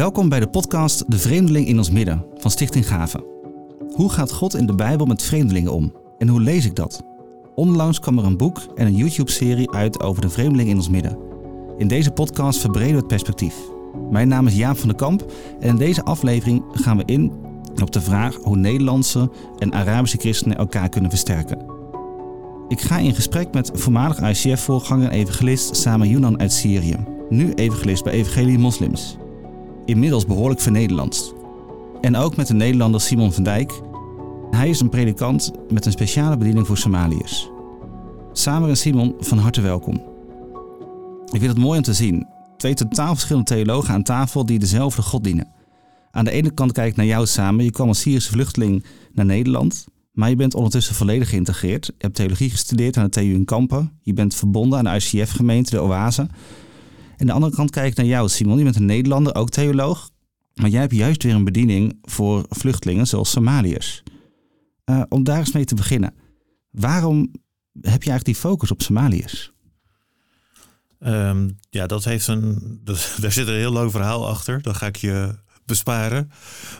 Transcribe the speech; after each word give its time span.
Welkom 0.00 0.28
bij 0.28 0.40
de 0.40 0.48
podcast 0.48 1.10
De 1.10 1.18
Vreemdeling 1.18 1.66
in 1.66 1.78
ons 1.78 1.90
midden 1.90 2.24
van 2.36 2.50
Stichting 2.50 2.88
Gaven. 2.88 3.24
Hoe 3.94 4.10
gaat 4.10 4.32
God 4.32 4.54
in 4.54 4.66
de 4.66 4.74
Bijbel 4.74 5.06
met 5.06 5.22
vreemdelingen 5.22 5.72
om? 5.72 5.92
En 6.18 6.28
hoe 6.28 6.40
lees 6.40 6.64
ik 6.64 6.76
dat? 6.76 7.02
Onlangs 7.54 8.00
kwam 8.00 8.18
er 8.18 8.24
een 8.24 8.36
boek 8.36 8.58
en 8.74 8.86
een 8.86 8.94
YouTube-serie 8.94 9.70
uit 9.70 10.00
over 10.02 10.22
de 10.22 10.28
vreemdeling 10.28 10.68
in 10.68 10.76
ons 10.76 10.88
midden. 10.88 11.18
In 11.78 11.88
deze 11.88 12.10
podcast 12.10 12.60
verbreden 12.60 12.92
we 12.92 12.98
het 12.98 13.06
perspectief. 13.06 13.54
Mijn 14.10 14.28
naam 14.28 14.46
is 14.46 14.56
Jaap 14.56 14.78
van 14.78 14.88
den 14.88 14.96
Kamp 14.96 15.32
en 15.60 15.68
in 15.68 15.76
deze 15.76 16.04
aflevering 16.04 16.62
gaan 16.72 16.96
we 16.96 17.02
in 17.06 17.32
op 17.82 17.90
de 17.90 18.00
vraag 18.00 18.34
hoe 18.34 18.56
Nederlandse 18.56 19.30
en 19.58 19.72
Arabische 19.72 20.18
christenen 20.18 20.56
elkaar 20.56 20.88
kunnen 20.88 21.10
versterken. 21.10 21.58
Ik 22.68 22.80
ga 22.80 22.98
in 22.98 23.14
gesprek 23.14 23.52
met 23.52 23.70
voormalig 23.74 24.20
ICF-voorganger 24.20 25.10
en 25.10 25.18
evangelist 25.18 25.76
Sama 25.76 26.04
Yunan 26.04 26.40
uit 26.40 26.52
Syrië, 26.52 26.96
nu 27.28 27.52
evangelist 27.52 28.04
bij 28.04 28.12
Evangelie 28.12 28.58
Moslims. 28.58 29.19
Inmiddels 29.84 30.26
behoorlijk 30.26 30.60
vernederlandst. 30.60 31.34
En 32.00 32.16
ook 32.16 32.36
met 32.36 32.46
de 32.46 32.54
Nederlander 32.54 33.00
Simon 33.00 33.32
van 33.32 33.42
Dijk. 33.42 33.80
Hij 34.50 34.68
is 34.68 34.80
een 34.80 34.88
predikant 34.88 35.52
met 35.68 35.86
een 35.86 35.92
speciale 35.92 36.36
bediening 36.36 36.66
voor 36.66 36.78
Somaliërs. 36.78 37.50
Samen 38.32 38.68
en 38.68 38.76
Simon, 38.76 39.14
van 39.18 39.38
harte 39.38 39.60
welkom. 39.60 39.94
Ik 41.32 41.38
vind 41.40 41.52
het 41.52 41.58
mooi 41.58 41.78
om 41.78 41.84
te 41.84 41.94
zien. 41.94 42.26
Twee 42.56 42.74
totaal 42.74 43.12
verschillende 43.12 43.54
theologen 43.54 43.94
aan 43.94 44.02
tafel 44.02 44.46
die 44.46 44.58
dezelfde 44.58 45.02
God 45.02 45.24
dienen. 45.24 45.48
Aan 46.10 46.24
de 46.24 46.30
ene 46.30 46.50
kant 46.50 46.72
kijk 46.72 46.90
ik 46.90 46.96
naar 46.96 47.06
jou 47.06 47.26
samen. 47.26 47.64
Je 47.64 47.70
kwam 47.70 47.88
als 47.88 48.00
Syrische 48.00 48.30
vluchteling 48.30 48.84
naar 49.12 49.24
Nederland. 49.24 49.86
Maar 50.12 50.28
je 50.28 50.36
bent 50.36 50.54
ondertussen 50.54 50.94
volledig 50.94 51.28
geïntegreerd. 51.28 51.86
Je 51.86 51.92
hebt 51.98 52.14
theologie 52.14 52.50
gestudeerd 52.50 52.96
aan 52.96 53.04
de 53.04 53.10
TU 53.10 53.32
in 53.32 53.44
Kampen. 53.44 53.92
Je 54.02 54.12
bent 54.12 54.34
verbonden 54.34 54.78
aan 54.78 54.84
de 54.84 55.04
ICF-gemeente, 55.04 55.70
de 55.70 55.82
Oase. 55.82 56.26
En 57.20 57.26
de 57.26 57.32
andere 57.32 57.54
kant 57.54 57.70
kijk 57.70 57.90
ik 57.90 57.96
naar 57.96 58.06
jou, 58.06 58.28
Simon. 58.28 58.58
Je 58.58 58.64
bent 58.64 58.76
een 58.76 58.84
Nederlander, 58.84 59.34
ook 59.34 59.50
theoloog. 59.50 60.10
Maar 60.54 60.70
jij 60.70 60.80
hebt 60.80 60.94
juist 60.94 61.22
weer 61.22 61.34
een 61.34 61.44
bediening 61.44 61.98
voor 62.02 62.44
vluchtelingen 62.48 63.06
zoals 63.06 63.30
Somaliërs. 63.30 64.02
Uh, 64.84 65.02
om 65.08 65.24
daar 65.24 65.38
eens 65.38 65.52
mee 65.52 65.64
te 65.64 65.74
beginnen. 65.74 66.14
Waarom 66.70 67.20
heb 67.72 68.02
je 68.02 68.10
eigenlijk 68.10 68.24
die 68.24 68.34
focus 68.34 68.70
op 68.70 68.82
Somaliërs? 68.82 69.52
Um, 71.00 71.58
ja, 71.70 71.86
dat 71.86 72.04
heeft 72.04 72.26
een. 72.26 72.80
Daar 73.20 73.32
zit 73.32 73.46
een 73.46 73.54
heel 73.54 73.72
lang 73.72 73.90
verhaal 73.90 74.28
achter. 74.28 74.62
Dat 74.62 74.76
ga 74.76 74.86
ik 74.86 74.96
je 74.96 75.38
besparen. 75.64 76.30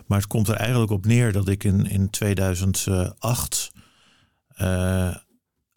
Maar 0.06 0.18
het 0.18 0.26
komt 0.26 0.48
er 0.48 0.54
eigenlijk 0.54 0.90
op 0.90 1.06
neer 1.06 1.32
dat 1.32 1.48
ik 1.48 1.64
in, 1.64 1.86
in 1.86 2.10
2008 2.10 3.72
uh, 4.60 5.16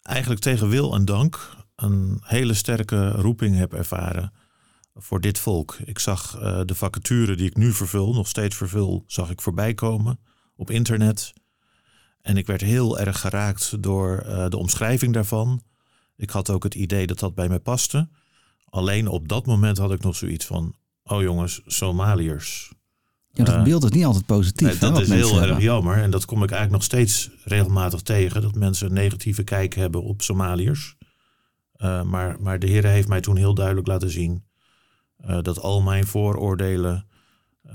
eigenlijk 0.02 0.40
tegen 0.40 0.68
wil 0.68 0.94
en 0.94 1.04
dank 1.04 1.56
een 1.76 2.20
hele 2.22 2.54
sterke 2.54 3.08
roeping 3.08 3.56
heb 3.56 3.72
ervaren 3.72 4.32
voor 4.94 5.20
dit 5.20 5.38
volk. 5.38 5.76
Ik 5.84 5.98
zag 5.98 6.38
uh, 6.40 6.60
de 6.64 6.74
vacature 6.74 7.36
die 7.36 7.46
ik 7.46 7.56
nu 7.56 7.72
vervul, 7.72 8.14
nog 8.14 8.28
steeds 8.28 8.56
vervul, 8.56 9.04
zag 9.06 9.30
ik 9.30 9.40
voorbij 9.40 9.74
komen 9.74 10.18
op 10.56 10.70
internet. 10.70 11.32
En 12.20 12.36
ik 12.36 12.46
werd 12.46 12.60
heel 12.60 12.98
erg 12.98 13.20
geraakt 13.20 13.82
door 13.82 14.24
uh, 14.26 14.48
de 14.48 14.56
omschrijving 14.56 15.12
daarvan. 15.12 15.62
Ik 16.16 16.30
had 16.30 16.50
ook 16.50 16.62
het 16.62 16.74
idee 16.74 17.06
dat 17.06 17.18
dat 17.18 17.34
bij 17.34 17.48
mij 17.48 17.60
paste. 17.60 18.08
Alleen 18.64 19.08
op 19.08 19.28
dat 19.28 19.46
moment 19.46 19.78
had 19.78 19.92
ik 19.92 20.02
nog 20.02 20.16
zoiets 20.16 20.46
van: 20.46 20.74
oh 21.02 21.22
jongens, 21.22 21.60
Somaliërs. 21.66 22.72
Ja, 23.30 23.44
dat 23.44 23.64
beeld 23.64 23.84
is 23.84 23.90
niet 23.90 24.04
altijd 24.04 24.26
positief. 24.26 24.80
Nee, 24.80 24.90
dat 24.90 25.00
is 25.00 25.08
heel 25.08 25.42
erg 25.42 25.60
jammer. 25.60 25.96
En 25.96 26.10
dat 26.10 26.24
kom 26.24 26.42
ik 26.42 26.50
eigenlijk 26.50 26.72
nog 26.72 26.82
steeds 26.82 27.30
regelmatig 27.44 28.02
tegen. 28.02 28.42
Dat 28.42 28.54
mensen 28.54 28.86
een 28.86 28.92
negatieve 28.94 29.42
kijk 29.42 29.74
hebben 29.74 30.02
op 30.02 30.22
Somaliërs. 30.22 30.96
Uh, 31.76 32.02
maar, 32.02 32.40
maar 32.40 32.58
de 32.58 32.66
Heer 32.66 32.84
heeft 32.84 33.08
mij 33.08 33.20
toen 33.20 33.36
heel 33.36 33.54
duidelijk 33.54 33.86
laten 33.86 34.10
zien 34.10 34.44
uh, 35.26 35.38
dat 35.42 35.60
al 35.60 35.82
mijn 35.82 36.06
vooroordelen 36.06 37.06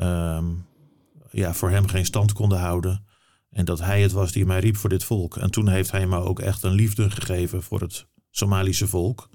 um, 0.02 0.66
ja, 1.32 1.54
voor 1.54 1.70
hem 1.70 1.88
geen 1.88 2.06
stand 2.06 2.34
konden 2.34 2.60
houden. 2.60 3.04
En 3.50 3.66
dat 3.66 3.80
hij 3.80 4.02
het 4.02 4.12
was 4.12 4.32
die 4.32 4.46
mij 4.46 4.60
riep 4.60 4.78
voor 4.78 4.90
dit 4.90 5.04
volk. 5.04 5.38
En 5.38 5.52
toen 5.52 5.70
heeft 5.70 5.92
hij 5.92 6.08
me 6.08 6.18
ook 6.18 6.40
echt 6.40 6.64
een 6.64 6.72
liefde 6.72 7.10
gegeven 7.10 7.64
voor 7.64 7.82
het 7.82 8.08
Somalische 8.32 8.88
volk. 8.88 9.30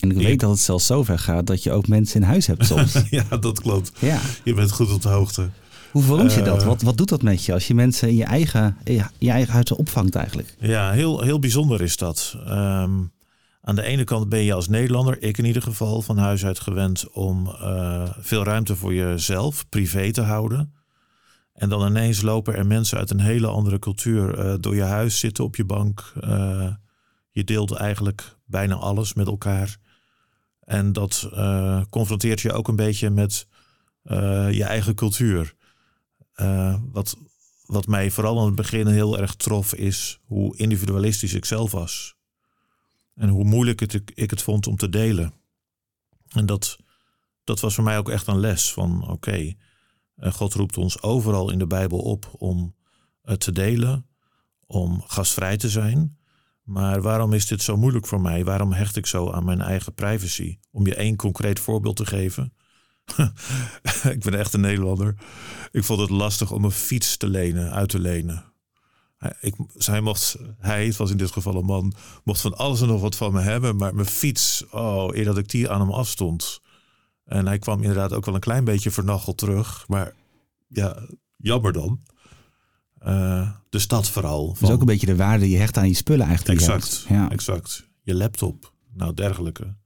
En 0.00 0.10
ik 0.10 0.16
weet 0.16 0.40
dat 0.40 0.50
het 0.50 0.60
zelfs 0.60 0.86
zover 0.86 1.18
gaat 1.18 1.46
dat 1.46 1.62
je 1.62 1.72
ook 1.72 1.88
mensen 1.88 2.20
in 2.20 2.26
huis 2.26 2.46
hebt 2.46 2.66
soms. 2.66 2.92
ja, 3.10 3.24
dat 3.40 3.60
klopt. 3.60 3.92
Ja. 3.98 4.20
Je 4.44 4.54
bent 4.54 4.72
goed 4.72 4.92
op 4.92 5.02
de 5.02 5.08
hoogte. 5.08 5.50
Hoe 5.90 6.02
verwoord 6.02 6.32
je 6.32 6.42
dat? 6.42 6.64
Wat, 6.64 6.82
wat 6.82 6.96
doet 6.96 7.08
dat 7.08 7.22
met 7.22 7.44
je 7.44 7.52
als 7.52 7.66
je 7.66 7.74
mensen 7.74 8.08
in 8.08 8.16
je 8.16 8.24
eigen, 8.24 8.76
je 9.18 9.30
eigen 9.30 9.52
huis 9.52 9.72
opvangt 9.72 10.14
eigenlijk? 10.14 10.54
Ja, 10.60 10.90
heel, 10.90 11.20
heel 11.20 11.38
bijzonder 11.38 11.80
is 11.80 11.96
dat. 11.96 12.36
Um, 12.48 13.12
aan 13.68 13.74
de 13.74 13.82
ene 13.82 14.04
kant 14.04 14.28
ben 14.28 14.42
je 14.42 14.52
als 14.52 14.68
Nederlander, 14.68 15.22
ik 15.22 15.38
in 15.38 15.44
ieder 15.44 15.62
geval, 15.62 16.02
van 16.02 16.18
huis 16.18 16.44
uit 16.44 16.60
gewend 16.60 17.10
om 17.10 17.46
uh, 17.46 18.08
veel 18.18 18.44
ruimte 18.44 18.76
voor 18.76 18.94
jezelf, 18.94 19.68
privé 19.68 20.12
te 20.12 20.20
houden. 20.20 20.74
En 21.52 21.68
dan 21.68 21.86
ineens 21.86 22.22
lopen 22.22 22.54
er 22.54 22.66
mensen 22.66 22.98
uit 22.98 23.10
een 23.10 23.20
hele 23.20 23.46
andere 23.46 23.78
cultuur 23.78 24.38
uh, 24.38 24.54
door 24.60 24.74
je 24.74 24.82
huis 24.82 25.18
zitten 25.18 25.44
op 25.44 25.56
je 25.56 25.64
bank. 25.64 26.12
Uh, 26.20 26.72
je 27.30 27.44
deelt 27.44 27.72
eigenlijk 27.72 28.36
bijna 28.44 28.74
alles 28.74 29.14
met 29.14 29.26
elkaar. 29.26 29.76
En 30.60 30.92
dat 30.92 31.30
confronteert 31.90 32.40
je 32.40 32.52
ook 32.52 32.68
een 32.68 32.76
beetje 32.76 33.10
met 33.10 33.46
je 34.50 34.64
eigen 34.64 34.94
cultuur. 34.94 35.54
wat, 36.92 37.16
wat 37.66 37.86
mij 37.86 38.10
vooral 38.10 38.38
aan 38.38 38.46
het 38.46 38.54
begin 38.54 38.86
heel 38.86 39.18
erg 39.18 39.34
trof, 39.34 39.74
is 39.74 40.20
hoe 40.24 40.56
individualistisch 40.56 41.34
ik 41.34 41.44
zelf 41.44 41.70
was. 41.70 42.17
En 43.18 43.28
hoe 43.28 43.44
moeilijk 43.44 43.80
ik 44.14 44.30
het 44.30 44.42
vond 44.42 44.66
om 44.66 44.76
te 44.76 44.88
delen. 44.88 45.32
En 46.28 46.46
dat, 46.46 46.78
dat 47.44 47.60
was 47.60 47.74
voor 47.74 47.84
mij 47.84 47.98
ook 47.98 48.08
echt 48.08 48.26
een 48.26 48.40
les 48.40 48.72
van 48.72 49.08
oké, 49.08 49.54
eh, 50.14 50.32
God 50.32 50.54
roept 50.54 50.78
ons 50.78 51.02
overal 51.02 51.50
in 51.50 51.58
de 51.58 51.66
Bijbel 51.66 51.98
op 51.98 52.30
om 52.38 52.74
het 53.22 53.40
te 53.40 53.52
delen, 53.52 54.06
om 54.66 55.02
gastvrij 55.06 55.56
te 55.56 55.68
zijn. 55.68 56.18
Maar 56.62 57.02
waarom 57.02 57.32
is 57.32 57.46
dit 57.46 57.62
zo 57.62 57.76
moeilijk 57.76 58.06
voor 58.06 58.20
mij? 58.20 58.44
Waarom 58.44 58.72
hecht 58.72 58.96
ik 58.96 59.06
zo 59.06 59.30
aan 59.30 59.44
mijn 59.44 59.60
eigen 59.60 59.94
privacy? 59.94 60.58
Om 60.70 60.86
je 60.86 60.94
één 60.94 61.16
concreet 61.16 61.60
voorbeeld 61.60 61.96
te 61.96 62.06
geven. 62.06 62.52
ik 64.14 64.20
ben 64.20 64.34
echt 64.34 64.52
een 64.54 64.60
Nederlander. 64.60 65.14
Ik 65.70 65.84
vond 65.84 66.00
het 66.00 66.10
lastig 66.10 66.52
om 66.52 66.64
een 66.64 66.70
fiets 66.70 67.16
te 67.16 67.28
lenen, 67.28 67.72
uit 67.72 67.88
te 67.88 67.98
lenen. 67.98 68.47
Ik, 69.40 69.54
hij, 69.78 70.00
mocht, 70.00 70.36
hij, 70.58 70.86
het 70.86 70.96
was 70.96 71.10
in 71.10 71.16
dit 71.16 71.30
geval 71.30 71.56
een 71.56 71.64
man, 71.64 71.94
mocht 72.24 72.40
van 72.40 72.56
alles 72.56 72.80
en 72.80 72.86
nog 72.86 73.00
wat 73.00 73.16
van 73.16 73.32
me 73.32 73.40
hebben. 73.40 73.76
Maar 73.76 73.94
mijn 73.94 74.06
fiets, 74.06 74.64
oh, 74.70 75.16
eer 75.16 75.24
dat 75.24 75.38
ik 75.38 75.48
die 75.48 75.70
aan 75.70 75.80
hem 75.80 75.90
afstond. 75.90 76.60
En 77.24 77.46
hij 77.46 77.58
kwam 77.58 77.80
inderdaad 77.80 78.12
ook 78.12 78.24
wel 78.24 78.34
een 78.34 78.40
klein 78.40 78.64
beetje 78.64 78.90
vernacheld 78.90 79.38
terug. 79.38 79.88
Maar 79.88 80.14
ja, 80.68 81.06
jammer 81.36 81.72
dan. 81.72 82.00
Uh, 83.06 83.50
de 83.68 83.78
stad 83.78 84.08
vooral. 84.10 84.46
Van, 84.54 84.66
dus 84.66 84.70
ook 84.70 84.80
een 84.80 84.86
beetje 84.86 85.06
de 85.06 85.16
waarde 85.16 85.44
die 85.44 85.52
je 85.52 85.58
hecht 85.58 85.76
aan 85.76 85.88
je 85.88 85.94
spullen 85.94 86.26
eigenlijk. 86.26 86.60
Exact, 86.60 87.06
ja. 87.08 87.30
exact. 87.30 87.88
Je 88.02 88.14
laptop, 88.14 88.72
nou 88.92 89.14
dergelijke. 89.14 89.76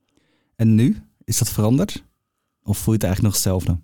En 0.57 0.75
nu? 0.75 1.03
Is 1.25 1.39
dat 1.39 1.49
veranderd? 1.51 2.05
Of 2.63 2.79
voel 2.79 2.95
je 2.95 3.01
het 3.01 3.09
eigenlijk 3.09 3.23
nog 3.23 3.33
hetzelfde? 3.33 3.81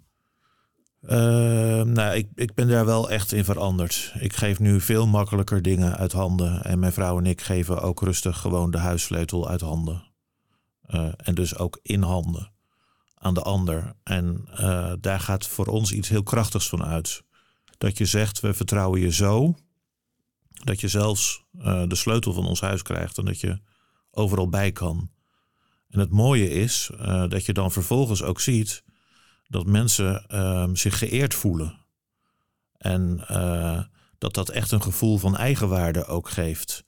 Uh, 1.08 1.82
nou, 1.82 2.14
ik, 2.14 2.28
ik 2.34 2.54
ben 2.54 2.69
daar 2.69 2.84
wel 2.84 3.10
echt 3.10 3.32
in 3.32 3.44
veranderd. 3.44 4.12
Ik 4.19 4.32
geef 4.32 4.58
nu 4.58 4.80
veel 4.80 5.06
makkelijker 5.06 5.62
dingen 5.62 5.96
uit 5.96 6.12
handen. 6.12 6.64
En 6.64 6.78
mijn 6.78 6.92
vrouw 6.92 7.19
en 7.19 7.26
ik 7.26 7.41
geven 7.41 7.82
ook 7.82 8.00
rustig 8.00 8.38
gewoon 8.38 8.70
de 8.70 8.78
huissleutel 8.78 9.48
uit 9.48 9.60
handen. 9.60 10.04
Uh, 10.88 11.08
en 11.16 11.34
dus 11.34 11.56
ook 11.56 11.78
in 11.82 12.02
handen 12.02 12.52
aan 13.14 13.34
de 13.34 13.42
ander. 13.42 13.94
En 14.02 14.48
uh, 14.50 14.92
daar 15.00 15.20
gaat 15.20 15.47
voor 15.47 15.66
ons 15.66 15.92
iets 15.92 16.08
heel 16.08 16.22
krachtigs 16.22 16.68
van 16.68 16.84
uit. 16.84 17.22
Dat 17.78 17.98
je 17.98 18.04
zegt, 18.04 18.41
we 18.41 18.54
vertrouwen 18.54 19.00
je 19.00 19.12
zo. 19.12 19.54
Dat 20.48 20.80
je 20.80 20.88
zelfs 20.88 21.44
de 21.88 21.94
sleutel 21.94 22.32
van 22.32 22.47
ons 22.47 22.60
huis 22.60 22.82
krijgt 22.82 23.18
en 23.18 23.24
dat 23.24 23.41
je 23.41 23.60
overal 24.10 24.48
bij 24.48 24.72
kan. 24.72 25.10
En 25.88 26.00
het 26.00 26.10
mooie 26.10 26.50
is 26.50 26.91
dat 27.28 27.44
je 27.44 27.52
dan 27.52 27.72
vervolgens 27.72 28.22
ook 28.22 28.41
ziet 28.41 28.84
dat 29.48 29.66
mensen 29.66 30.25
uh, 30.28 30.69
zich 30.72 30.98
geëerd 30.98 31.34
voelen. 31.34 31.78
En 32.77 33.24
uh, 33.30 33.83
dat 34.18 34.34
dat 34.34 34.48
echt 34.48 34.71
een 34.71 34.83
gevoel 34.83 35.18
van 35.18 35.36
eigenwaarde 35.36 36.04
ook 36.06 36.28
geeft. 36.28 36.84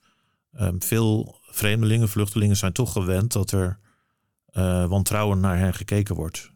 Um, 0.61 0.83
veel 0.83 1.39
vreemdelingen, 1.43 2.09
vluchtelingen 2.09 2.57
zijn 2.57 2.73
toch 2.73 2.93
gewend 2.93 3.33
dat 3.33 3.51
er 3.51 3.79
uh, 4.53 4.87
wantrouwen 4.87 5.41
naar 5.41 5.59
hen 5.59 5.75
gekeken 5.75 6.15
wordt. 6.15 6.53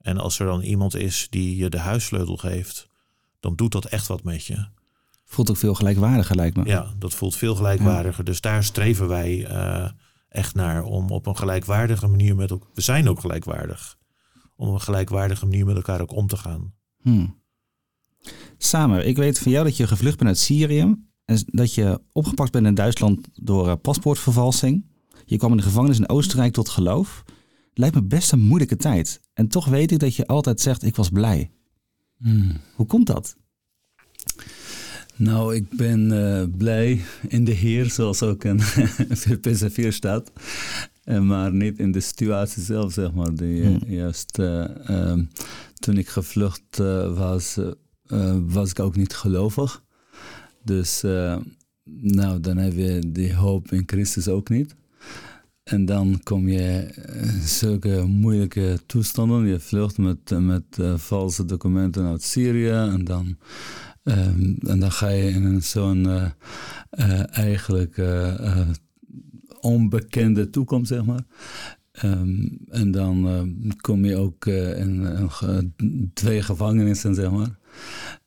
En 0.00 0.18
als 0.18 0.38
er 0.38 0.46
dan 0.46 0.60
iemand 0.60 0.94
is 0.94 1.26
die 1.30 1.56
je 1.56 1.70
de 1.70 1.78
huissleutel 1.78 2.36
geeft, 2.36 2.88
dan 3.40 3.56
doet 3.56 3.72
dat 3.72 3.84
echt 3.84 4.06
wat 4.06 4.22
met 4.22 4.44
je. 4.44 4.66
Voelt 5.24 5.50
ook 5.50 5.56
veel 5.56 5.74
gelijkwaardiger, 5.74 6.36
lijkt 6.36 6.56
me. 6.56 6.64
Ja, 6.64 6.92
dat 6.98 7.14
voelt 7.14 7.36
veel 7.36 7.54
gelijkwaardiger. 7.54 8.24
Dus 8.24 8.40
daar 8.40 8.64
streven 8.64 9.08
wij 9.08 9.50
uh, 9.50 9.90
echt 10.28 10.54
naar 10.54 10.82
om 10.82 11.10
op 11.10 11.26
een 11.26 11.36
gelijkwaardige 11.36 12.06
manier 12.06 12.36
met 12.36 12.50
elkaar. 12.50 12.68
We 12.74 12.80
zijn 12.80 13.08
ook 13.08 13.20
gelijkwaardig 13.20 13.96
om 14.56 14.68
op 14.68 14.74
een 14.74 14.80
gelijkwaardige 14.80 15.46
manier 15.46 15.66
met 15.66 15.76
elkaar 15.76 16.00
ook 16.00 16.12
om 16.12 16.26
te 16.26 16.36
gaan. 16.36 16.74
Hmm. 17.02 17.42
Samen, 18.58 19.06
ik 19.06 19.16
weet 19.16 19.38
van 19.38 19.52
jou 19.52 19.64
dat 19.64 19.76
je 19.76 19.86
gevlucht 19.86 20.16
bent 20.16 20.28
uit 20.28 20.38
Syrië 20.38 20.96
en 21.24 21.42
dat 21.46 21.74
je 21.74 22.00
opgepakt 22.12 22.52
bent 22.52 22.66
in 22.66 22.74
Duitsland 22.74 23.28
door 23.34 23.66
uh, 23.66 23.72
paspoortvervalsing. 23.82 24.84
Je 25.24 25.36
kwam 25.36 25.50
in 25.50 25.56
de 25.56 25.62
gevangenis 25.62 25.98
in 25.98 26.08
Oostenrijk 26.08 26.52
tot 26.52 26.68
geloof. 26.68 27.24
lijkt 27.74 27.94
me 27.94 28.02
best 28.02 28.32
een 28.32 28.40
moeilijke 28.40 28.76
tijd. 28.76 29.20
En 29.32 29.48
toch 29.48 29.66
weet 29.66 29.92
ik 29.92 29.98
dat 29.98 30.14
je 30.14 30.26
altijd 30.26 30.60
zegt, 30.60 30.82
ik 30.82 30.96
was 30.96 31.08
blij. 31.08 31.50
Hmm. 32.18 32.60
Hoe 32.74 32.86
komt 32.86 33.06
dat? 33.06 33.36
Nou, 35.16 35.54
ik 35.54 35.76
ben 35.76 36.12
uh, 36.12 36.42
blij 36.56 37.00
in 37.28 37.44
de 37.44 37.52
Heer, 37.52 37.90
zoals 37.90 38.22
ook 38.22 38.44
in 38.44 38.60
Filippenzen 39.20 39.72
4 39.72 39.92
staat. 39.92 40.32
Uh, 41.04 41.20
maar 41.20 41.52
niet 41.52 41.78
in 41.78 41.92
de 41.92 42.00
situatie 42.00 42.62
zelf, 42.62 42.92
zeg 42.92 43.12
maar. 43.12 43.34
Die, 43.34 43.64
hmm. 43.64 43.80
Juist 43.86 44.38
uh, 44.38 44.64
toen 45.74 45.96
ik 45.96 46.08
gevlucht 46.08 46.76
was, 47.14 47.58
was 48.46 48.70
ik 48.70 48.80
ook 48.80 48.96
niet 48.96 49.14
gelovig. 49.14 49.82
Dus 50.62 51.02
nou, 52.00 52.40
dan 52.40 52.56
heb 52.56 52.72
je 52.72 53.02
die 53.12 53.34
hoop 53.34 53.72
in 53.72 53.82
Christus 53.86 54.28
ook 54.28 54.48
niet. 54.48 54.74
En 55.62 55.84
dan 55.84 56.20
kom 56.22 56.48
je 56.48 56.94
in 57.22 57.42
zulke 57.42 58.04
moeilijke 58.06 58.78
toestanden. 58.86 59.46
Je 59.46 59.60
vlucht 59.60 59.98
met, 59.98 60.30
met 60.40 60.64
valse 60.96 61.44
documenten 61.44 62.06
uit 62.06 62.22
Syrië 62.22 62.68
en 62.68 63.04
dan 63.04 63.36
Um, 64.06 64.56
en 64.66 64.80
dan 64.80 64.92
ga 64.92 65.08
je 65.08 65.30
in 65.30 65.62
zo'n 65.62 66.04
uh, 66.06 66.24
uh, 66.90 67.36
eigenlijk 67.36 67.96
onbekende 69.64 70.50
toekomst, 70.50 70.88
zeg 70.88 71.04
maar. 71.04 71.24
Um, 72.04 72.58
en 72.68 72.90
dan 72.90 73.28
kom 73.80 74.04
je 74.04 74.16
ook 74.16 74.46
in, 74.46 75.28
twee 76.14 76.42
gevangenissen, 76.42 77.14
zeg 77.14 77.30
maar. 77.30 77.58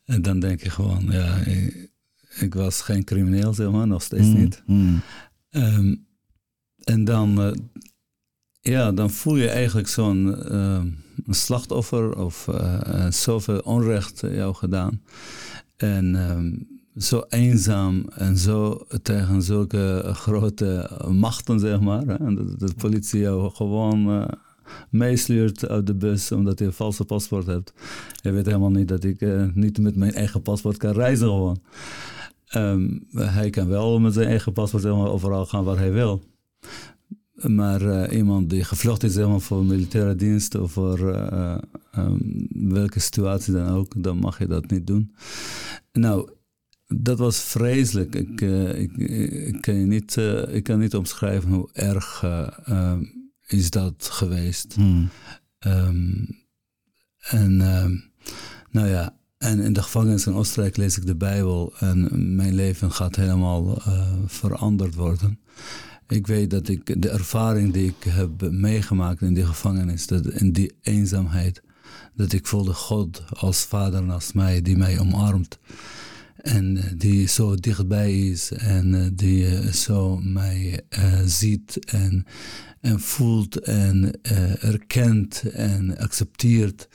En 0.04 0.22
dan 0.22 0.40
denk 0.40 0.62
je 0.62 0.70
gewoon, 0.70 1.06
ja, 1.10 1.36
ik, 1.36 1.90
ik 2.38 2.54
was 2.54 2.80
geen 2.80 3.04
crimineel, 3.04 3.54
zeg 3.54 3.70
maar, 3.70 3.86
nog 3.86 4.02
steeds 4.02 4.26
mm, 4.26 4.34
niet. 4.34 4.62
Mm. 4.66 5.00
Um, 5.50 6.06
en 6.84 7.04
dan, 7.04 7.56
ja, 8.60 8.92
dan 8.92 9.10
voel 9.10 9.36
je 9.36 9.48
eigenlijk 9.48 9.88
zo'n 9.88 10.36
slachtoffer 11.26 12.16
of 12.16 12.48
zoveel 13.08 13.58
onrecht 13.58 14.20
jou 14.20 14.54
gedaan. 14.54 15.02
En 15.76 16.16
ehm, 16.16 16.77
zo 16.98 17.24
eenzaam 17.28 18.04
en 18.14 18.36
zo 18.36 18.86
tegen 19.02 19.42
zulke 19.42 20.10
grote 20.12 20.90
machten, 21.10 21.60
zeg 21.60 21.80
maar. 21.80 22.06
Hè? 22.06 22.34
Dat 22.34 22.58
de 22.58 22.74
politie 22.76 23.20
jou 23.20 23.50
gewoon 23.50 24.10
uh, 24.10 24.28
meesleurt 24.90 25.68
uit 25.68 25.86
de 25.86 25.94
bus 25.94 26.32
omdat 26.32 26.58
je 26.58 26.64
een 26.64 26.72
valse 26.72 27.04
paspoort 27.04 27.46
hebt. 27.46 27.72
Je 28.22 28.30
weet 28.30 28.46
helemaal 28.46 28.70
niet 28.70 28.88
dat 28.88 29.04
ik 29.04 29.20
uh, 29.20 29.44
niet 29.54 29.78
met 29.78 29.96
mijn 29.96 30.12
eigen 30.12 30.42
paspoort 30.42 30.76
kan 30.76 30.92
reizen 30.92 31.26
gewoon. 31.26 31.60
Um, 32.54 33.06
hij 33.14 33.50
kan 33.50 33.68
wel 33.68 34.00
met 34.00 34.14
zijn 34.14 34.28
eigen 34.28 34.52
paspoort 34.52 34.82
helemaal 34.82 35.10
overal 35.10 35.46
gaan 35.46 35.64
waar 35.64 35.78
hij 35.78 35.92
wil. 35.92 36.22
Maar 37.34 37.82
uh, 37.82 38.16
iemand 38.18 38.50
die 38.50 38.64
gevlucht 38.64 39.02
is 39.02 39.14
helemaal 39.14 39.40
voor 39.40 39.64
militaire 39.64 40.14
dienst 40.14 40.54
of 40.54 40.72
voor 40.72 40.98
um, 41.96 42.48
welke 42.50 43.00
situatie 43.00 43.52
dan 43.52 43.68
ook, 43.68 44.02
dan 44.02 44.18
mag 44.18 44.38
je 44.38 44.46
dat 44.46 44.70
niet 44.70 44.86
doen. 44.86 45.14
Nou, 45.92 46.28
dat 46.96 47.18
was 47.18 47.40
vreselijk. 47.40 48.14
Ik, 48.14 48.40
uh, 48.40 48.80
ik, 48.80 48.96
ik, 48.96 49.60
kan 49.60 49.74
je 49.74 49.86
niet, 49.86 50.16
ik 50.48 50.62
kan 50.62 50.78
niet 50.78 50.94
omschrijven 50.94 51.50
hoe 51.50 51.68
erg 51.72 52.22
ehm, 52.64 53.02
is 53.46 53.70
dat 53.70 54.08
geweest. 54.10 54.74
Hmm. 54.74 55.08
Um, 55.66 56.26
en 57.18 57.56
nou 58.70 58.88
ja, 58.88 59.16
en 59.38 59.60
in 59.60 59.72
de 59.72 59.82
gevangenis 59.82 60.26
in 60.26 60.34
Oostenrijk 60.34 60.76
lees 60.76 60.96
ik 60.96 61.06
de 61.06 61.16
Bijbel 61.16 61.72
en 61.78 62.08
mijn 62.36 62.54
leven 62.54 62.92
gaat 62.92 63.16
helemaal 63.16 63.82
veranderd 64.26 64.94
worden. 64.94 65.38
Ik 66.08 66.26
weet 66.26 66.50
dat 66.50 66.68
ik 66.68 67.02
de 67.02 67.08
ervaring 67.08 67.72
die 67.72 67.86
ik 67.86 68.04
heb 68.12 68.50
meegemaakt 68.50 69.20
in 69.20 69.34
die 69.34 69.46
gevangenis, 69.46 70.06
dat 70.06 70.26
in 70.26 70.52
die 70.52 70.76
eenzaamheid, 70.82 71.62
dat 72.14 72.32
ik 72.32 72.46
voelde 72.46 72.72
God 72.74 73.22
als 73.28 73.64
vader 73.64 74.02
naast 74.02 74.34
mij 74.34 74.62
die 74.62 74.76
mij 74.76 74.98
omarmt. 74.98 75.58
En 76.48 76.76
eh, 76.76 76.84
die 76.96 77.28
zo 77.28 77.54
dichtbij 77.54 78.18
is 78.18 78.52
en 78.52 78.94
eh, 78.94 79.10
die 79.12 79.46
eh, 79.46 79.72
zo 79.72 80.16
mij 80.16 80.80
ziet 81.24 81.84
en, 81.84 82.26
en 82.80 83.00
voelt 83.00 83.60
en 83.60 84.20
erkent 84.60 85.42
en 85.52 85.98
accepteert. 85.98 86.88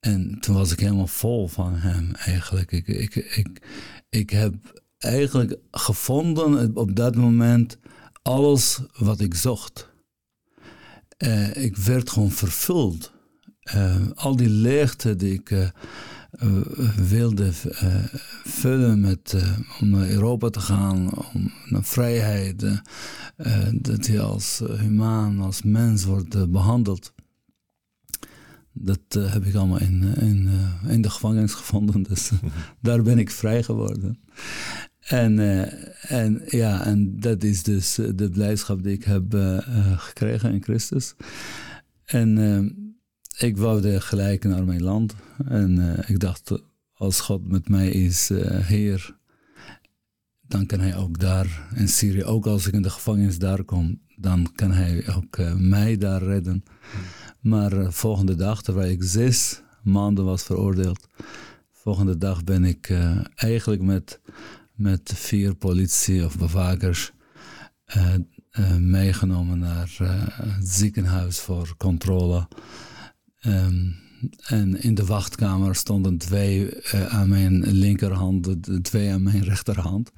En 0.00 0.36
toen 0.40 0.54
was 0.54 0.72
ik 0.72 0.80
helemaal 0.80 1.06
vol 1.06 1.48
van 1.48 1.74
hem 1.74 2.14
eigenlijk. 2.14 2.72
Ik, 2.72 2.86
ik, 2.88 3.14
ik, 3.14 3.62
ik 4.08 4.30
heb 4.30 4.82
eigenlijk 4.98 5.56
gevonden 5.70 6.76
op 6.76 6.96
dat 6.96 7.16
moment 7.16 7.78
alles 8.22 8.80
wat 8.98 9.20
ik 9.20 9.34
zocht. 9.34 9.92
Ik 11.52 11.76
werd 11.76 12.10
gewoon 12.10 12.30
vervuld. 12.30 13.12
Al 14.14 14.36
die 14.36 14.48
leegte 14.48 15.16
die 15.16 15.32
ik 15.32 15.72
wilde 16.96 17.50
vullen 18.44 19.00
met, 19.00 19.36
om 19.80 19.88
naar 19.88 20.08
Europa 20.08 20.50
te 20.50 20.60
gaan, 20.60 21.14
om 21.32 21.52
naar 21.68 21.84
vrijheid, 21.84 22.82
dat 23.72 24.06
je 24.06 24.20
als 24.20 24.62
humaan, 24.78 25.40
als 25.40 25.62
mens 25.62 26.04
wordt 26.04 26.50
behandeld. 26.50 27.12
Dat 28.72 29.00
heb 29.10 29.44
ik 29.44 29.54
allemaal 29.54 29.80
in, 29.80 30.02
in, 30.02 30.50
in 30.88 31.02
de 31.02 31.10
gevangenis 31.10 31.52
gevonden, 31.60 32.02
dus 32.02 32.30
daar 32.80 33.02
ben 33.02 33.18
ik 33.18 33.30
vrij 33.30 33.62
geworden. 33.62 34.18
En, 35.00 35.38
uh, 35.38 36.12
en, 36.12 36.42
ja, 36.46 36.84
en 36.84 37.20
dat 37.20 37.42
is 37.42 37.62
dus 37.62 37.98
eh, 37.98 38.08
de 38.14 38.30
blijdschap 38.30 38.82
die 38.82 38.92
ik 38.92 39.04
heb 39.04 39.36
gekregen 39.96 40.52
in 40.52 40.62
Christus. 40.62 41.14
En 42.04 42.38
ik 43.36 43.56
woude 43.56 44.00
gelijk 44.00 44.44
naar 44.44 44.64
mijn 44.64 44.82
land. 44.82 45.14
En 45.46 46.02
ik 46.06 46.20
dacht, 46.20 46.52
als 46.92 47.20
God 47.20 47.48
met 47.48 47.68
mij 47.68 47.88
is, 47.88 48.28
Heer, 48.44 49.16
dan 50.40 50.66
kan 50.66 50.80
Hij 50.80 50.96
ook 50.96 51.18
daar 51.18 51.68
in 51.74 51.88
Syrië, 51.88 52.24
ook 52.24 52.46
als 52.46 52.66
ik 52.66 52.72
in 52.72 52.82
de 52.82 52.90
gevangenis 52.90 53.38
daar 53.38 53.64
kom, 53.64 54.00
dan 54.16 54.52
kan 54.54 54.70
Hij 54.70 55.14
ook 55.14 55.38
mij 55.56 55.96
daar 55.96 56.22
redden. 56.22 56.62
Maar 57.40 57.92
volgende 57.92 58.34
dag, 58.34 58.62
terwijl 58.62 58.90
ik 58.90 59.02
zes 59.02 59.62
maanden 59.82 60.24
was 60.24 60.42
veroordeeld, 60.42 61.08
volgende 61.72 62.18
dag 62.18 62.44
ben 62.44 62.64
ik 62.64 62.94
eigenlijk 63.34 63.82
met 63.82 64.20
met 64.74 65.12
vier 65.14 65.54
politie 65.54 66.24
of 66.24 66.38
bewakers 66.38 67.12
uh, 67.96 68.14
uh, 68.52 68.76
meegenomen 68.76 69.58
naar 69.58 69.96
uh, 70.02 70.08
het 70.26 70.68
ziekenhuis 70.68 71.40
voor 71.40 71.74
controle. 71.76 72.48
Um, 73.46 73.96
en 74.46 74.82
in 74.82 74.94
de 74.94 75.04
wachtkamer 75.04 75.74
stonden 75.74 76.18
twee 76.18 76.70
aan 77.08 77.28
mijn 77.28 77.72
linkerhand, 77.72 78.48
twee 78.84 79.12
aan 79.12 79.22
mijn 79.22 79.42
rechterhand. 79.42 80.12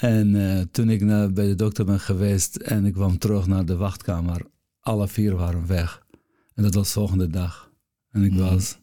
En 0.00 0.68
toen 0.70 0.90
ik 0.90 1.00
naar, 1.00 1.32
bij 1.32 1.46
de 1.46 1.54
dokter 1.54 1.84
ben 1.84 2.00
geweest 2.00 2.56
en 2.56 2.84
ik 2.84 2.92
kwam 2.92 3.18
terug 3.18 3.46
naar 3.46 3.64
de 3.64 3.76
wachtkamer, 3.76 4.46
alle 4.80 5.08
vier 5.08 5.36
waren 5.36 5.66
weg. 5.66 6.02
En 6.54 6.62
dat 6.62 6.74
was 6.74 6.86
de 6.86 6.92
volgende 6.92 7.28
dag. 7.28 7.70
En 8.10 8.22
ik 8.22 8.32
mm 8.32 8.38
was 8.38 8.78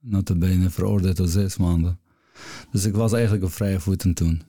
notabene 0.00 0.70
veroordeeld 0.70 1.16
tot 1.16 1.30
zes 1.30 1.56
maanden. 1.56 1.98
Dus 2.70 2.84
ik 2.84 2.94
was 2.94 3.12
eigenlijk 3.12 3.44
op 3.44 3.52
vrije 3.52 3.80
voeten 3.80 4.14
toen. 4.14 4.42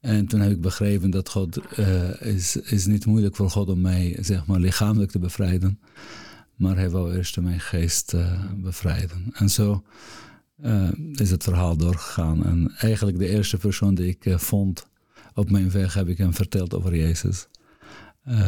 En 0.00 0.26
toen 0.26 0.40
heb 0.40 0.50
ik 0.50 0.60
begrepen 0.60 1.10
dat 1.10 1.28
God 1.28 1.58
uh, 1.78 2.20
is, 2.20 2.56
is 2.56 2.86
niet 2.86 3.06
moeilijk 3.06 3.36
voor 3.36 3.50
God 3.50 3.68
om 3.68 3.80
mij 3.80 4.16
zeg 4.20 4.46
maar, 4.46 4.60
lichamelijk 4.60 5.10
te 5.10 5.18
bevrijden. 5.18 5.80
Maar 6.56 6.76
hij 6.76 6.90
wou 6.90 7.14
eerst 7.14 7.40
mijn 7.40 7.60
geest 7.60 8.14
uh, 8.14 8.42
bevrijden. 8.56 9.30
En 9.32 9.50
zo 9.50 9.84
uh, 10.64 10.88
is 11.12 11.30
het 11.30 11.42
verhaal 11.42 11.76
doorgegaan. 11.76 12.44
En 12.44 12.72
eigenlijk 12.78 13.18
de 13.18 13.28
eerste 13.28 13.56
persoon 13.56 13.94
die 13.94 14.06
ik 14.06 14.40
vond 14.40 14.86
op 15.34 15.50
mijn 15.50 15.70
weg 15.70 15.94
heb 15.94 16.08
ik 16.08 16.18
hem 16.18 16.34
verteld 16.34 16.74
over 16.74 16.96
Jezus. 16.96 17.48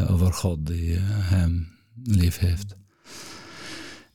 over 0.08 0.32
God 0.32 0.66
die 0.66 0.96
hem 1.00 1.68
lief 2.04 2.38
heeft. 2.38 2.76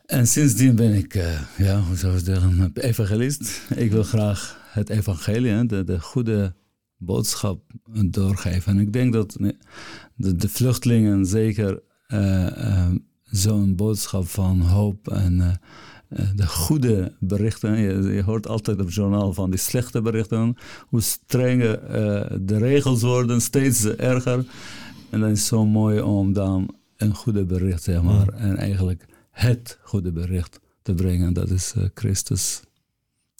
En 0.05 0.27
sindsdien 0.27 0.75
ben 0.75 0.93
ik, 0.93 1.13
ja, 1.57 1.81
hoe 1.81 1.95
zou 1.95 2.17
ik 2.17 2.25
zeggen, 2.25 2.71
evangelist. 2.73 3.61
Ik 3.75 3.91
wil 3.91 4.03
graag 4.03 4.61
het 4.71 4.89
evangelie, 4.89 5.65
de, 5.65 5.83
de 5.83 5.99
goede 5.99 6.55
boodschap 6.97 7.71
doorgeven. 8.05 8.71
En 8.71 8.79
ik 8.79 8.93
denk 8.93 9.13
dat 9.13 9.37
de, 10.15 10.35
de 10.35 10.49
vluchtelingen 10.49 11.25
zeker 11.25 11.81
zo'n 13.35 13.75
boodschap 13.75 14.27
van 14.27 14.61
hoop 14.61 15.07
en 15.07 15.59
de 16.35 16.47
goede 16.47 17.11
berichten. 17.19 17.77
Je, 17.77 18.13
je, 18.13 18.23
hoort 18.23 18.47
altijd 18.47 18.79
op 18.79 18.85
het 18.85 18.93
journaal 18.93 19.33
van 19.33 19.49
die 19.49 19.59
slechte 19.59 20.01
berichten. 20.01 20.55
Hoe 20.87 21.01
strenger 21.01 21.79
de 22.45 22.57
regels 22.57 23.01
worden, 23.01 23.41
steeds 23.41 23.85
erger. 23.85 24.45
En 25.09 25.19
dan 25.19 25.29
is 25.29 25.39
het 25.39 25.47
zo 25.47 25.65
mooi 25.65 26.01
om 26.01 26.33
dan 26.33 26.75
een 26.97 27.15
goede 27.15 27.45
bericht, 27.45 27.83
zeg 27.83 28.01
maar. 28.01 28.27
En 28.27 28.57
eigenlijk 28.57 29.05
het 29.31 29.79
goede 29.81 30.11
bericht 30.11 30.59
te 30.81 30.93
brengen. 30.93 31.33
Dat 31.33 31.49
is 31.49 31.73
uh, 31.77 31.83
Christus. 31.93 32.61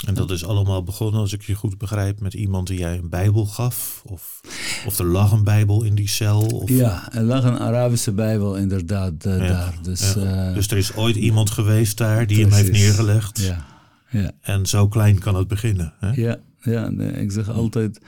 En 0.06 0.14
dat 0.14 0.32
is 0.32 0.46
allemaal 0.46 0.84
begonnen, 0.84 1.20
als 1.20 1.34
ik 1.34 1.42
je 1.42 1.56
goed 1.56 1.78
begrijp, 1.78 2.20
met 2.20 2.34
iemand 2.34 2.68
die 2.68 2.78
jij 2.78 2.98
een 2.98 3.10
Bijbel 3.10 3.46
gaf? 3.46 4.02
Of, 4.06 4.42
of 4.86 5.00
er 5.00 5.06
lag 5.06 5.32
een 5.32 5.44
Bijbel 5.44 5.84
in 5.84 5.96
die 5.96 6.08
cel? 6.08 6.42
Of... 6.42 6.70
Ja, 6.70 7.14
er 7.14 7.24
lag 7.24 7.44
een 7.44 7.60
Arabische 7.60 8.12
Bijbel 8.12 8.56
inderdaad 8.56 9.26
uh, 9.26 9.38
daar. 9.38 9.74
Dus, 9.82 10.14
ja. 10.14 10.48
uh, 10.50 10.54
dus 10.54 10.68
er 10.68 10.78
is 10.78 10.96
ooit 10.96 11.16
iemand 11.16 11.50
geweest 11.50 11.98
daar 11.98 12.28
die 12.28 12.48
precies. 12.48 12.56
hem 12.56 12.66
heeft 12.66 12.86
neergelegd. 12.86 13.40
Ja. 13.40 13.66
Ja. 14.10 14.32
En 14.42 14.66
zo 14.66 14.88
klein 14.88 15.20
kan 15.20 15.36
het 15.36 15.48
beginnen. 15.48 15.94
Hè? 16.00 16.12
Ja, 16.12 16.38
ja 16.62 16.90
nee, 16.90 17.12
ik 17.12 17.32
zeg 17.32 17.50
altijd, 17.50 18.00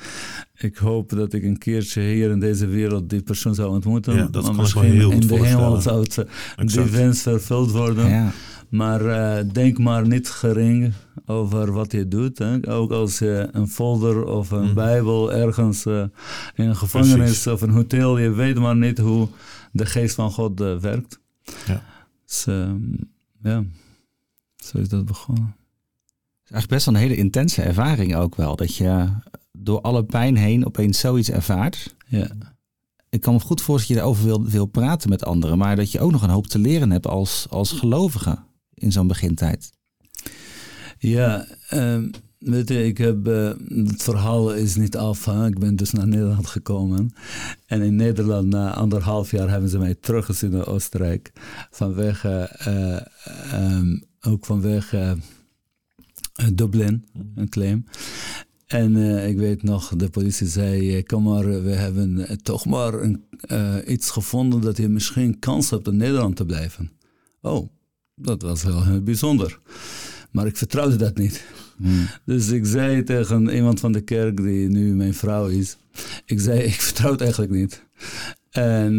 ik 0.56 0.78
hoop 0.78 1.10
dat 1.10 1.34
ik 1.34 1.44
een 1.44 1.58
keertje 1.58 2.02
hier 2.02 2.30
in 2.30 2.40
deze 2.40 2.66
wereld 2.66 3.10
die 3.10 3.22
persoon 3.22 3.56
zou 3.56 3.70
ontmoeten. 3.70 4.16
Ja, 4.16 4.28
dat 4.32 4.34
maar 4.34 4.44
kan 4.44 4.56
misschien 4.56 4.84
heel 4.84 5.12
in 5.12 5.28
de 5.28 5.46
hemel 5.46 5.82
zou 5.82 6.02
het, 6.02 6.26
die 6.66 6.82
wens 6.82 7.22
vervuld 7.22 7.72
worden. 7.72 8.10
Ja. 8.10 8.32
Maar 8.70 9.02
uh, 9.02 9.52
denk 9.54 9.78
maar 9.78 10.08
niet 10.08 10.30
gering 10.30 10.94
over 11.26 11.72
wat 11.72 11.92
je 11.92 12.08
doet. 12.08 12.38
Hè. 12.38 12.70
Ook 12.72 12.92
als 12.92 13.20
je 13.20 13.50
een 13.52 13.68
folder 13.68 14.26
of 14.26 14.52
een 14.52 14.64
Mhm. 14.64 14.74
bijbel 14.74 15.34
ergens 15.34 15.86
uh, 15.86 16.04
in 16.56 16.66
een 16.68 16.76
gevangenis 16.76 17.16
Precies. 17.16 17.48
of 17.48 17.62
een 17.62 17.70
hotel, 17.70 18.18
je 18.18 18.30
weet 18.30 18.60
maar 18.60 18.76
niet 18.76 18.98
hoe 18.98 19.28
de 19.72 19.86
geest 19.86 20.16
van 20.16 20.32
God 20.32 20.62
uh, 20.62 20.78
werkt. 20.78 21.20
Ja. 21.68 21.84
Dus 22.26 22.46
ja, 23.44 23.64
zo 24.56 24.78
is 24.78 24.90
dat 24.90 25.06
begonnen. 25.06 25.44
Het 25.46 26.46
is 26.46 26.52
eigenlijk 26.52 26.68
best 26.70 26.86
wel 26.86 26.96
een 26.96 27.10
hele 27.10 27.16
intense 27.24 27.62
ervaring 27.62 28.16
ook 28.16 28.36
wel. 28.36 28.56
Dat 28.56 28.76
je 28.76 29.08
door 29.52 29.82
alle 29.82 30.04
pijn 30.04 30.36
heen 30.38 30.66
opeens 30.66 31.00
zoiets 31.00 31.30
ervaart. 31.30 31.96
Ja. 32.08 32.28
Ik 33.10 33.22
kan 33.22 33.34
me 33.34 33.40
goed 33.40 33.62
voorstellen 33.62 34.02
dat 34.04 34.14
je 34.14 34.22
daarover 34.24 34.44
wil, 34.44 34.52
wil 34.52 34.66
praten 34.66 35.10
met 35.10 35.26
anderen. 35.26 35.58
Maar 35.58 35.76
dat 35.76 35.92
je 35.92 36.00
ook 36.00 36.12
nog 36.12 36.22
een 36.22 36.30
hoop 36.30 36.48
te 36.48 36.60
leren 36.60 36.92
hebt 36.92 37.08
als, 37.08 37.48
als 37.50 37.72
gelovige 37.72 38.38
in 38.76 38.92
zo'n 38.92 39.08
begintijd. 39.08 39.72
Ja, 40.98 41.48
um, 41.74 42.12
weet 42.40 42.70
je, 42.70 42.86
ik 42.86 42.98
heb, 42.98 43.28
uh, 43.28 43.52
het 43.88 44.04
verhaal 44.04 44.54
is 44.54 44.76
niet 44.76 44.98
af. 44.98 45.26
Hè? 45.26 45.48
Ik 45.48 45.60
ben 45.60 45.76
dus 45.76 45.92
naar 45.92 46.08
Nederland 46.08 46.48
gekomen. 46.48 47.14
En 47.66 47.82
in 47.82 47.96
Nederland, 47.96 48.48
na 48.48 48.74
anderhalf 48.74 49.32
jaar, 49.32 49.50
hebben 49.50 49.70
ze 49.70 49.78
mij 49.78 49.96
teruggezien 49.96 50.52
naar 50.52 50.68
Oostenrijk. 50.68 51.32
Vanwege, 51.72 52.60
uh, 52.68 53.78
um, 53.78 54.04
ook 54.22 54.46
vanwege 54.46 55.18
uh, 56.42 56.48
Dublin, 56.54 57.06
een 57.36 57.50
claim. 57.50 57.86
En 58.66 58.96
uh, 58.96 59.28
ik 59.28 59.38
weet 59.38 59.64
nog, 59.64 59.96
de 59.96 60.10
politie 60.10 60.48
zei: 60.48 61.04
Kom 61.04 61.24
maar, 61.24 61.64
we 61.64 61.72
hebben 61.72 62.40
toch 62.42 62.66
maar 62.66 62.94
een, 62.94 63.24
uh, 63.52 63.76
iets 63.88 64.10
gevonden 64.10 64.62
dat 64.62 64.78
je 64.78 64.88
misschien 64.90 65.40
kans 65.40 65.70
hebt 65.70 65.88
in 65.88 65.98
Nederland 65.98 66.36
te 66.36 66.46
blijven. 66.46 66.92
Oh, 67.42 67.70
dat 68.16 68.42
was 68.42 68.64
heel 68.64 69.02
bijzonder. 69.04 69.60
Maar 70.32 70.46
ik 70.46 70.58
vertrouwde 70.58 70.96
dat 70.96 71.18
niet. 71.18 71.46
Hmm. 71.78 72.08
Dus 72.26 72.50
ik 72.50 72.66
zei 72.66 73.04
tegen 73.04 73.50
iemand 73.50 73.80
van 73.80 73.92
de 73.92 74.02
kerk, 74.02 74.38
die 74.38 74.70
nu 74.70 74.96
mijn 74.96 75.14
vrouw 75.14 75.48
is: 75.48 75.78
Ik 76.26 76.40
zei, 76.40 76.60
ik 76.60 76.82
vertrouw 76.82 77.12
het 77.12 77.22
eigenlijk 77.22 77.52
niet. 77.52 77.84
En 78.50 78.96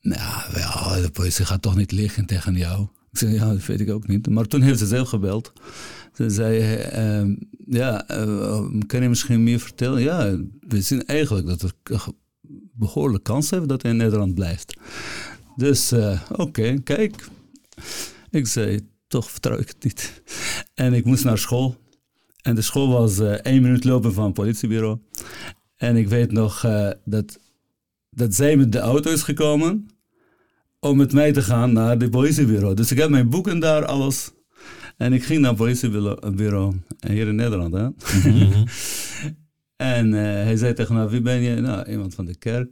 nou, 0.00 0.52
wel, 0.52 1.02
de 1.02 1.10
politie 1.12 1.44
gaat 1.44 1.62
toch 1.62 1.76
niet 1.76 1.92
liggen 1.92 2.26
tegen 2.26 2.56
jou. 2.56 2.82
Ik 3.12 3.18
zei: 3.18 3.32
Ja, 3.32 3.52
dat 3.52 3.66
weet 3.66 3.80
ik 3.80 3.90
ook 3.90 4.06
niet. 4.06 4.28
Maar 4.28 4.46
toen 4.46 4.62
heeft 4.62 4.78
ze 4.78 4.86
zelf 4.86 5.08
gebeld. 5.08 5.52
Ze 6.14 6.30
zei, 6.30 6.84
uh, 7.22 7.36
ja, 7.66 8.10
uh, 8.10 8.66
kan 8.86 9.02
je 9.02 9.08
misschien 9.08 9.42
meer 9.42 9.60
vertellen? 9.60 10.02
Ja, 10.02 10.36
we 10.68 10.80
zien 10.80 11.06
eigenlijk 11.06 11.46
dat 11.46 11.62
er 11.62 11.72
behoorlijk 12.72 13.24
kans 13.24 13.50
heeft 13.50 13.68
dat 13.68 13.82
hij 13.82 13.90
in 13.90 13.96
Nederland 13.96 14.34
blijft. 14.34 14.76
Dus, 15.56 15.92
uh, 15.92 16.20
oké, 16.30 16.42
okay, 16.42 16.80
kijk. 16.84 17.28
Ik 18.30 18.46
zei, 18.46 18.80
toch 19.08 19.30
vertrouw 19.30 19.58
ik 19.58 19.68
het 19.68 19.84
niet. 19.84 20.22
En 20.74 20.92
ik 20.92 21.04
moest 21.04 21.24
naar 21.24 21.38
school. 21.38 21.76
En 22.42 22.54
de 22.54 22.62
school 22.62 22.88
was 22.88 23.18
uh, 23.18 23.32
één 23.32 23.62
minuut 23.62 23.84
lopen 23.84 24.12
van 24.12 24.24
het 24.24 24.34
politiebureau. 24.34 24.98
En 25.76 25.96
ik 25.96 26.08
weet 26.08 26.32
nog 26.32 26.64
uh, 26.64 26.90
dat, 27.04 27.38
dat 28.10 28.34
zij 28.34 28.56
met 28.56 28.72
de 28.72 28.78
auto 28.78 29.10
is 29.10 29.22
gekomen 29.22 29.88
om 30.78 30.96
met 30.96 31.12
mij 31.12 31.32
te 31.32 31.42
gaan 31.42 31.72
naar 31.72 31.98
het 31.98 32.10
politiebureau. 32.10 32.74
Dus 32.74 32.90
ik 32.90 32.98
heb 32.98 33.10
mijn 33.10 33.30
boeken 33.30 33.58
daar, 33.58 33.84
alles. 33.84 34.30
En 34.96 35.12
ik 35.12 35.24
ging 35.24 35.40
naar 35.40 35.50
het 35.50 35.58
politiebureau 35.58 36.76
hier 37.06 37.28
in 37.28 37.34
Nederland. 37.34 37.74
Hè? 37.74 37.88
Mhm. 38.28 38.64
en 39.96 40.06
uh, 40.06 40.20
hij 40.22 40.56
zei 40.56 40.74
tegen 40.74 40.94
me, 40.94 41.08
wie 41.08 41.20
ben 41.20 41.40
je? 41.40 41.60
Nou, 41.60 41.90
iemand 41.90 42.14
van 42.14 42.24
de 42.24 42.36
kerk. 42.36 42.70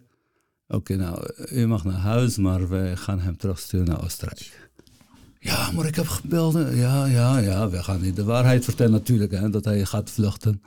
Oké, 0.66 0.92
okay, 0.92 0.96
nou, 0.96 1.30
u 1.50 1.66
mag 1.66 1.84
naar 1.84 1.94
huis, 1.94 2.36
maar 2.36 2.68
wij 2.68 2.96
gaan 2.96 3.20
hem 3.20 3.36
terugsturen 3.36 3.86
naar 3.86 4.04
Oostenrijk. 4.04 4.67
Ja, 5.48 5.70
maar 5.70 5.86
ik 5.86 5.94
heb 5.94 6.06
gebeld. 6.06 6.54
Ja, 6.54 7.06
ja, 7.06 7.38
ja, 7.38 7.68
we 7.68 7.82
gaan 7.82 8.00
niet 8.00 8.16
de 8.16 8.24
waarheid 8.24 8.64
vertellen 8.64 8.92
natuurlijk, 8.92 9.32
hè, 9.32 9.50
dat 9.50 9.64
hij 9.64 9.84
gaat 9.84 10.10
vluchten. 10.10 10.62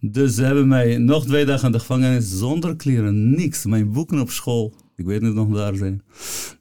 Dus 0.00 0.34
ze 0.34 0.44
hebben 0.44 0.68
mij 0.68 0.98
nog 0.98 1.24
twee 1.24 1.44
dagen 1.44 1.66
in 1.66 1.72
de 1.72 1.78
gevangenis 1.78 2.38
zonder 2.38 2.76
kleren, 2.76 3.30
niks. 3.30 3.64
Mijn 3.64 3.92
boeken 3.92 4.20
op 4.20 4.30
school, 4.30 4.74
ik 4.96 5.04
weet 5.04 5.20
niet 5.20 5.34
nog 5.34 5.48
daar 5.48 5.74
zijn. 5.74 6.02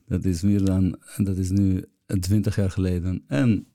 Dat 0.07 0.25
is 0.25 0.41
meer 0.41 0.65
dan, 0.65 0.97
dat 1.17 1.37
is 1.37 1.49
nu 1.49 1.85
twintig 2.19 2.55
jaar 2.55 2.71
geleden. 2.71 3.23
En 3.27 3.67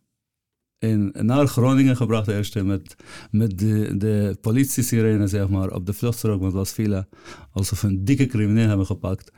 in, 0.79 1.15
naar 1.21 1.47
Groningen 1.47 1.97
gebracht 1.97 2.29
eerst 2.29 2.63
met, 2.63 2.97
met 3.31 3.59
de, 3.59 3.97
de 3.97 4.37
politie-sirene, 4.41 5.27
zeg 5.27 5.49
maar, 5.49 5.71
op 5.71 5.87
de 5.87 5.93
vluchtstrook, 5.93 6.41
want 6.41 6.53
het 6.53 6.61
was 6.61 6.73
villa, 6.73 7.07
alsof 7.51 7.83
een 7.83 8.05
dikke 8.05 8.27
crimineel 8.27 8.69
hebben 8.69 8.87
gepakt. 8.87 9.33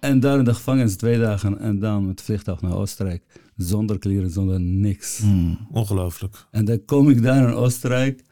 En 0.00 0.20
daar 0.20 0.38
in 0.38 0.44
de 0.44 0.54
gevangenis 0.54 0.96
twee 0.96 1.18
dagen 1.18 1.58
en 1.58 1.78
dan 1.78 2.06
met 2.06 2.22
vliegtuig 2.22 2.60
naar 2.60 2.76
Oostenrijk. 2.76 3.22
Zonder 3.56 3.98
kleren, 3.98 4.30
zonder 4.30 4.60
niks. 4.60 5.18
Hmm, 5.18 5.58
ongelooflijk. 5.70 6.46
En 6.50 6.64
dan 6.64 6.84
kom 6.84 7.10
ik 7.10 7.22
daar 7.22 7.48
in 7.48 7.54
Oostenrijk 7.54 8.22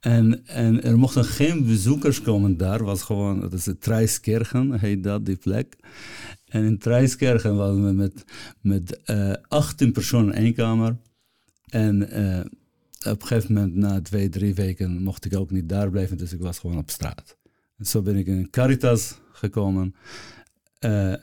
en, 0.00 0.46
en 0.46 0.82
er 0.82 0.98
mochten 0.98 1.24
geen 1.24 1.64
bezoekers 1.66 2.22
komen 2.22 2.56
daar. 2.56 2.84
was 2.84 3.02
gewoon, 3.02 3.40
dat 3.40 3.52
is 3.52 3.64
de 3.64 3.78
Treiskerken, 3.78 4.80
heet 4.80 5.02
dat, 5.02 5.26
die 5.26 5.36
plek. 5.36 5.76
En 6.46 6.64
in 6.64 6.78
Treiskerken 6.78 7.56
waren 7.56 7.86
we 7.86 7.92
met, 7.92 8.24
met 8.60 9.00
uh, 9.06 9.32
18 9.48 9.92
personen 9.92 10.34
in 10.34 10.42
één 10.42 10.54
kamer. 10.54 10.96
En 11.66 12.20
uh, 12.20 12.40
op 13.12 13.20
een 13.20 13.26
gegeven 13.26 13.54
moment, 13.54 13.74
na 13.74 14.02
twee, 14.02 14.28
drie 14.28 14.54
weken, 14.54 15.02
mocht 15.02 15.24
ik 15.24 15.36
ook 15.36 15.50
niet 15.50 15.68
daar 15.68 15.90
blijven, 15.90 16.16
dus 16.16 16.32
ik 16.32 16.40
was 16.40 16.58
gewoon 16.58 16.78
op 16.78 16.90
straat. 16.90 17.36
En 17.76 17.86
zo 17.86 18.02
ben 18.02 18.16
ik 18.16 18.26
in 18.26 18.50
Caritas 18.50 19.18
gekomen. 19.32 19.94
Uh, 20.80 21.14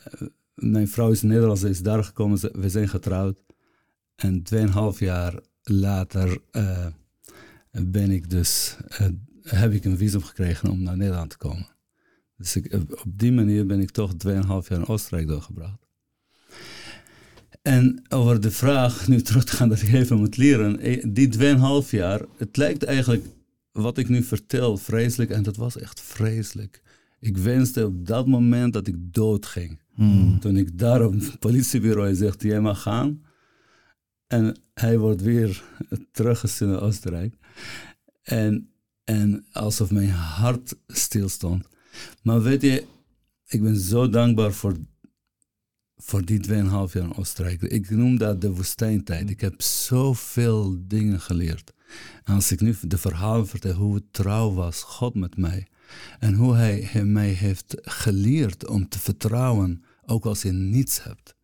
mijn 0.55 0.88
vrouw 0.88 1.12
is 1.12 1.22
Nederlands, 1.22 1.63
is 1.63 1.81
daar 1.81 2.03
gekomen, 2.03 2.39
we 2.62 2.69
zijn 2.69 2.89
getrouwd. 2.89 3.43
En 4.15 4.43
tweeënhalf 4.43 5.00
jaar 5.00 5.39
later 5.63 6.38
uh, 6.51 6.88
ben 7.72 8.12
ik 8.12 8.29
dus, 8.29 8.77
heb 9.41 9.72
ik 9.72 9.86
een 9.86 9.98
visum 9.98 10.24
gekregen 10.24 10.69
om 10.69 10.83
naar 10.83 10.98
Nederland 10.98 11.29
te 11.29 11.38
komen. 11.38 11.67
Dus 12.38 12.57
op 12.89 13.12
die 13.17 13.31
manier 13.31 13.65
ben 13.65 13.79
ik 13.79 13.91
toch 13.91 14.15
tweeënhalf 14.15 14.69
jaar 14.69 14.79
in 14.79 14.88
Oostenrijk 14.88 15.27
doorgebracht. 15.27 15.88
En 17.62 18.01
over 18.10 18.41
de 18.41 18.51
vraag, 18.51 19.07
nu 19.07 19.22
terug 19.22 19.43
te 19.43 19.55
gaan 19.55 19.69
dat 19.69 19.81
ik 19.81 19.93
even 19.93 20.17
moet 20.17 20.38
leren, 20.38 20.79
eh, 20.79 21.03
die 21.07 21.29
2,5 21.86 21.89
jaar, 21.89 22.22
het 22.38 22.57
lijkt 22.57 22.83
eigenlijk 22.83 23.25
wat 23.72 23.98
ik 23.98 24.10
nu 24.10 24.24
vertel 24.24 24.77
vreselijk 24.77 25.29
en 25.29 25.43
dat 25.43 25.55
was 25.55 25.77
echt 25.77 26.01
vreselijk. 26.01 26.81
Ik 27.19 27.38
wenste 27.38 27.86
op 27.86 28.07
dat 28.07 28.27
moment 28.27 28.74
dat 28.74 28.88
ik 28.88 29.13
dood 29.13 29.45
ging. 29.45 29.79
Hmm. 29.93 30.39
Toen 30.39 30.57
ik 30.57 30.77
daar 30.77 31.05
op 31.05 31.13
het 31.13 31.39
politiebureau 31.39 32.15
zegt, 32.15 32.41
jij 32.41 32.62
mag 32.62 32.81
gaan. 32.81 33.21
En 34.27 34.55
hij 34.73 34.97
wordt 34.97 35.21
weer 35.21 35.63
teruggestuurd 36.12 36.71
naar 36.71 36.81
Oostenrijk. 36.81 37.35
En, 38.21 38.69
en 39.03 39.45
alsof 39.51 39.91
mijn 39.91 40.09
hart 40.09 40.75
stilstond. 40.88 41.67
Maar 42.23 42.41
weet 42.41 42.62
je, 42.62 42.85
ik 43.47 43.62
ben 43.62 43.77
zo 43.77 44.09
dankbaar 44.09 44.53
voor 44.53 44.77
voor 46.03 46.25
die 46.25 46.47
2,5 46.47 46.50
jaar 46.50 46.95
in 46.95 47.15
Oostenrijk. 47.15 47.62
Ik 47.62 47.89
noem 47.89 48.17
dat 48.17 48.41
de 48.41 48.51
woestijntijd. 48.51 49.29
Ik 49.29 49.41
heb 49.41 49.62
zoveel 49.62 50.77
dingen 50.88 51.19
geleerd. 51.19 51.73
En 52.23 52.33
als 52.33 52.51
ik 52.51 52.62
nu 52.62 52.75
de 52.81 52.97
verhalen 52.97 53.47
vertel 53.47 53.73
hoe 53.73 54.03
trouw 54.12 54.53
was, 54.53 54.81
God 54.81 55.15
met 55.15 55.38
mij. 55.38 55.67
En 56.19 56.33
hoe 56.33 56.55
hij, 56.55 57.03
mij 57.05 57.29
heeft 57.29 57.75
geleerd 57.81 58.67
om 58.67 58.89
te 58.89 58.99
vertrouwen, 58.99 59.83
ook 60.05 60.25
als 60.25 60.41
je 60.41 60.51
niets 60.51 61.03
hebt. 61.03 61.35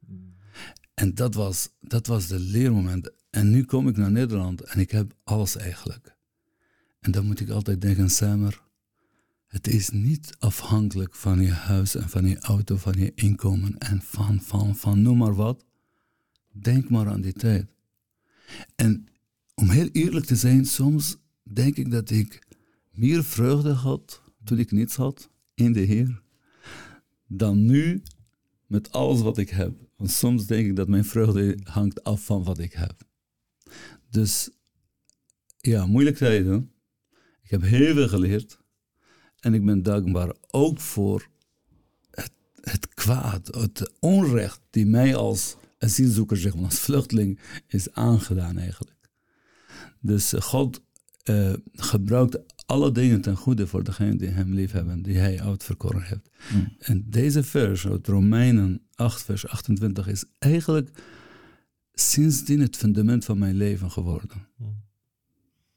En 0.94 1.14
dat 1.14 1.34
was, 1.34 1.70
dat 1.80 2.08
was 2.08 2.28
de 2.28 2.40
leermoment. 2.40 3.12
En 3.30 3.50
nu 3.50 3.64
kom 3.64 3.88
ik 3.88 3.98
naar 3.98 4.12
Nederland 4.12 4.62
en 4.62 4.80
ik 4.80 4.92
heb 4.92 5.14
alles 5.24 5.56
eigenlijk. 5.56 6.16
En 7.00 7.12
dan 7.12 7.26
moet 7.26 7.40
ik 7.40 7.50
altijd 7.50 7.82
denken, 7.82 8.10
Samer, 8.10 8.62
het 9.48 9.68
is 9.68 9.90
niet 9.90 10.36
afhankelijk 10.40 11.16
van 11.16 11.42
je 11.42 11.52
huis 11.52 11.96
en 11.96 12.10
van 12.10 12.26
je 12.26 12.40
auto, 12.40 12.76
van 12.78 12.94
je 12.98 13.12
inkomen 13.16 13.78
en 13.78 14.02
van, 14.02 14.42
van, 14.42 14.76
van, 14.76 15.02
noem 15.02 15.18
maar 15.18 15.36
wat. 15.36 15.66
Denk 16.52 16.90
maar 16.90 17.08
aan 17.08 17.22
die 17.22 17.34
tijd. 17.34 17.68
En 18.76 19.06
om 19.56 19.70
heel 19.70 19.90
eerlijk 19.92 20.26
te 20.26 20.36
zijn, 20.36 20.66
soms 20.66 21.18
denk 21.44 21.76
ik 21.76 21.92
dat 21.92 22.10
ik 22.10 22.48
meer 22.92 23.24
vreugde 23.24 23.72
had 23.72 24.22
toen 24.50 24.60
ik 24.60 24.72
niets 24.72 24.96
had 24.96 25.30
in 25.54 25.74
de 25.74 25.80
Heer, 25.80 26.22
dan 27.28 27.66
nu 27.66 28.02
met 28.66 28.92
alles 28.92 29.22
wat 29.22 29.38
ik 29.38 29.50
heb. 29.50 29.74
Want 29.96 30.12
soms 30.12 30.46
denk 30.46 30.68
ik 30.68 30.76
dat 30.76 30.88
mijn 30.88 31.06
vreugde 31.06 31.58
hangt 31.64 32.04
af 32.04 32.26
van 32.26 32.44
wat 32.44 32.60
ik 32.60 32.74
heb. 32.74 33.08
Dus 34.10 34.50
ja, 35.58 35.86
moeilijk 35.86 36.18
tijden. 36.18 36.72
Ik 37.44 37.50
heb 37.50 37.62
heel 37.62 37.94
veel 37.94 38.08
geleerd. 38.08 38.60
En 39.40 39.54
ik 39.54 39.66
ben 39.66 39.84
dankbaar 39.84 40.36
ook 40.48 40.80
voor 40.80 41.28
het, 42.12 42.32
het 42.62 42.94
kwaad, 42.94 43.48
het 43.48 43.94
onrecht 44.00 44.62
die 44.70 44.86
mij 44.86 45.16
als 45.16 45.56
asielzoeker, 45.80 46.38
zeg 46.38 46.56
maar, 46.56 46.66
als 46.66 46.80
vluchteling 46.80 47.40
is 47.68 47.94
aangedaan 47.94 48.58
eigenlijk. 48.58 49.10
Dus 50.00 50.34
God 50.34 50.82
uh, 51.24 51.54
gebruikt 51.74 52.40
alle 52.70 52.92
dingen 52.92 53.22
ten 53.22 53.36
goede 53.36 53.68
voor 53.68 53.84
degene 53.84 54.16
die 54.16 54.28
hem 54.28 54.54
lief 54.54 54.72
hebben, 54.72 55.02
die 55.02 55.18
hij 55.18 55.42
uitverkoren 55.42 56.02
heeft. 56.02 56.30
Hmm. 56.50 56.76
En 56.80 57.06
deze 57.10 57.44
vers 57.44 57.88
uit 57.88 58.08
Romeinen 58.08 58.82
8, 58.96 59.24
vers 59.24 59.48
28 59.48 60.08
is 60.08 60.26
eigenlijk 60.40 60.90
sindsdien 61.94 62.60
het 62.60 62.78
fundament 62.78 63.26
van 63.26 63.38
mijn 63.38 63.56
leven 63.56 63.92
geworden. 63.92 64.30
Hmm. 64.58 64.84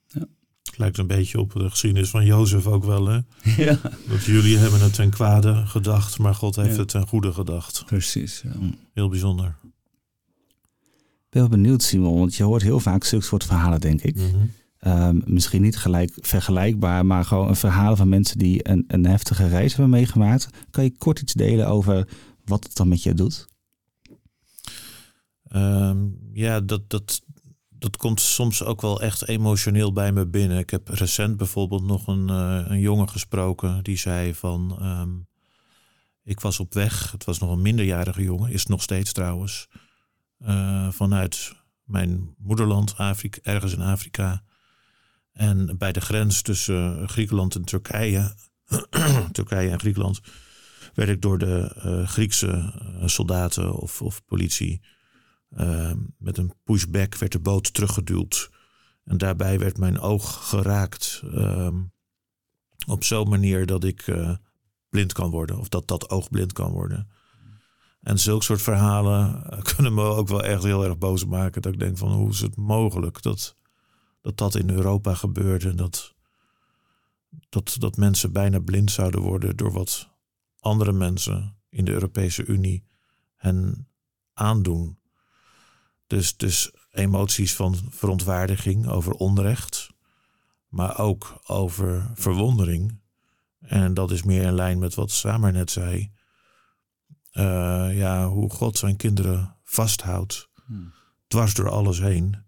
Ja. 0.07 0.27
Het 0.63 0.79
lijkt 0.79 0.99
een 0.99 1.07
beetje 1.07 1.41
op 1.41 1.53
de 1.53 1.71
geschiedenis 1.71 2.11
van 2.11 2.25
Jozef 2.25 2.67
ook 2.67 2.85
wel, 2.85 3.07
hè? 3.07 3.21
Ja. 3.65 3.79
Dat 4.09 4.25
jullie 4.25 4.59
hebben 4.59 4.81
het 4.81 4.95
ten 4.95 5.11
kwade 5.11 5.67
gedacht, 5.67 6.19
maar 6.19 6.35
God 6.35 6.57
heeft 6.57 6.77
het 6.77 6.89
ten 6.89 7.07
goede 7.07 7.33
gedacht. 7.33 7.85
Precies, 7.87 8.41
ja. 8.45 8.53
Hmm. 8.53 8.75
Heel 8.93 9.09
bijzonder. 9.09 9.57
Ik 9.65 11.39
ben 11.39 11.41
wel 11.41 11.49
benieuwd, 11.49 11.83
Simon, 11.83 12.19
want 12.19 12.35
je 12.35 12.43
hoort 12.43 12.63
heel 12.63 12.81
vaak 12.81 13.05
zulke 13.05 13.25
soort 13.25 13.45
verhalen, 13.45 13.81
denk 13.81 14.03
ik. 14.03 14.17
Mm 14.17 14.51
Ehm, 14.83 15.21
misschien 15.25 15.63
niet 15.63 15.77
gelijk 15.77 16.13
vergelijkbaar, 16.21 17.07
maar 17.07 17.25
gewoon 17.25 17.49
een 17.49 17.57
verhaal 17.57 17.97
van 17.97 18.09
mensen 18.09 18.39
die 18.39 18.69
een, 18.69 18.85
een 18.87 19.07
heftige 19.07 19.49
reis 19.49 19.73
hebben 19.75 19.91
meegemaakt. 19.91 20.49
Kan 20.71 20.85
je 20.85 20.97
kort 20.99 21.21
iets 21.21 21.33
delen 21.33 21.69
over 21.69 22.09
wat 22.45 22.65
het 22.65 22.77
dan 22.77 22.89
met 22.89 23.03
je 23.03 23.15
doet? 23.15 23.47
Ehm, 25.45 25.99
ja, 26.33 26.61
dat, 26.61 26.91
dat, 26.91 27.23
dat 27.69 27.97
komt 27.97 28.21
soms 28.21 28.65
ook 28.65 28.81
wel 28.81 29.03
echt 29.03 29.29
emotioneel 29.29 29.93
bij 29.93 30.13
me 30.13 30.27
binnen. 30.27 30.59
Ik 30.59 30.71
heb 30.71 30.89
recent 30.89 31.37
bijvoorbeeld 31.37 31.85
nog 31.85 32.07
een, 32.07 32.31
uh, 32.31 32.65
een 32.69 32.81
jongen 32.81 33.09
gesproken 33.09 33.83
die 33.83 33.97
zei 33.97 34.35
van... 34.35 34.77
Ehm, 34.81 35.11
ik 36.25 36.41
was 36.41 36.61
op 36.61 36.75
weg, 36.75 37.13
het 37.13 37.25
was 37.25 37.39
nog 37.39 37.51
een 37.51 37.63
minderjarige 37.63 38.23
jongen, 38.23 38.51
is 38.51 38.67
nog 38.67 38.83
steeds 38.83 39.13
trouwens, 39.13 39.69
uh, 40.39 40.91
vanuit 40.91 41.53
mijn 41.85 42.35
moederland, 42.39 42.97
Afrika, 42.97 43.39
ergens 43.43 43.73
in 43.73 43.81
Afrika, 43.81 44.43
en 45.33 45.79
bij 45.79 45.93
de 45.93 46.01
grens 46.01 46.43
tussen 46.43 47.09
Griekenland 47.09 47.55
en 47.55 47.65
Turkije, 47.65 48.35
Turkije 49.33 49.71
en 49.71 49.81
Griekenland, 49.81 50.21
werd 50.95 51.09
ik 51.09 51.23
door 51.23 51.39
de 51.39 51.83
uh, 51.87 52.09
Griekse 52.09 52.47
uh, 52.47 53.07
soldaten 53.07 53.75
of, 53.75 54.03
of 54.03 54.25
politie 54.25 54.81
uh, 55.57 55.93
met 56.19 56.39
een 56.39 56.53
pushback 56.65 57.17
werd 57.17 57.33
de 57.33 57.41
boot 57.41 57.75
teruggeduwd. 57.75 58.51
En 59.05 59.19
daarbij 59.19 59.59
werd 59.59 59.79
mijn 59.79 59.99
oog 59.99 60.49
geraakt 60.49 61.23
ehm, 61.35 61.83
op 62.87 63.05
zo'n 63.05 63.29
manier 63.29 63.67
dat 63.67 63.85
ik 63.85 64.07
eh, 64.07 64.35
blind 64.89 65.13
kan 65.13 65.31
worden, 65.31 65.59
of 65.59 65.69
dat 65.69 65.89
dat 65.89 66.11
oog 66.11 66.29
blind 66.31 66.53
kan 66.53 66.71
worden. 66.71 67.09
En 68.01 68.19
zulke 68.19 68.45
soort 68.45 68.63
verhalen 68.63 69.45
kunnen 69.75 69.95
me 69.95 70.03
ook 70.03 70.29
wel 70.29 70.43
echt 70.43 70.63
heel 70.63 70.85
erg 70.85 70.99
boos 70.99 71.25
maken. 71.25 71.63
Dat 71.63 71.73
ik 71.73 71.79
denk 71.79 71.99
van 71.99 72.13
hoe 72.13 72.31
is 72.31 72.41
het 72.41 72.57
mogelijk 72.57 73.23
dat 73.23 73.57
dat 74.23 74.37
dat 74.37 74.55
in 74.55 74.71
Europa 74.71 75.15
gebeurde. 75.15 75.75
Dat, 75.75 76.15
dat, 77.49 77.77
dat 77.79 77.97
mensen 77.97 78.33
bijna 78.33 78.59
blind 78.59 78.91
zouden 78.91 79.21
worden 79.21 79.57
door 79.57 79.73
wat 79.73 80.09
andere 80.59 80.93
mensen 80.93 81.57
in 81.69 81.85
de 81.85 81.93
Europese 81.93 82.45
Unie 82.45 82.85
hen 83.37 83.89
aandoen. 84.33 84.99
Dus, 86.07 86.37
dus 86.37 86.73
emoties 86.91 87.55
van 87.55 87.77
verontwaardiging 87.91 88.89
over 88.89 89.13
onrecht, 89.13 89.91
maar 90.69 90.99
ook 90.99 91.41
over 91.47 92.11
verwondering. 92.15 93.01
En 93.59 93.95
dat 93.95 94.11
is 94.11 94.23
meer 94.23 94.43
in 94.43 94.55
lijn 94.55 94.79
met 94.79 94.95
wat 94.95 95.11
Samer 95.11 95.53
net 95.53 95.71
zei. 95.71 96.13
Uh, 97.33 97.97
ja, 97.97 98.29
hoe 98.29 98.51
God 98.51 98.79
zijn 98.79 98.97
kinderen 98.97 99.57
vasthoudt, 99.65 100.49
hmm. 100.67 100.93
dwars 101.27 101.55
door 101.55 101.71
alles 101.71 101.99
heen. 101.99 102.45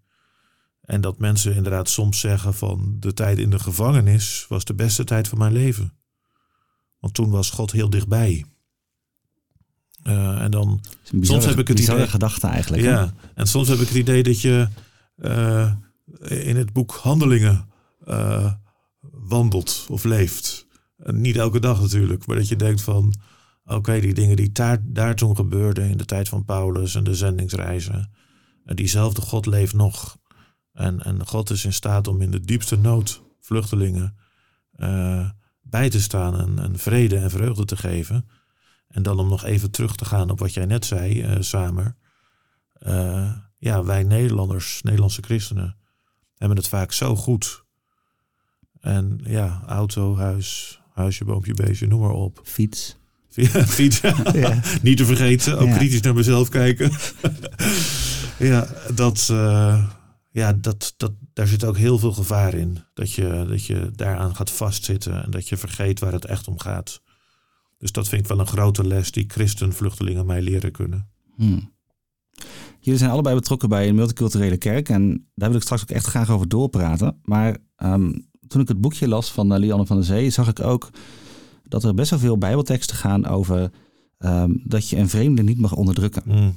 En 0.84 1.00
dat 1.00 1.18
mensen 1.18 1.54
inderdaad 1.54 1.88
soms 1.88 2.20
zeggen 2.20 2.54
van 2.54 2.96
de 2.98 3.12
tijd 3.12 3.38
in 3.38 3.50
de 3.50 3.58
gevangenis 3.58 4.46
was 4.48 4.64
de 4.64 4.74
beste 4.74 5.04
tijd 5.04 5.28
van 5.28 5.38
mijn 5.38 5.52
leven. 5.52 5.92
Want 6.98 7.14
toen 7.14 7.30
was 7.30 7.50
God 7.50 7.72
heel 7.72 7.90
dichtbij. 7.90 8.44
Uh, 10.04 10.40
en 10.40 10.50
dan 10.50 10.80
soms 11.20 11.44
heb 11.44 11.58
ik 11.58 11.68
het 11.68 11.80
idee. 11.80 12.08
gedachte 12.08 12.46
eigenlijk. 12.46 12.82
Ja, 12.82 13.14
en 13.34 13.46
soms 13.46 13.68
heb 13.68 13.78
ik 13.78 13.88
het 13.88 13.96
idee 13.96 14.22
dat 14.22 14.40
je 14.40 14.68
uh, 15.16 15.72
in 16.18 16.56
het 16.56 16.72
boek 16.72 16.92
Handelingen 16.92 17.68
uh, 18.06 18.52
wandelt 19.10 19.86
of 19.90 20.04
leeft. 20.04 20.66
En 20.96 21.20
niet 21.20 21.36
elke 21.36 21.60
dag 21.60 21.80
natuurlijk, 21.80 22.26
maar 22.26 22.36
dat 22.36 22.48
je 22.48 22.56
denkt 22.56 22.82
van 22.82 23.14
oké, 23.64 24.00
die 24.00 24.14
dingen 24.14 24.36
die 24.36 24.52
daar, 24.52 24.78
daar 24.82 25.14
toen 25.14 25.36
gebeurden 25.36 25.88
in 25.90 25.96
de 25.96 26.04
tijd 26.04 26.28
van 26.28 26.44
Paulus 26.44 26.94
en 26.94 27.04
de 27.04 27.14
zendingsreizen. 27.14 28.10
diezelfde 28.64 29.20
God 29.20 29.46
leeft 29.46 29.74
nog. 29.74 30.18
En, 30.74 31.02
en 31.02 31.26
God 31.26 31.50
is 31.50 31.64
in 31.64 31.72
staat 31.72 32.08
om 32.08 32.22
in 32.22 32.30
de 32.30 32.40
diepste 32.40 32.76
nood 32.76 33.22
vluchtelingen 33.40 34.16
uh, 34.76 35.30
bij 35.62 35.90
te 35.90 36.00
staan 36.00 36.38
en, 36.38 36.58
en, 36.58 36.78
vrede 36.78 37.16
en 37.16 37.30
vreugde 37.30 37.64
te 37.64 37.76
geven. 37.76 38.28
En 38.88 39.02
dan 39.02 39.18
om 39.18 39.28
nog 39.28 39.44
even 39.44 39.70
terug 39.70 39.96
te 39.96 40.04
gaan 40.04 40.30
op 40.30 40.38
wat 40.38 40.54
jij 40.54 40.66
net 40.66 40.84
zei, 40.84 41.24
uh, 41.24 41.36
Samer. 41.40 41.96
Uh, 42.86 43.32
ja, 43.58 43.84
wij 43.84 44.02
Nederlanders, 44.02 44.82
Nederlandse 44.82 45.22
christenen, 45.22 45.76
hebben 46.36 46.56
het 46.56 46.68
vaak 46.68 46.92
zo 46.92 47.16
goed. 47.16 47.64
En 48.80 49.20
ja, 49.24 49.62
auto, 49.66 50.16
huis, 50.16 50.80
huisje, 50.92 51.24
boompje, 51.24 51.54
beestje, 51.54 51.86
noem 51.86 52.00
maar 52.00 52.10
op. 52.10 52.40
Fiets. 52.44 52.96
fiets, 53.76 54.00
ja. 54.32 54.60
niet 54.82 54.96
te 54.96 55.04
vergeten. 55.04 55.58
Ook 55.58 55.70
kritisch 55.70 56.00
naar 56.00 56.14
mezelf 56.14 56.48
kijken. 56.48 56.92
ja, 58.50 58.68
dat 58.94 59.32
ja, 60.34 60.52
dat, 60.52 60.94
dat, 60.96 61.12
daar 61.32 61.46
zit 61.46 61.64
ook 61.64 61.76
heel 61.76 61.98
veel 61.98 62.12
gevaar 62.12 62.54
in. 62.54 62.78
Dat 62.94 63.12
je, 63.12 63.44
dat 63.48 63.64
je 63.64 63.90
daaraan 63.94 64.36
gaat 64.36 64.50
vastzitten 64.50 65.24
en 65.24 65.30
dat 65.30 65.48
je 65.48 65.56
vergeet 65.56 66.00
waar 66.00 66.12
het 66.12 66.24
echt 66.24 66.48
om 66.48 66.58
gaat. 66.58 67.00
Dus 67.78 67.92
dat 67.92 68.08
vind 68.08 68.22
ik 68.22 68.28
wel 68.28 68.38
een 68.38 68.46
grote 68.46 68.86
les 68.86 69.10
die 69.10 69.24
christenvluchtelingen 69.28 70.26
mij 70.26 70.42
leren 70.42 70.72
kunnen. 70.72 71.08
Hmm. 71.36 71.72
Jullie 72.80 72.98
zijn 72.98 73.10
allebei 73.10 73.34
betrokken 73.34 73.68
bij 73.68 73.88
een 73.88 73.94
multiculturele 73.94 74.56
kerk 74.56 74.88
en 74.88 75.28
daar 75.34 75.48
wil 75.48 75.58
ik 75.58 75.64
straks 75.64 75.82
ook 75.82 75.90
echt 75.90 76.06
graag 76.06 76.30
over 76.30 76.48
doorpraten. 76.48 77.20
Maar 77.22 77.56
ehm, 77.76 78.12
toen 78.48 78.60
ik 78.60 78.68
het 78.68 78.80
boekje 78.80 79.08
las 79.08 79.32
van 79.32 79.52
uh, 79.52 79.58
Lianne 79.58 79.86
van 79.86 79.96
der 79.96 80.04
Zee, 80.04 80.30
zag 80.30 80.48
ik 80.48 80.60
ook 80.60 80.90
dat 81.64 81.84
er 81.84 81.94
best 81.94 82.10
wel 82.10 82.18
veel 82.18 82.38
bijbelteksten 82.38 82.96
gaan 82.96 83.26
over 83.26 83.70
ehm, 84.18 84.52
dat 84.64 84.88
je 84.88 84.96
een 84.96 85.08
vreemde 85.08 85.42
niet 85.42 85.58
mag 85.58 85.74
onderdrukken. 85.74 86.22
Hmm. 86.24 86.56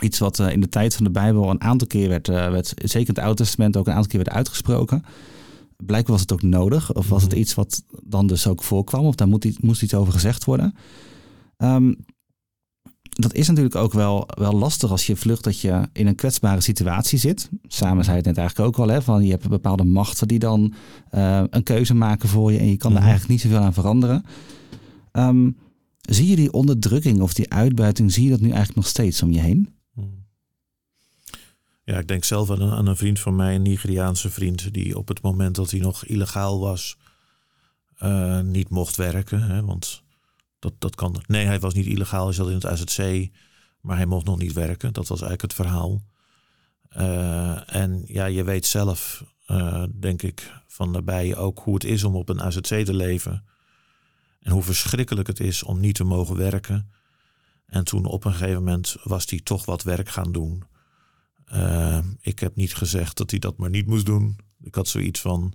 Iets 0.00 0.18
wat 0.18 0.38
uh, 0.38 0.52
in 0.52 0.60
de 0.60 0.68
tijd 0.68 0.94
van 0.94 1.04
de 1.04 1.10
Bijbel 1.10 1.50
een 1.50 1.60
aantal 1.60 1.86
keer 1.86 2.08
werd, 2.08 2.28
uh, 2.28 2.50
werd, 2.50 2.66
zeker 2.76 3.08
in 3.08 3.14
het 3.14 3.18
Oude 3.18 3.42
Testament 3.42 3.76
ook 3.76 3.86
een 3.86 3.92
aantal 3.92 4.10
keer 4.10 4.24
werd 4.24 4.36
uitgesproken. 4.36 5.02
Blijkbaar 5.76 6.12
was 6.12 6.20
het 6.20 6.32
ook 6.32 6.42
nodig, 6.42 6.94
of 6.94 7.08
was 7.08 7.22
het 7.22 7.30
mhm. 7.30 7.40
iets 7.40 7.54
wat 7.54 7.82
dan 8.02 8.26
dus 8.26 8.46
ook 8.46 8.62
voorkwam, 8.62 9.04
of 9.04 9.14
daar 9.14 9.28
moet 9.28 9.44
iets, 9.44 9.58
moest 9.58 9.82
iets 9.82 9.94
over 9.94 10.12
gezegd 10.12 10.44
worden. 10.44 10.74
Um, 11.56 11.96
dat 13.08 13.34
is 13.34 13.48
natuurlijk 13.48 13.74
ook 13.74 13.92
wel, 13.92 14.28
wel 14.38 14.52
lastig 14.52 14.90
als 14.90 15.06
je 15.06 15.16
vlucht 15.16 15.44
dat 15.44 15.60
je 15.60 15.88
in 15.92 16.06
een 16.06 16.14
kwetsbare 16.14 16.60
situatie 16.60 17.18
zit. 17.18 17.50
Samen 17.62 18.04
zei 18.04 18.16
het 18.16 18.26
net 18.26 18.38
eigenlijk 18.38 18.68
ook 18.68 18.86
al, 18.86 18.94
hè, 18.94 19.02
van 19.02 19.24
je 19.24 19.30
hebt 19.30 19.48
bepaalde 19.48 19.84
machten 19.84 20.28
die 20.28 20.38
dan 20.38 20.74
uh, 21.14 21.42
een 21.50 21.62
keuze 21.62 21.94
maken 21.94 22.28
voor 22.28 22.52
je 22.52 22.58
en 22.58 22.70
je 22.70 22.76
kan 22.76 22.90
er 22.90 22.98
mhm. 22.98 23.08
eigenlijk 23.08 23.32
niet 23.32 23.40
zoveel 23.40 23.66
aan 23.66 23.74
veranderen. 23.74 24.24
Um, 25.12 25.56
zie 26.00 26.26
je 26.26 26.36
die 26.36 26.52
onderdrukking 26.52 27.20
of 27.20 27.34
die 27.34 27.52
uitbuiting, 27.52 28.12
zie 28.12 28.24
je 28.24 28.30
dat 28.30 28.40
nu 28.40 28.46
eigenlijk 28.46 28.76
nog 28.76 28.86
steeds 28.86 29.22
om 29.22 29.32
je 29.32 29.40
heen? 29.40 29.68
Ja, 31.88 31.98
ik 31.98 32.08
denk 32.08 32.24
zelf 32.24 32.50
aan 32.50 32.60
een, 32.60 32.72
aan 32.72 32.86
een 32.86 32.96
vriend 32.96 33.20
van 33.20 33.36
mij, 33.36 33.54
een 33.54 33.62
Nigeriaanse 33.62 34.30
vriend, 34.30 34.74
die 34.74 34.98
op 34.98 35.08
het 35.08 35.22
moment 35.22 35.54
dat 35.54 35.70
hij 35.70 35.80
nog 35.80 36.04
illegaal 36.04 36.60
was, 36.60 36.96
uh, 38.02 38.40
niet 38.40 38.68
mocht 38.68 38.96
werken. 38.96 39.42
Hè, 39.42 39.64
want 39.64 40.02
dat, 40.58 40.72
dat 40.78 40.94
kan. 40.94 41.22
Nee, 41.26 41.46
hij 41.46 41.60
was 41.60 41.74
niet 41.74 41.86
illegaal, 41.86 42.24
hij 42.24 42.34
zat 42.34 42.48
in 42.48 42.54
het 42.54 42.66
AZC, 42.66 43.28
maar 43.80 43.96
hij 43.96 44.06
mocht 44.06 44.26
nog 44.26 44.38
niet 44.38 44.52
werken. 44.52 44.92
Dat 44.92 45.08
was 45.08 45.20
eigenlijk 45.20 45.42
het 45.42 45.54
verhaal. 45.54 46.02
Uh, 46.96 47.74
en 47.74 48.02
ja, 48.06 48.24
je 48.24 48.44
weet 48.44 48.66
zelf, 48.66 49.24
uh, 49.46 49.84
denk 49.94 50.22
ik, 50.22 50.52
van 50.66 50.92
daarbij 50.92 51.36
ook 51.36 51.58
hoe 51.58 51.74
het 51.74 51.84
is 51.84 52.04
om 52.04 52.16
op 52.16 52.28
een 52.28 52.42
AZC 52.42 52.84
te 52.84 52.94
leven. 52.94 53.44
En 54.40 54.52
hoe 54.52 54.62
verschrikkelijk 54.62 55.28
het 55.28 55.40
is 55.40 55.62
om 55.62 55.80
niet 55.80 55.94
te 55.94 56.04
mogen 56.04 56.36
werken. 56.36 56.92
En 57.66 57.84
toen 57.84 58.04
op 58.04 58.24
een 58.24 58.32
gegeven 58.32 58.64
moment 58.64 58.96
was 59.02 59.30
hij 59.30 59.40
toch 59.40 59.64
wat 59.64 59.82
werk 59.82 60.08
gaan 60.08 60.32
doen. 60.32 60.64
Uh, 61.52 61.98
ik 62.20 62.38
heb 62.38 62.56
niet 62.56 62.74
gezegd 62.74 63.16
dat 63.16 63.30
hij 63.30 63.38
dat 63.38 63.56
maar 63.56 63.70
niet 63.70 63.86
moest 63.86 64.06
doen. 64.06 64.36
Ik 64.60 64.74
had 64.74 64.88
zoiets 64.88 65.20
van, 65.20 65.54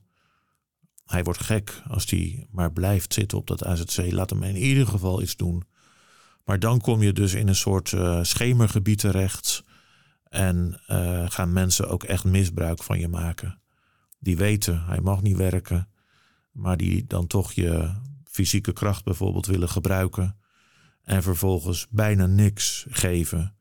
hij 1.06 1.24
wordt 1.24 1.44
gek 1.44 1.82
als 1.88 2.10
hij 2.10 2.48
maar 2.52 2.72
blijft 2.72 3.14
zitten 3.14 3.38
op 3.38 3.48
dat 3.48 3.66
AZC. 3.66 4.12
Laat 4.12 4.30
hem 4.30 4.44
in 4.44 4.56
ieder 4.56 4.88
geval 4.88 5.22
iets 5.22 5.36
doen. 5.36 5.64
Maar 6.46 6.60
dan 6.60 6.82
kom 6.82 7.02
je 7.02 7.14
dus 7.14 7.34
in 7.34 7.48
een 7.48 7.56
soort 7.56 7.92
uh, 7.92 8.24
schemergebied 8.24 9.00
terecht. 9.00 9.64
En 10.24 10.82
uh, 10.88 11.30
gaan 11.30 11.54
mensen 11.54 11.90
ook 11.90 12.04
echt 12.04 12.24
misbruik 12.24 12.84
van 12.84 13.00
je 13.00 13.08
maken. 13.08 13.60
die 14.20 14.38
weten 14.38 14.84
hij 14.86 15.02
mag 15.02 15.22
niet 15.22 15.38
werken, 15.38 15.90
maar 16.52 16.78
die 16.78 17.06
dan 17.08 17.28
toch 17.28 17.52
je 17.52 17.94
fysieke 18.26 18.74
kracht 18.74 19.04
bijvoorbeeld 19.04 19.46
willen 19.46 19.70
gebruiken 19.70 20.38
en 21.04 21.24
vervolgens 21.24 21.88
bijna 21.90 22.26
niks 22.26 22.86
geven. 22.90 23.56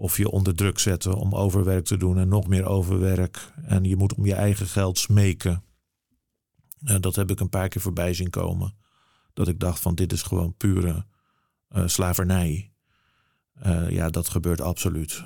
Of 0.00 0.16
je 0.16 0.30
onder 0.30 0.54
druk 0.54 0.78
zetten 0.78 1.14
om 1.14 1.34
overwerk 1.34 1.84
te 1.84 1.96
doen 1.96 2.18
en 2.18 2.28
nog 2.28 2.46
meer 2.46 2.66
overwerk. 2.66 3.52
En 3.62 3.84
je 3.84 3.96
moet 3.96 4.14
om 4.14 4.26
je 4.26 4.34
eigen 4.34 4.66
geld 4.66 4.98
smeken. 4.98 5.62
Uh, 6.84 6.96
dat 7.00 7.16
heb 7.16 7.30
ik 7.30 7.40
een 7.40 7.48
paar 7.48 7.68
keer 7.68 7.80
voorbij 7.80 8.14
zien 8.14 8.30
komen. 8.30 8.74
Dat 9.32 9.48
ik 9.48 9.60
dacht 9.60 9.80
van 9.80 9.94
dit 9.94 10.12
is 10.12 10.22
gewoon 10.22 10.54
pure 10.56 11.06
uh, 11.76 11.86
slavernij. 11.86 12.72
Uh, 13.66 13.90
ja, 13.90 14.10
dat 14.10 14.28
gebeurt 14.28 14.60
absoluut. 14.60 15.24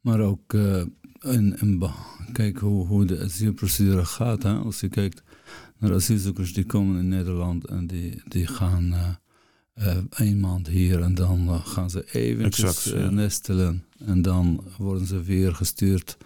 Maar 0.00 0.20
ook 0.20 0.52
in, 0.52 1.58
in, 1.58 1.90
kijk 2.32 2.58
hoe, 2.58 2.86
hoe 2.86 3.04
de 3.04 3.20
asielprocedure 3.20 4.04
gaat. 4.04 4.42
Hè? 4.42 4.54
Als 4.54 4.80
je 4.80 4.88
kijkt 4.88 5.22
naar 5.78 5.94
asielzoekers 5.94 6.52
die 6.52 6.66
komen 6.66 7.00
in 7.00 7.08
Nederland 7.08 7.66
en 7.66 7.86
die, 7.86 8.22
die 8.24 8.46
gaan 8.46 9.18
een 10.10 10.40
maand 10.40 10.68
hier 10.68 11.02
en 11.02 11.14
dan 11.14 11.48
uh, 11.48 11.66
gaan 11.66 11.90
ze 11.90 12.04
eventjes 12.12 12.64
exact, 12.64 12.96
uh, 12.96 13.08
nestelen 13.08 13.84
en 13.98 14.22
dan 14.22 14.64
worden 14.78 15.06
ze 15.06 15.22
weer 15.22 15.54
gestuurd. 15.54 16.16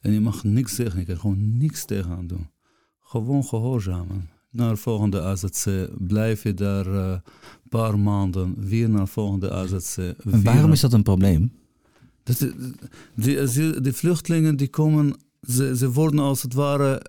En 0.00 0.12
je 0.12 0.20
mag 0.20 0.44
niks 0.44 0.74
zeggen, 0.74 1.00
je 1.00 1.06
kan 1.06 1.18
gewoon 1.18 1.58
niks 1.58 1.84
tegenaan 1.84 2.26
doen. 2.26 2.50
Gewoon 3.00 3.44
gehoorzamen. 3.44 4.30
Naar 4.50 4.76
volgende 4.76 5.20
AZC 5.20 5.88
blijf 5.98 6.42
je 6.42 6.54
daar 6.54 6.86
een 6.86 7.22
paar 7.68 7.98
maanden, 7.98 8.54
weer 8.68 8.90
naar 8.90 9.08
volgende 9.08 9.50
AZC. 9.50 9.96
En 9.96 10.42
waarom 10.42 10.72
is 10.72 10.80
dat 10.80 10.92
een 10.92 11.02
probleem? 11.02 11.52
Dat, 12.22 12.38
die, 13.14 13.46
die, 13.46 13.80
die, 13.80 13.92
vluchtelingen 13.92 14.56
die 14.56 14.68
komen, 14.68 15.14
ze, 15.48 15.76
ze 15.76 15.92
worden 15.92 16.20
als 16.20 16.42
het 16.42 16.54
ware 16.54 17.02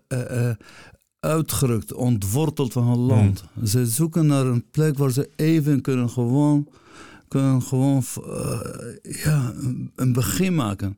uitgerukt, 1.21 1.93
ontworteld 1.93 2.73
van 2.73 2.87
hun 2.87 2.97
land. 2.97 3.43
Hmm. 3.53 3.65
Ze 3.65 3.85
zoeken 3.85 4.25
naar 4.25 4.45
een 4.45 4.65
plek 4.71 4.97
waar 4.97 5.11
ze 5.11 5.29
even 5.35 5.81
kunnen 5.81 6.09
gewoon, 6.09 6.67
kunnen 7.27 7.61
gewoon 7.61 8.03
uh, 8.27 8.59
ja, 9.01 9.53
een, 9.95 10.13
begin 10.13 10.55
maken. 10.55 10.97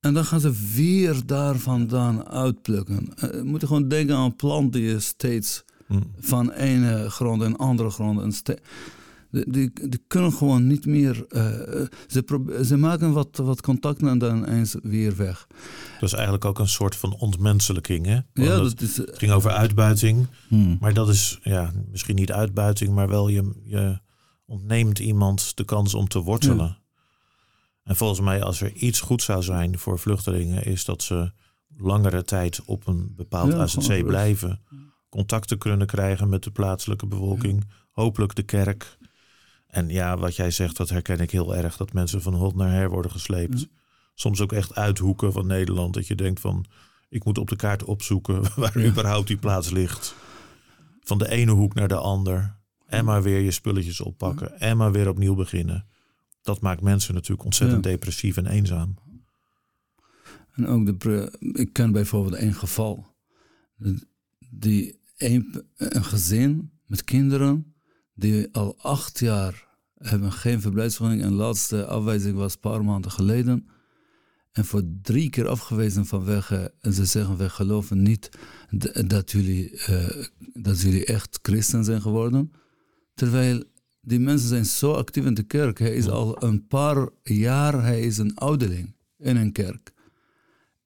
En 0.00 0.14
dan 0.14 0.24
gaan 0.24 0.40
ze 0.40 0.52
weer 0.74 1.26
daar 1.26 1.56
vandaan 1.56 2.28
uitplukken. 2.28 3.08
Uh, 3.24 3.32
je 3.32 3.42
moet 3.44 3.66
gewoon 3.66 3.88
denken 3.88 4.16
aan 4.16 4.24
een 4.24 4.36
plant 4.36 4.72
die 4.72 4.82
je 4.82 5.00
steeds 5.00 5.64
hmm. 5.86 6.02
van 6.18 6.50
ene 6.50 7.10
grond 7.10 7.42
en 7.42 7.56
andere 7.56 7.90
grond. 7.90 8.20
En 8.20 8.32
die, 9.30 9.70
die, 9.88 10.04
kunnen 10.06 10.32
gewoon 10.32 10.66
niet 10.66 10.86
meer. 10.86 11.24
Uh, 11.28 11.42
ze, 12.06 12.60
ze 12.64 12.76
maken 12.76 13.12
wat, 13.12 13.36
wat 13.36 13.60
contacten 13.60 14.08
en 14.08 14.18
dan 14.18 14.44
eens 14.44 14.76
weer 14.82 15.16
weg. 15.16 15.46
Dat 16.00 16.08
is 16.08 16.12
eigenlijk 16.12 16.44
ook 16.44 16.58
een 16.58 16.68
soort 16.68 16.96
van 16.96 17.14
ontmenselijking. 17.14 18.06
Hè? 18.06 18.18
ja, 18.32 18.56
dat 18.56 18.80
is, 18.80 18.96
het 18.96 19.18
ging 19.18 19.32
over 19.32 19.50
uitbuiting. 19.50 20.26
Hmm. 20.48 20.76
Maar 20.80 20.94
dat 20.94 21.08
is 21.08 21.38
ja, 21.42 21.72
misschien 21.90 22.14
niet 22.16 22.32
uitbuiting, 22.32 22.94
maar 22.94 23.08
wel 23.08 23.28
je, 23.28 23.52
je 23.64 23.98
ontneemt 24.46 24.98
iemand 24.98 25.56
de 25.56 25.64
kans 25.64 25.94
om 25.94 26.08
te 26.08 26.18
wortelen. 26.18 26.78
En 27.82 27.96
volgens 27.96 28.20
mij, 28.20 28.42
als 28.42 28.60
er 28.60 28.72
iets 28.72 29.00
goed 29.00 29.22
zou 29.22 29.42
zijn 29.42 29.78
voor 29.78 29.98
vluchtelingen, 29.98 30.64
is 30.64 30.84
dat 30.84 31.02
ze 31.02 31.32
langere 31.76 32.22
tijd 32.22 32.62
op 32.64 32.86
een 32.86 33.12
bepaald 33.16 33.52
ja, 33.52 33.58
AZC 33.58 34.06
blijven. 34.06 34.60
Contacten 35.08 35.58
kunnen 35.58 35.86
krijgen 35.86 36.28
met 36.28 36.42
de 36.42 36.50
plaatselijke 36.50 37.06
bevolking. 37.06 37.64
Hopelijk 37.90 38.34
de 38.34 38.42
kerk. 38.42 38.98
En 39.70 39.88
ja, 39.88 40.16
wat 40.16 40.36
jij 40.36 40.50
zegt, 40.50 40.76
dat 40.76 40.88
herken 40.88 41.20
ik 41.20 41.30
heel 41.30 41.56
erg. 41.56 41.76
Dat 41.76 41.92
mensen 41.92 42.22
van 42.22 42.34
hot 42.34 42.54
naar 42.54 42.70
her 42.70 42.90
worden 42.90 43.10
gesleept. 43.10 43.68
Soms 44.14 44.40
ook 44.40 44.52
echt 44.52 44.74
uithoeken 44.74 45.32
van 45.32 45.46
Nederland. 45.46 45.94
Dat 45.94 46.06
je 46.06 46.14
denkt 46.14 46.40
van, 46.40 46.66
ik 47.08 47.24
moet 47.24 47.38
op 47.38 47.48
de 47.48 47.56
kaart 47.56 47.84
opzoeken 47.84 48.42
waar 48.56 48.84
überhaupt 48.84 49.26
die 49.26 49.36
plaats 49.36 49.70
ligt. 49.70 50.14
Van 51.00 51.18
de 51.18 51.28
ene 51.28 51.52
hoek 51.52 51.74
naar 51.74 51.88
de 51.88 51.96
ander. 51.96 52.58
En 52.86 53.04
maar 53.04 53.22
weer 53.22 53.40
je 53.40 53.50
spulletjes 53.50 54.00
oppakken. 54.00 54.60
En 54.60 54.76
maar 54.76 54.92
weer 54.92 55.08
opnieuw 55.08 55.34
beginnen. 55.34 55.86
Dat 56.42 56.60
maakt 56.60 56.80
mensen 56.80 57.14
natuurlijk 57.14 57.44
ontzettend 57.44 57.82
depressief 57.82 58.36
en 58.36 58.46
eenzaam. 58.46 58.94
En 60.52 60.66
ook 60.66 61.00
de, 61.00 61.38
ik 61.52 61.72
ken 61.72 61.92
bijvoorbeeld 61.92 62.34
één 62.34 62.54
geval. 62.54 63.06
Die 64.50 65.00
een, 65.16 65.64
een 65.76 66.04
gezin 66.04 66.70
met 66.86 67.04
kinderen 67.04 67.74
die 68.20 68.48
al 68.52 68.78
acht 68.78 69.18
jaar 69.18 69.66
hebben 69.94 70.32
geen 70.32 70.60
verblijfsvergunning. 70.60 71.26
En 71.26 71.30
de 71.30 71.42
laatste 71.42 71.86
afwijzing 71.86 72.36
was 72.36 72.52
een 72.52 72.60
paar 72.60 72.84
maanden 72.84 73.10
geleden. 73.10 73.68
En 74.52 74.64
voor 74.64 74.82
drie 75.02 75.30
keer 75.30 75.48
afgewezen 75.48 76.06
vanwege, 76.06 76.74
en 76.80 76.92
ze 76.92 77.04
zeggen, 77.04 77.36
wij 77.36 77.48
geloven 77.48 78.02
niet 78.02 78.30
dat 79.06 79.30
jullie, 79.30 79.70
uh, 79.88 80.24
dat 80.52 80.80
jullie 80.80 81.04
echt 81.04 81.38
christen 81.42 81.84
zijn 81.84 82.00
geworden. 82.00 82.52
Terwijl 83.14 83.64
die 84.00 84.20
mensen 84.20 84.48
zijn 84.48 84.66
zo 84.66 84.92
actief 84.92 85.24
in 85.24 85.34
de 85.34 85.42
kerk. 85.42 85.78
Hij 85.78 85.94
is 85.94 86.08
al 86.08 86.42
een 86.42 86.66
paar 86.66 87.08
jaar, 87.22 87.82
hij 87.82 88.00
is 88.00 88.18
een 88.18 88.34
ouderling 88.34 88.94
in 89.16 89.36
een 89.36 89.52
kerk. 89.52 89.92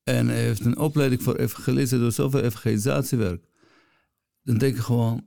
En 0.03 0.29
hij 0.29 0.42
heeft 0.42 0.64
een 0.64 0.79
opleiding 0.79 1.23
voor 1.23 1.37
evangelisme 1.37 1.99
door 1.99 2.12
zoveel 2.12 2.40
evangelisatiewerk. 2.40 3.44
Dan 4.42 4.59
denk 4.59 4.77
ik 4.77 4.83
gewoon, 4.83 5.27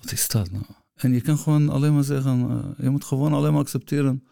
wat 0.00 0.12
is 0.12 0.28
dat 0.28 0.50
nou? 0.50 0.64
En 0.96 1.12
je 1.12 1.20
kan 1.20 1.38
gewoon 1.38 1.68
alleen 1.68 1.94
maar 1.94 2.04
zeggen, 2.04 2.40
uh, 2.50 2.84
je 2.84 2.90
moet 2.90 3.04
gewoon 3.04 3.32
alleen 3.32 3.52
maar 3.52 3.60
accepteren 3.60 4.26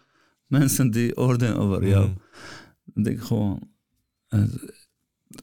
mensen 0.46 0.90
die 0.90 1.16
oordelen 1.16 1.57
over 1.57 1.88
jou. 1.88 2.07
Mm. 2.07 2.16
Dan 2.85 3.03
denk 3.03 3.16
ik 3.16 3.24
gewoon, 3.24 3.68
uh, 4.29 4.40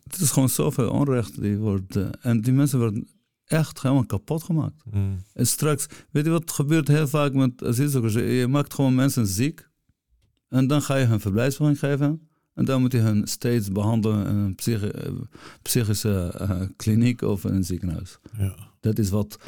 het 0.03 0.19
is 0.19 0.31
gewoon 0.31 0.49
zoveel 0.49 0.89
onrecht 0.89 1.41
die 1.41 1.57
wordt, 1.57 1.95
uh, 1.95 2.07
en 2.21 2.41
die 2.41 2.53
mensen 2.53 2.79
worden 2.79 3.07
echt 3.45 3.81
helemaal 3.81 4.05
kapot 4.05 4.43
gemaakt. 4.43 4.83
Mm. 4.91 5.23
En 5.33 5.47
straks, 5.47 5.85
weet 6.11 6.25
je 6.25 6.31
wat 6.31 6.51
gebeurt 6.51 6.87
heel 6.87 7.07
vaak 7.07 7.33
met 7.33 7.63
asielzoekers? 7.63 8.13
Je 8.13 8.47
maakt 8.49 8.73
gewoon 8.73 8.95
mensen 8.95 9.27
ziek 9.27 9.69
en 10.47 10.67
dan 10.67 10.81
ga 10.81 10.95
je 10.95 11.05
hun 11.05 11.19
verblijfsvergunning 11.19 11.79
geven. 11.79 12.29
En 12.53 12.65
dan 12.65 12.81
moet 12.81 12.91
je 12.91 12.97
hen 12.97 13.27
steeds 13.27 13.71
behandelen 13.71 14.27
in 14.27 14.35
een 14.35 14.55
psychische 15.61 16.71
kliniek 16.75 17.21
of 17.21 17.45
in 17.45 17.53
een 17.53 17.63
ziekenhuis. 17.63 18.19
Ja. 18.37 18.55
Dat 18.79 18.99
is 18.99 19.09
wat 19.09 19.39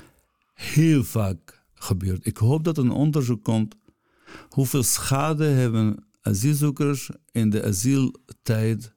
heel 0.53 1.03
vaak 1.03 1.62
gebeurt. 1.83 2.25
Ik 2.25 2.37
hoop 2.37 2.63
dat 2.63 2.77
een 2.77 2.91
onderzoek 2.91 3.43
komt. 3.43 3.75
Hoeveel 4.49 4.83
schade 4.83 5.45
hebben 5.45 6.05
asielzoekers 6.21 7.09
in 7.31 7.49
de 7.49 7.63
asieltijd 7.63 8.93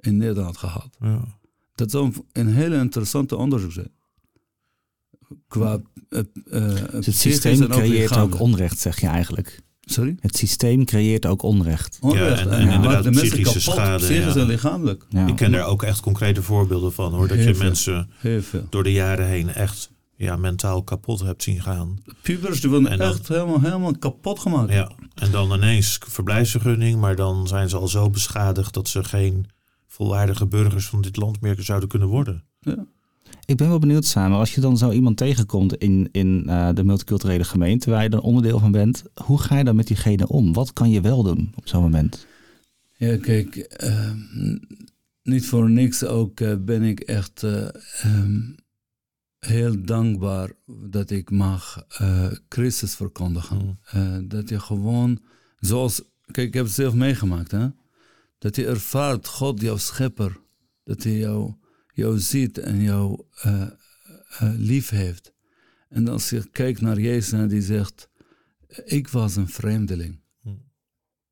in 0.00 0.16
Nederland 0.16 0.56
gehad? 0.56 0.96
Ja. 1.00 1.38
Dat 1.74 1.90
zou 1.90 2.12
een 2.32 2.48
hele 2.48 2.76
interessante 2.76 3.36
onderzoek 3.36 3.72
zijn. 3.72 3.92
Qua, 5.48 5.80
uh, 6.08 6.20
dus 6.90 7.06
het 7.06 7.14
systeem 7.14 7.68
creëert 7.68 8.16
ook 8.16 8.40
onrecht, 8.40 8.78
zeg 8.78 9.00
je 9.00 9.06
eigenlijk. 9.06 9.60
Sorry? 9.80 10.16
Het 10.20 10.36
systeem 10.36 10.84
creëert 10.84 11.26
ook 11.26 11.42
onrecht. 11.42 11.98
onrecht. 12.00 12.38
Ja, 12.38 12.46
en, 12.46 12.50
en, 12.50 12.68
inderdaad 12.68 13.04
de 13.04 13.10
psychische 13.10 13.42
kapot, 13.42 13.62
schade. 13.62 14.04
Psychisch 14.04 14.36
en 14.36 14.46
lichamelijk. 14.46 15.04
Ik 15.26 15.36
ken 15.36 15.52
daar 15.52 15.66
ook 15.66 15.82
echt 15.82 16.00
concrete 16.00 16.42
voorbeelden 16.42 16.92
van 16.92 17.12
hoor. 17.12 17.28
Dat 17.28 17.44
je 17.44 17.54
mensen 17.58 18.10
door 18.68 18.82
de 18.82 18.92
jaren 18.92 19.26
heen 19.26 19.48
echt 19.48 19.90
ja, 20.18 20.36
mentaal 20.36 20.82
kapot 20.82 21.20
hebt 21.20 21.42
zien 21.42 21.60
gaan. 21.60 21.98
Pubers 22.22 22.60
die 22.60 22.70
worden 22.70 23.00
echt 23.00 23.28
helemaal, 23.28 23.60
helemaal 23.60 23.98
kapot 23.98 24.38
gemaakt. 24.38 24.72
Ja, 24.72 24.92
en 25.14 25.30
dan 25.30 25.52
ineens 25.52 25.98
verblijfsvergunning, 26.06 27.00
maar 27.00 27.16
dan 27.16 27.46
zijn 27.46 27.68
ze 27.68 27.76
al 27.76 27.88
zo 27.88 28.10
beschadigd 28.10 28.74
dat 28.74 28.88
ze 28.88 29.04
geen 29.04 29.46
volwaardige 29.86 30.46
burgers 30.46 30.86
van 30.86 31.00
dit 31.00 31.16
land 31.16 31.40
meer 31.40 31.56
zouden 31.58 31.88
kunnen 31.88 32.08
worden. 32.08 32.44
Ja. 32.60 32.86
Ik 33.44 33.56
ben 33.56 33.68
wel 33.68 33.78
benieuwd 33.78 34.04
samen, 34.04 34.38
als 34.38 34.54
je 34.54 34.60
dan 34.60 34.78
zo 34.78 34.90
iemand 34.90 35.16
tegenkomt 35.16 35.76
in, 35.76 36.08
in 36.12 36.44
uh, 36.46 36.68
de 36.74 36.84
multiculturele 36.84 37.44
gemeente 37.44 37.90
waar 37.90 38.02
je 38.02 38.08
dan 38.08 38.20
onderdeel 38.20 38.58
van 38.58 38.72
bent, 38.72 39.04
hoe 39.24 39.40
ga 39.40 39.58
je 39.58 39.64
dan 39.64 39.76
met 39.76 39.86
diegene 39.86 40.28
om? 40.28 40.52
Wat 40.52 40.72
kan 40.72 40.90
je 40.90 41.00
wel 41.00 41.22
doen 41.22 41.52
op 41.54 41.68
zo'n 41.68 41.82
moment? 41.82 42.26
Ja, 42.96 43.16
kijk, 43.16 43.76
uh, 43.84 44.12
niet 45.22 45.46
voor 45.46 45.70
niks 45.70 46.04
ook 46.04 46.40
uh, 46.40 46.54
ben 46.60 46.82
ik 46.82 47.00
echt 47.00 47.42
um, 47.42 48.56
heel 49.38 49.84
dankbaar 49.84 50.52
dat 50.66 51.10
ik 51.10 51.30
mag 51.30 51.86
uh, 52.00 52.32
Christus 52.48 52.94
verkondigen. 52.94 53.56
Mm. 53.56 53.78
Uh, 53.94 54.18
dat 54.28 54.48
je 54.48 54.60
gewoon, 54.60 55.22
zoals, 55.60 56.02
kijk, 56.30 56.48
ik 56.48 56.54
heb 56.54 56.64
het 56.64 56.74
zelf 56.74 56.94
meegemaakt, 56.94 57.50
hè? 57.50 57.68
dat 58.38 58.56
je 58.56 58.66
ervaart, 58.66 59.26
God, 59.26 59.60
jouw 59.60 59.76
schepper, 59.76 60.40
dat 60.84 61.02
hij 61.02 61.16
jou, 61.16 61.54
jou 61.92 62.18
ziet 62.18 62.58
en 62.58 62.82
jou 62.82 63.22
uh, 63.46 63.70
lief 64.56 64.88
heeft. 64.88 65.32
En 65.88 66.08
als 66.08 66.30
je 66.30 66.48
kijkt 66.50 66.80
naar 66.80 67.00
Jezus 67.00 67.32
en 67.32 67.48
die 67.48 67.62
zegt, 67.62 68.08
ik 68.84 69.08
was 69.08 69.36
een 69.36 69.48
vreemdeling. 69.48 70.20
Mm. 70.42 70.62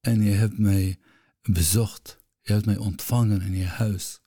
En 0.01 0.23
je 0.23 0.31
hebt 0.31 0.59
mij 0.59 0.99
bezocht, 1.43 2.21
je 2.41 2.53
hebt 2.53 2.67
mij 2.67 2.77
ontvangen 2.77 3.43
in 3.43 3.55
je 3.55 3.65
huis. 3.65 4.21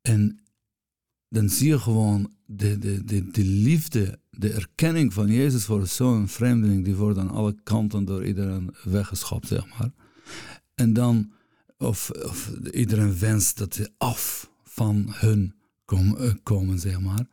En 0.00 0.47
dan 1.28 1.48
zie 1.48 1.68
je 1.68 1.78
gewoon 1.78 2.32
de, 2.46 2.78
de, 2.78 3.04
de, 3.04 3.30
de 3.30 3.44
liefde, 3.44 4.18
de 4.30 4.52
erkenning 4.52 5.12
van 5.12 5.26
Jezus 5.32 5.64
voor 5.64 5.86
zo'n 5.86 6.28
vreemdeling, 6.28 6.84
die 6.84 6.96
wordt 6.96 7.18
aan 7.18 7.30
alle 7.30 7.56
kanten 7.62 8.04
door 8.04 8.26
iedereen 8.26 8.74
weggeschopt, 8.84 9.48
zeg 9.48 9.78
maar. 9.78 9.90
En 10.74 10.92
dan 10.92 11.32
of, 11.78 12.10
of 12.10 12.50
iedereen 12.72 13.18
wenst 13.18 13.58
dat 13.58 13.74
ze 13.74 13.90
af 13.98 14.50
van 14.64 15.06
hun 15.08 15.54
kom, 15.84 16.16
komen, 16.42 16.78
zeg 16.78 17.00
maar. 17.00 17.26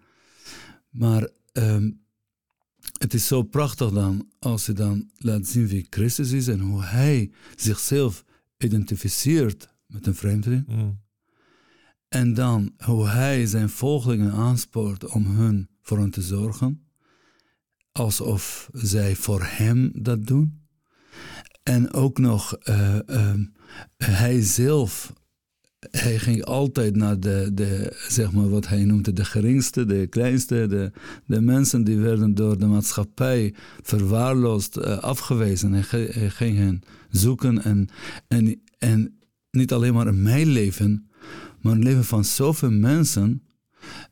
Maar 0.90 1.30
ehm, 1.52 1.92
het 3.00 3.14
is 3.14 3.28
zo 3.28 3.44
prachtig 3.44 3.92
dan 3.92 4.30
als 4.40 4.66
je 4.66 4.74
dan 4.74 5.10
laat 5.18 5.48
zien 5.48 5.68
wie 5.68 5.88
Christus 5.90 6.32
is 6.32 6.48
en 6.48 6.60
hoe 6.60 6.84
hij 6.84 7.32
zichzelf 7.56 8.24
identificeert 8.58 9.70
met 9.88 10.08
een 10.08 10.16
vreemdeling. 10.16 10.68
Mm. 10.68 11.04
En 12.16 12.34
dan 12.34 12.74
hoe 12.86 13.08
hij 13.08 13.46
zijn 13.46 13.70
volgelingen 13.70 14.32
aanspoort 14.32 15.06
om 15.06 15.26
hun 15.26 15.70
voor 15.82 15.98
hen 15.98 16.10
te 16.10 16.22
zorgen. 16.22 16.88
Alsof 17.92 18.70
zij 18.74 19.16
voor 19.16 19.42
hem 19.44 19.92
dat 19.94 20.26
doen. 20.28 20.62
En 21.64 21.94
ook 21.94 22.18
nog, 22.18 22.58
uh, 22.70 22.96
uh, 23.08 23.34
hij 23.98 24.42
zelf, 24.42 25.14
hij 25.90 26.20
ging 26.20 26.44
altijd 26.44 26.96
naar 26.96 27.20
de, 27.20 27.52
de, 27.54 28.04
zeg 28.10 28.32
maar 28.32 28.50
wat 28.50 28.68
hij 28.68 28.86
noemde, 28.86 29.14
de 29.14 29.26
geringste, 29.26 29.86
de 29.86 30.08
kleinste, 30.08 30.68
de, 30.68 30.92
de 31.26 31.42
mensen 31.42 31.84
die 31.84 31.98
werden 31.98 32.36
door 32.36 32.58
de 32.60 32.66
maatschappij 32.66 33.54
verwaarloosd, 33.82 34.78
uh, 34.78 34.98
afgewezen. 34.98 35.74
Hij, 35.74 36.08
hij, 36.12 36.30
ging 36.30 36.58
hen 36.58 36.82
zoeken 37.10 37.64
en, 37.64 37.90
en, 38.28 38.62
en 38.78 39.20
niet 39.52 39.74
alleen 39.74 39.94
maar 39.94 40.08
in 40.08 40.22
mijn 40.22 40.48
leven, 40.48 41.10
maar 41.66 41.74
in 41.74 41.80
het 41.80 41.90
leven 41.90 42.06
van 42.06 42.26
zoveel 42.26 42.72
mensen 42.72 43.42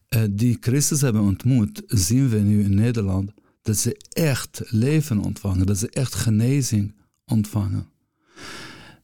uh, 0.10 0.22
die 0.32 0.58
Christus 0.60 1.02
hebben 1.02 1.22
ontmoet, 1.22 1.84
zien 1.88 2.30
we 2.30 2.38
nu 2.38 2.64
in 2.64 2.76
Nederland 2.76 3.32
dat 3.62 3.78
ze 3.78 3.98
echt 4.10 4.62
leven 4.70 5.20
ontvangen, 5.20 5.66
dat 5.66 5.78
ze 5.78 5.90
echt 5.90 6.16
genezing 6.16 6.94
ontvangen. 7.26 7.88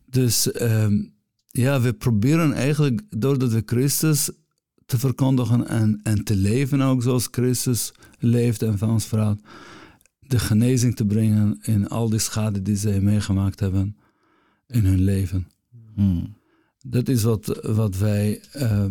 Dus 0.05 0.61
um, 0.61 1.13
ja, 1.47 1.81
we 1.81 1.93
proberen 1.93 2.53
eigenlijk 2.53 3.01
doordat 3.09 3.51
we 3.51 3.63
Christus 3.65 4.29
te 4.85 4.99
verkondigen 4.99 5.67
en, 5.67 5.99
en 6.03 6.23
te 6.23 6.35
leven 6.35 6.81
ook 6.81 7.03
zoals 7.03 7.27
Christus 7.31 7.91
leeft 8.19 8.61
en 8.61 8.77
van 8.77 8.89
ons 8.89 9.05
verhaalt, 9.05 9.41
de 10.19 10.39
genezing 10.39 10.95
te 10.95 11.05
brengen 11.05 11.59
in 11.61 11.87
al 11.87 12.09
die 12.09 12.19
schade 12.19 12.61
die 12.61 12.75
zij 12.75 13.01
meegemaakt 13.01 13.59
hebben 13.59 13.97
in 14.67 14.85
hun 14.85 15.01
leven. 15.01 15.47
Hmm. 15.95 16.37
Dat 16.89 17.07
is 17.07 17.23
wat, 17.23 17.59
wat, 17.61 17.97
wij, 17.97 18.43
uh, 18.55 18.85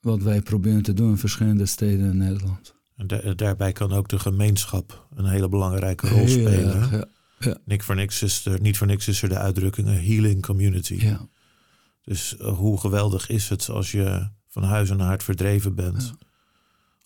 wat 0.00 0.22
wij 0.22 0.42
proberen 0.42 0.82
te 0.82 0.92
doen 0.92 1.10
in 1.10 1.18
verschillende 1.18 1.66
steden 1.66 2.10
in 2.10 2.16
Nederland. 2.16 2.74
En 2.96 3.06
da 3.06 3.34
daarbij 3.34 3.72
kan 3.72 3.92
ook 3.92 4.08
de 4.08 4.18
gemeenschap 4.18 5.06
een 5.14 5.26
hele 5.26 5.48
belangrijke 5.48 6.08
rol 6.08 6.28
spelen. 6.28 6.90
Ja, 7.38 7.56
ja, 7.66 7.78
voor 7.78 7.94
niks 7.94 8.22
is 8.22 8.46
er, 8.46 8.60
niet 8.60 8.78
voor 8.78 8.86
niks 8.86 9.08
is 9.08 9.22
er 9.22 9.28
de 9.28 9.38
uitdrukking 9.38 9.86
een 9.86 10.04
healing 10.04 10.42
community. 10.42 10.94
Ja. 10.94 11.28
Dus 12.02 12.36
uh, 12.40 12.58
hoe 12.58 12.80
geweldig 12.80 13.28
is 13.28 13.48
het 13.48 13.68
als 13.68 13.92
je 13.92 14.28
van 14.48 14.62
huis 14.62 14.90
en 14.90 15.00
hart 15.00 15.22
verdreven 15.22 15.74
bent. 15.74 16.14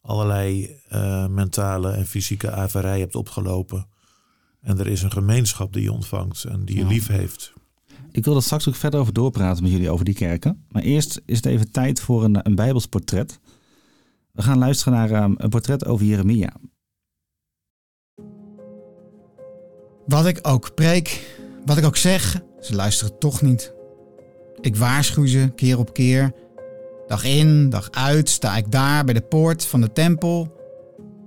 Allerlei 0.01 0.77
uh, 0.92 1.27
mentale 1.27 1.90
en 1.90 2.07
fysieke 2.07 2.51
averij 2.51 3.01
hebt 3.01 3.14
opgelopen. 3.14 3.87
En 4.61 4.79
er 4.79 4.87
is 4.87 5.03
een 5.03 5.12
gemeenschap 5.12 5.72
die 5.72 5.83
je 5.83 5.92
ontvangt 5.92 6.44
en 6.44 6.64
die 6.64 6.77
je 6.77 6.87
lief 6.87 7.07
heeft. 7.07 7.53
Ik 8.11 8.25
wil 8.25 8.37
er 8.37 8.43
straks 8.43 8.69
ook 8.69 8.75
verder 8.75 9.01
over 9.01 9.12
doorpraten 9.12 9.62
met 9.62 9.73
jullie 9.73 9.91
over 9.91 10.05
die 10.05 10.15
kerken. 10.15 10.65
Maar 10.69 10.83
eerst 10.83 11.21
is 11.25 11.37
het 11.37 11.47
even 11.47 11.71
tijd 11.71 12.01
voor 12.01 12.25
een, 12.25 12.47
een 12.47 12.55
Bijbels 12.55 12.87
portret. 12.87 13.41
We 14.33 14.43
gaan 14.43 14.59
luisteren 14.59 14.93
naar 14.93 15.23
um, 15.23 15.35
een 15.37 15.49
portret 15.49 15.87
over 15.87 16.07
Jeremia. 16.07 16.53
Wat 20.07 20.27
ik 20.27 20.38
ook 20.43 20.75
preek, 20.75 21.37
wat 21.65 21.77
ik 21.77 21.85
ook 21.85 21.97
zeg, 21.97 22.41
ze 22.61 22.75
luisteren 22.75 23.19
toch 23.19 23.43
niet. 23.43 23.75
Ik 24.61 24.77
waarschuw 24.77 25.27
ze 25.27 25.53
keer 25.55 25.79
op 25.79 25.93
keer. 25.93 26.33
Dag 27.07 27.25
in, 27.25 27.71
dag 27.71 27.91
uit 27.91 28.29
sta 28.29 28.57
ik 28.57 28.71
daar 28.71 29.05
bij 29.05 29.15
de 29.15 29.21
poort 29.21 29.65
van 29.65 29.81
de 29.81 29.93
tempel. 29.93 30.61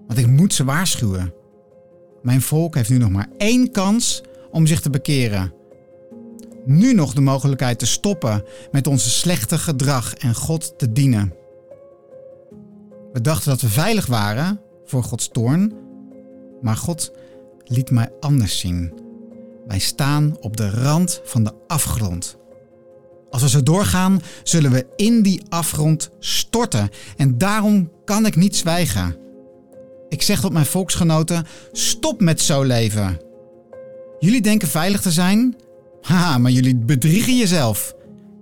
Want 0.07 0.19
ik 0.19 0.27
moet 0.27 0.53
ze 0.53 0.63
waarschuwen. 0.63 1.33
Mijn 2.21 2.41
volk 2.41 2.75
heeft 2.75 2.89
nu 2.89 2.97
nog 2.97 3.09
maar 3.09 3.29
één 3.37 3.71
kans 3.71 4.23
om 4.51 4.67
zich 4.67 4.81
te 4.81 4.89
bekeren. 4.89 5.53
Nu 6.65 6.93
nog 6.93 7.13
de 7.13 7.21
mogelijkheid 7.21 7.79
te 7.79 7.85
stoppen 7.85 8.43
met 8.71 8.87
onze 8.87 9.09
slechte 9.09 9.57
gedrag 9.57 10.13
en 10.13 10.35
God 10.35 10.77
te 10.77 10.91
dienen. 10.91 11.33
We 13.13 13.21
dachten 13.21 13.49
dat 13.49 13.61
we 13.61 13.69
veilig 13.69 14.05
waren 14.05 14.59
voor 14.85 15.03
Gods 15.03 15.27
toorn, 15.27 15.73
maar 16.61 16.77
God 16.77 17.11
liet 17.63 17.91
mij 17.91 18.09
anders 18.19 18.59
zien. 18.59 18.93
Wij 19.67 19.79
staan 19.79 20.37
op 20.39 20.57
de 20.57 20.69
rand 20.69 21.21
van 21.23 21.43
de 21.43 21.53
afgrond. 21.67 22.37
Als 23.29 23.41
we 23.41 23.49
zo 23.49 23.63
doorgaan, 23.63 24.21
zullen 24.43 24.71
we 24.71 24.87
in 24.95 25.21
die 25.21 25.41
afgrond 25.49 26.11
storten. 26.19 26.89
En 27.17 27.37
daarom 27.37 27.91
kan 28.05 28.25
ik 28.25 28.35
niet 28.35 28.55
zwijgen. 28.55 29.15
Ik 30.09 30.21
zeg 30.21 30.39
tot 30.39 30.53
mijn 30.53 30.65
volksgenoten: 30.65 31.45
stop 31.71 32.21
met 32.21 32.41
zo 32.41 32.63
leven. 32.63 33.19
Jullie 34.19 34.41
denken 34.41 34.67
veilig 34.67 35.01
te 35.01 35.11
zijn? 35.11 35.55
Haha, 36.05 36.37
maar 36.37 36.51
jullie 36.51 36.75
bedriegen 36.75 37.37
jezelf. 37.37 37.95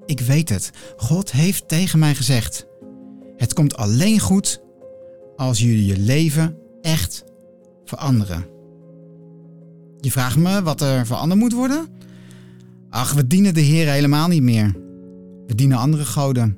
Ik 0.06 0.20
weet 0.20 0.50
het. 0.50 0.72
God 0.98 1.32
heeft 1.32 1.68
tegen 1.68 2.00
mij 2.00 2.16
gezegd: 2.16 2.68
Het 3.38 3.54
komt 3.54 3.76
alleen 3.76 4.20
goed 4.20 4.62
als 5.36 5.60
jullie 5.60 5.86
je 5.86 5.98
leven 5.98 6.58
echt 6.82 7.24
veranderen. 7.86 8.46
Je 10.00 10.12
vraagt 10.12 10.38
me 10.38 10.62
wat 10.62 10.82
er 10.82 11.06
veranderd 11.06 11.40
moet 11.40 11.54
worden? 11.54 11.88
Ach, 12.90 13.14
we 13.14 13.28
dienen 13.28 13.54
de 13.54 13.62
Heer 13.62 13.88
helemaal 13.88 14.28
niet 14.28 14.44
meer. 14.44 14.76
We 15.48 15.56
dienen 15.56 15.78
andere 15.78 16.06
goden. 16.06 16.58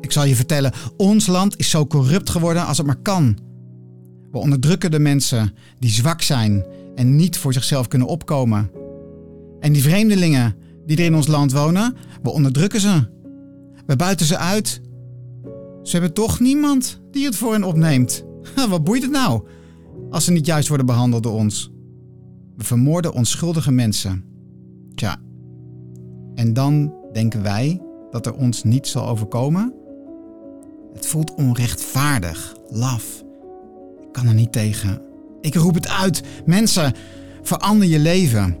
Ik 0.00 0.12
zal 0.12 0.24
je 0.24 0.36
vertellen, 0.36 0.72
ons 0.96 1.26
land 1.26 1.58
is 1.58 1.70
zo 1.70 1.86
corrupt 1.86 2.30
geworden 2.30 2.66
als 2.66 2.78
het 2.78 2.86
maar 2.86 3.02
kan. 3.02 3.38
We 4.30 4.38
onderdrukken 4.38 4.90
de 4.90 4.98
mensen 4.98 5.54
die 5.78 5.90
zwak 5.90 6.22
zijn 6.22 6.64
en 6.94 7.16
niet 7.16 7.38
voor 7.38 7.52
zichzelf 7.52 7.88
kunnen 7.88 8.08
opkomen. 8.08 8.79
En 9.60 9.72
die 9.72 9.82
vreemdelingen 9.82 10.56
die 10.86 10.96
er 10.96 11.04
in 11.04 11.14
ons 11.14 11.26
land 11.26 11.52
wonen, 11.52 11.96
we 12.22 12.30
onderdrukken 12.30 12.80
ze. 12.80 13.08
We 13.86 13.96
buiten 13.96 14.26
ze 14.26 14.38
uit. 14.38 14.80
Ze 15.82 15.92
hebben 15.92 16.12
toch 16.14 16.40
niemand 16.40 17.00
die 17.10 17.24
het 17.24 17.36
voor 17.36 17.52
hen 17.52 17.64
opneemt. 17.64 18.24
Wat 18.68 18.84
boeit 18.84 19.02
het 19.02 19.10
nou 19.10 19.42
als 20.10 20.24
ze 20.24 20.32
niet 20.32 20.46
juist 20.46 20.68
worden 20.68 20.86
behandeld 20.86 21.22
door 21.22 21.32
ons? 21.32 21.72
We 22.56 22.64
vermoorden 22.64 23.12
onschuldige 23.12 23.72
mensen. 23.72 24.24
Tja. 24.94 25.16
En 26.34 26.52
dan 26.52 26.94
denken 27.12 27.42
wij 27.42 27.82
dat 28.10 28.26
er 28.26 28.34
ons 28.34 28.62
niet 28.62 28.86
zal 28.86 29.08
overkomen? 29.08 29.74
Het 30.94 31.06
voelt 31.06 31.34
onrechtvaardig, 31.34 32.56
laf. 32.68 33.24
Ik 34.00 34.12
kan 34.12 34.26
er 34.26 34.34
niet 34.34 34.52
tegen. 34.52 35.02
Ik 35.40 35.54
roep 35.54 35.74
het 35.74 35.88
uit. 35.88 36.22
Mensen, 36.46 36.94
verander 37.42 37.88
je 37.88 37.98
leven. 37.98 38.56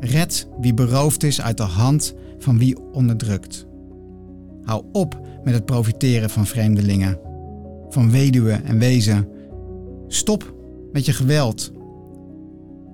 Red 0.00 0.48
wie 0.60 0.74
beroofd 0.74 1.22
is 1.22 1.40
uit 1.40 1.56
de 1.56 1.62
hand 1.62 2.14
van 2.38 2.58
wie 2.58 2.78
onderdrukt. 2.92 3.66
Hou 4.62 4.84
op 4.92 5.20
met 5.44 5.54
het 5.54 5.64
profiteren 5.64 6.30
van 6.30 6.46
vreemdelingen, 6.46 7.18
van 7.88 8.10
weduwen 8.10 8.64
en 8.64 8.78
wezen. 8.78 9.28
Stop 10.06 10.54
met 10.92 11.06
je 11.06 11.12
geweld. 11.12 11.72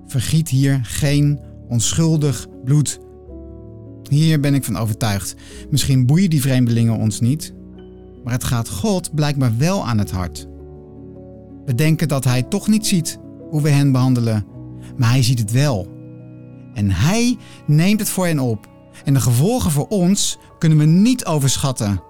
Vergiet 0.06 0.48
hier 0.48 0.80
geen 0.82 1.40
onschuldig 1.68 2.46
bloed. 2.64 3.00
Hier 4.08 4.40
ben 4.40 4.54
ik 4.54 4.64
van 4.64 4.76
overtuigd. 4.76 5.34
Misschien 5.70 6.06
boeien 6.06 6.30
die 6.30 6.40
vreemdelingen 6.40 6.98
ons 6.98 7.20
niet, 7.20 7.54
maar 8.24 8.32
het 8.32 8.44
gaat 8.44 8.68
God 8.68 9.14
blijkbaar 9.14 9.52
wel 9.58 9.86
aan 9.86 9.98
het 9.98 10.10
hart. 10.10 10.48
We 11.64 11.74
denken 11.74 12.08
dat 12.08 12.24
Hij 12.24 12.42
toch 12.42 12.68
niet 12.68 12.86
ziet 12.86 13.18
hoe 13.50 13.62
we 13.62 13.68
hen 13.68 13.92
behandelen, 13.92 14.46
maar 14.96 15.10
Hij 15.10 15.22
ziet 15.22 15.38
het 15.38 15.52
wel. 15.52 15.93
En 16.74 16.90
Hij 16.90 17.38
neemt 17.66 18.00
het 18.00 18.08
voor 18.08 18.26
hen 18.26 18.38
op. 18.38 18.66
En 19.04 19.14
de 19.14 19.20
gevolgen 19.20 19.70
voor 19.70 19.86
ons 19.88 20.38
kunnen 20.58 20.78
we 20.78 20.84
niet 20.84 21.24
overschatten. 21.24 22.02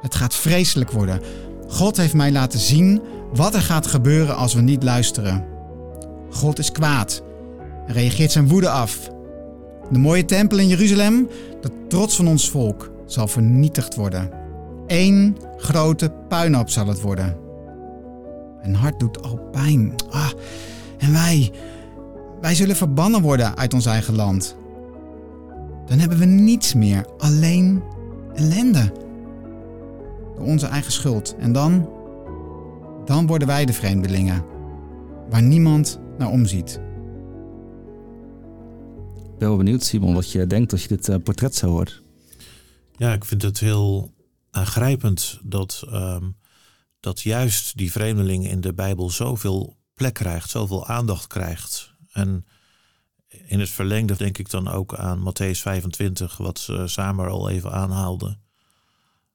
Het 0.00 0.14
gaat 0.14 0.34
vreselijk 0.34 0.90
worden. 0.90 1.20
God 1.68 1.96
heeft 1.96 2.14
mij 2.14 2.32
laten 2.32 2.58
zien 2.58 3.02
wat 3.34 3.54
er 3.54 3.60
gaat 3.60 3.86
gebeuren 3.86 4.36
als 4.36 4.54
we 4.54 4.60
niet 4.60 4.82
luisteren. 4.82 5.44
God 6.30 6.58
is 6.58 6.72
kwaad 6.72 7.22
en 7.86 7.94
reageert 7.94 8.32
zijn 8.32 8.48
woede 8.48 8.68
af. 8.68 9.10
De 9.90 9.98
mooie 9.98 10.24
tempel 10.24 10.58
in 10.58 10.68
Jeruzalem, 10.68 11.28
de 11.60 11.70
trots 11.88 12.16
van 12.16 12.28
ons 12.28 12.50
volk, 12.50 12.90
zal 13.06 13.28
vernietigd 13.28 13.94
worden. 13.94 14.30
Eén 14.86 15.36
grote 15.56 16.12
puinhoop 16.28 16.70
zal 16.70 16.86
het 16.86 17.00
worden. 17.00 17.36
Mijn 18.62 18.74
hart 18.74 19.00
doet 19.00 19.22
al 19.22 19.40
pijn. 19.52 19.94
Ah, 20.10 20.30
en 20.98 21.12
wij, 21.12 21.52
wij 22.44 22.54
zullen 22.54 22.76
verbannen 22.76 23.22
worden 23.22 23.56
uit 23.56 23.74
ons 23.74 23.86
eigen 23.86 24.14
land. 24.14 24.56
Dan 25.86 25.98
hebben 25.98 26.18
we 26.18 26.24
niets 26.24 26.74
meer, 26.74 27.06
alleen 27.18 27.82
ellende. 28.34 28.92
Door 30.36 30.44
onze 30.44 30.66
eigen 30.66 30.92
schuld. 30.92 31.36
En 31.38 31.52
dan, 31.52 31.88
dan 33.04 33.26
worden 33.26 33.48
wij 33.48 33.64
de 33.64 33.72
vreemdelingen, 33.72 34.44
waar 35.30 35.42
niemand 35.42 36.00
naar 36.18 36.30
omziet. 36.30 36.80
Ik 39.14 39.38
ben 39.38 39.48
wel 39.48 39.56
benieuwd, 39.56 39.84
Simon, 39.84 40.14
wat 40.14 40.30
je 40.30 40.46
denkt 40.46 40.72
als 40.72 40.82
je 40.82 40.88
dit 40.88 41.08
uh, 41.08 41.16
portret 41.22 41.54
zo 41.54 41.68
hoort. 41.68 42.02
Ja, 42.96 43.12
ik 43.12 43.24
vind 43.24 43.42
het 43.42 43.58
heel 43.58 44.12
aangrijpend 44.50 45.40
dat, 45.42 45.84
ehm, 45.90 46.30
dat 47.00 47.20
juist 47.20 47.76
die 47.76 47.92
vreemdeling 47.92 48.48
in 48.48 48.60
de 48.60 48.74
Bijbel 48.74 49.10
zoveel 49.10 49.76
plek 49.94 50.14
krijgt, 50.14 50.50
zoveel 50.50 50.86
aandacht 50.86 51.26
krijgt. 51.26 51.93
En 52.14 52.46
in 53.28 53.60
het 53.60 53.70
verlengde 53.70 54.16
denk 54.16 54.38
ik 54.38 54.50
dan 54.50 54.68
ook 54.68 54.94
aan 54.94 55.18
Matthäus 55.18 55.58
25, 55.58 56.36
wat 56.36 56.68
uh, 56.70 56.86
Samer 56.86 57.28
al 57.28 57.48
even 57.50 57.72
aanhaalde. 57.72 58.38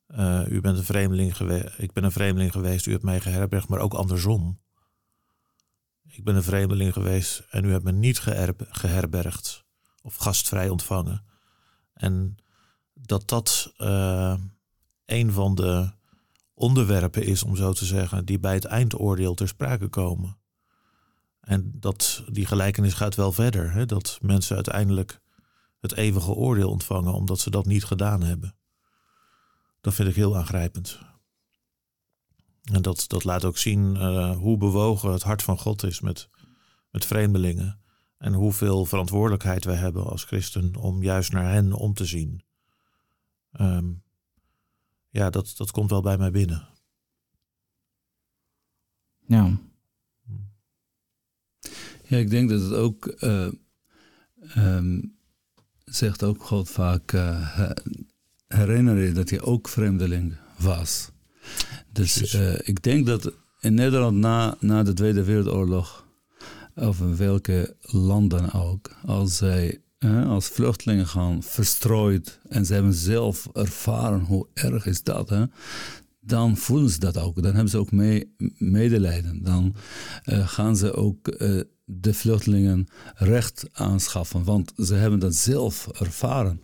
Uh, 0.08 0.42
u 0.48 0.62
bent 0.62 0.78
een 0.78 0.84
vreemdeling 0.84 1.38
geweest, 1.38 1.68
ik 1.78 1.94
ben 1.94 2.04
een 2.04 2.12
vreemdeling 2.12 2.52
geweest, 2.52 2.86
u 2.86 2.92
hebt 2.92 3.04
mij 3.04 3.20
geherbergd, 3.20 3.68
maar 3.68 3.80
ook 3.80 3.94
andersom. 3.94 4.60
Ik 6.08 6.24
ben 6.24 6.36
een 6.36 6.44
vreemdeling 6.44 6.94
geweest 6.94 7.44
en 7.50 7.66
u 7.66 7.72
hebt 7.72 7.84
me 7.84 7.92
niet 7.92 8.20
geherbergd 8.70 9.66
of 10.02 10.16
gastvrij 10.16 10.70
ontvangen. 10.70 11.24
En 11.94 12.36
dat 12.94 13.28
dat 13.28 13.74
uh, 13.78 14.36
een 15.06 15.32
van 15.32 15.56
de 15.56 15.92
onderwerpen 16.54 17.26
is, 17.26 17.44
om 17.44 17.56
zo 17.56 17.74
te 17.74 17.86
zeggen, 17.86 18.26
die 18.26 18.40
bij 18.40 18.54
het 18.54 18.66
eindoordeel 18.66 19.34
ter 19.34 19.48
sprake 19.48 19.88
komen. 19.88 20.39
En 21.50 21.72
dat, 21.80 22.24
die 22.32 22.46
gelijkenis 22.46 22.94
gaat 22.94 23.16
wel 23.16 23.32
verder. 23.32 23.72
Hè? 23.72 23.86
Dat 23.86 24.18
mensen 24.22 24.56
uiteindelijk 24.56 25.22
het 25.80 25.94
eeuwige 25.94 26.32
oordeel 26.32 26.70
ontvangen 26.70 27.14
omdat 27.14 27.40
ze 27.40 27.50
dat 27.50 27.66
niet 27.66 27.84
gedaan 27.84 28.22
hebben. 28.24 28.56
Dat 29.82 29.94
vind 29.94 30.10
ik 30.10 30.16
heel 30.16 30.38
aangrijpend. 30.38 31.00
En 32.64 32.82
dat, 32.82 33.06
dat 33.08 33.24
laat 33.24 33.46
ook 33.46 33.58
zien 33.58 33.96
uh, 33.96 34.38
hoe 34.38 34.58
bewogen 34.58 35.12
het 35.12 35.24
hart 35.24 35.44
van 35.44 35.58
God 35.58 35.84
is 35.84 36.00
met, 36.00 36.30
met 36.92 37.06
vreemdelingen. 37.06 37.82
En 38.18 38.34
hoeveel 38.34 38.86
verantwoordelijkheid 38.86 39.66
wij 39.66 39.76
hebben 39.76 40.06
als 40.06 40.24
christen 40.24 40.76
om 40.76 41.04
juist 41.04 41.32
naar 41.32 41.52
hen 41.52 41.74
om 41.74 41.94
te 41.94 42.06
zien. 42.06 42.44
Um, 43.52 44.04
ja, 45.10 45.30
dat, 45.30 45.54
dat 45.58 45.72
komt 45.72 45.90
wel 45.90 46.02
bij 46.02 46.18
mij 46.18 46.32
binnen. 46.32 46.68
Ja. 49.26 49.68
Ja, 52.04 52.18
ik 52.18 52.30
denk 52.30 52.50
dat 52.50 52.62
het 52.62 52.74
ook, 52.74 53.16
uh, 53.20 53.48
um, 54.58 55.18
zegt 55.86 56.24
ook 56.24 56.44
God 56.44 56.70
vaak, 56.70 57.12
uh, 57.12 57.72
herinner 58.48 58.98
je 58.98 59.12
dat 59.12 59.30
hij 59.30 59.42
ook 59.42 59.68
vreemdeling 59.68 60.36
was. 60.58 61.12
Dus 61.92 62.34
uh, 62.34 62.60
ik 62.64 62.84
denk 62.84 63.06
dat 63.06 63.34
in 63.60 63.74
Nederland 63.74 64.18
na, 64.18 64.58
na 64.60 64.84
de 64.84 64.94
Tweede 64.94 65.24
Wereldoorlog, 65.24 66.08
of 66.76 67.00
in 67.00 67.16
welke 67.16 67.76
landen 67.82 68.54
ook, 68.54 68.96
als 69.06 69.38
zij 69.38 69.82
als 70.28 70.48
vluchtelingen 70.48 71.08
gaan 71.08 71.44
verstrooid 71.44 72.40
en 72.50 72.66
ze 72.66 72.74
hebben 72.74 72.94
zelf 72.94 73.48
ervaren 73.54 74.20
hoe 74.20 74.48
erg 74.54 74.86
is 74.86 75.04
dat, 75.04 75.30
hè, 75.30 75.44
dan 76.30 76.58
voelen 76.58 76.90
ze 76.90 77.00
dat 77.00 77.18
ook. 77.18 77.36
Dan 77.42 77.54
hebben 77.54 77.70
ze 77.70 77.78
ook 77.78 77.92
mee, 77.92 78.36
medelijden. 78.58 79.44
Dan 79.44 79.76
uh, 80.26 80.48
gaan 80.48 80.78
ze 80.78 80.94
ook 80.94 81.28
uh, 81.28 81.62
de 81.86 82.14
vluchtelingen 82.14 82.88
recht 83.16 83.66
aanschaffen, 83.72 84.44
want 84.44 84.74
ze 84.78 84.94
hebben 84.94 85.20
dat 85.20 85.36
zelf 85.36 85.88
ervaren. 85.88 86.62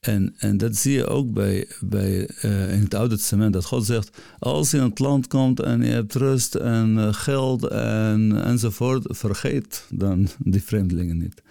En, 0.00 0.34
en 0.36 0.56
dat 0.56 0.76
zie 0.76 0.92
je 0.92 1.06
ook 1.06 1.32
bij, 1.32 1.68
bij, 1.80 2.28
uh, 2.42 2.72
in 2.72 2.82
het 2.82 2.94
Oude 2.94 3.16
Testament, 3.16 3.52
dat 3.52 3.64
God 3.64 3.84
zegt, 3.84 4.18
als 4.38 4.70
je 4.70 4.76
in 4.76 4.82
het 4.82 4.98
land 4.98 5.26
komt 5.26 5.60
en 5.60 5.82
je 5.82 5.90
hebt 5.90 6.14
rust 6.14 6.54
en 6.54 7.14
geld 7.14 7.68
en, 7.68 8.44
enzovoort, 8.44 9.04
vergeet 9.08 9.86
dan 9.90 10.28
die 10.38 10.62
vreemdelingen 10.62 11.18
niet. 11.18 11.42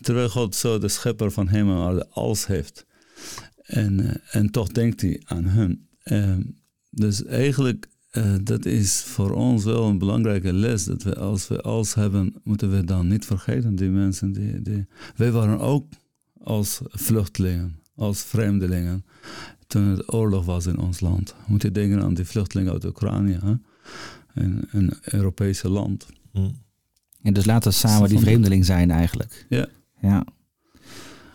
Terwijl 0.00 0.28
God 0.28 0.54
zo 0.54 0.78
de 0.78 0.88
schepper 0.88 1.32
van 1.32 1.48
hemel 1.48 1.80
en 1.80 1.86
aarde 1.86 2.08
alles 2.10 2.46
heeft. 2.46 2.86
En, 3.62 4.20
en 4.30 4.50
toch 4.50 4.68
denkt 4.68 5.00
hij 5.00 5.22
aan 5.24 5.44
hun. 5.44 5.85
Uh, 6.12 6.36
dus 6.90 7.24
eigenlijk, 7.24 7.88
uh, 8.12 8.34
dat 8.42 8.64
is 8.64 9.00
voor 9.00 9.30
ons 9.30 9.64
wel 9.64 9.84
een 9.84 9.98
belangrijke 9.98 10.52
les. 10.52 10.84
Dat 10.84 11.02
we 11.02 11.16
als 11.16 11.48
we 11.48 11.60
alles 11.60 11.94
hebben, 11.94 12.34
moeten 12.42 12.70
we 12.70 12.84
dan 12.84 13.08
niet 13.08 13.24
vergeten, 13.24 13.76
die 13.76 13.88
mensen. 13.88 14.32
Die, 14.32 14.62
die... 14.62 14.86
Wij 15.16 15.32
waren 15.32 15.58
ook 15.58 15.86
als 16.42 16.80
vluchtelingen, 16.84 17.80
als 17.94 18.22
vreemdelingen, 18.22 19.04
toen 19.66 19.84
het 19.84 20.12
oorlog 20.12 20.44
was 20.44 20.66
in 20.66 20.78
ons 20.78 21.00
land. 21.00 21.34
Moet 21.46 21.62
je 21.62 21.72
denken 21.72 22.02
aan 22.02 22.14
die 22.14 22.24
vluchtelingen 22.24 22.72
uit 22.72 22.84
Oekraïne, 22.84 23.38
hè? 23.44 23.54
Een 24.70 24.92
Europese 25.02 25.68
land. 25.68 26.06
Mm. 26.32 26.64
En 27.22 27.32
dus 27.32 27.44
laten 27.44 27.70
we 27.70 27.76
samen 27.76 28.08
die 28.08 28.18
vreemdeling 28.18 28.64
zijn 28.64 28.90
eigenlijk. 28.90 29.46
Ja. 29.48 29.66
Ja. 30.00 30.24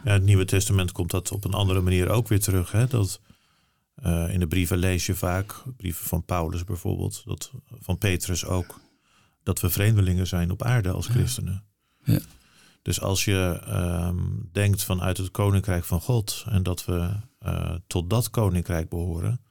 ja. 0.04 0.12
Het 0.12 0.24
Nieuwe 0.24 0.46
Testament 0.46 0.92
komt 0.92 1.12
dat 1.12 1.32
op 1.32 1.46
een 1.46 1.54
andere 1.54 1.82
manier 1.82 2.10
ook 2.10 2.28
weer 2.28 2.40
terug. 2.40 2.72
Hè? 2.72 2.88
Dat, 2.88 3.22
uh, 3.96 4.34
in 4.34 4.40
de 4.40 4.48
brieven 4.48 4.78
lees 4.78 5.06
je 5.06 5.16
vaak, 5.16 5.64
brieven 5.78 6.08
van 6.08 6.26
Paulus 6.26 6.64
bijvoorbeeld, 6.64 7.22
dat, 7.26 7.52
van 7.80 7.98
Petrus 7.98 8.46
ook, 8.46 8.80
dat 9.44 9.60
we 9.62 9.70
vreemdelingen 9.70 10.28
zijn 10.28 10.52
op 10.52 10.64
aarde 10.64 10.92
als 10.92 11.08
christenen. 11.08 11.64
Ja. 12.04 12.20
Dus 12.82 13.02
als 13.02 13.26
je 13.26 13.62
um, 14.08 14.50
denkt 14.52 14.84
vanuit 14.84 15.18
het 15.18 15.32
koninkrijk 15.32 15.84
van 15.84 16.02
God 16.02 16.46
en 16.48 16.64
dat 16.64 16.86
we 16.86 17.20
uh, 17.46 17.76
tot 17.88 18.10
dat 18.10 18.30
koninkrijk 18.30 18.90
behoren, 18.90 19.42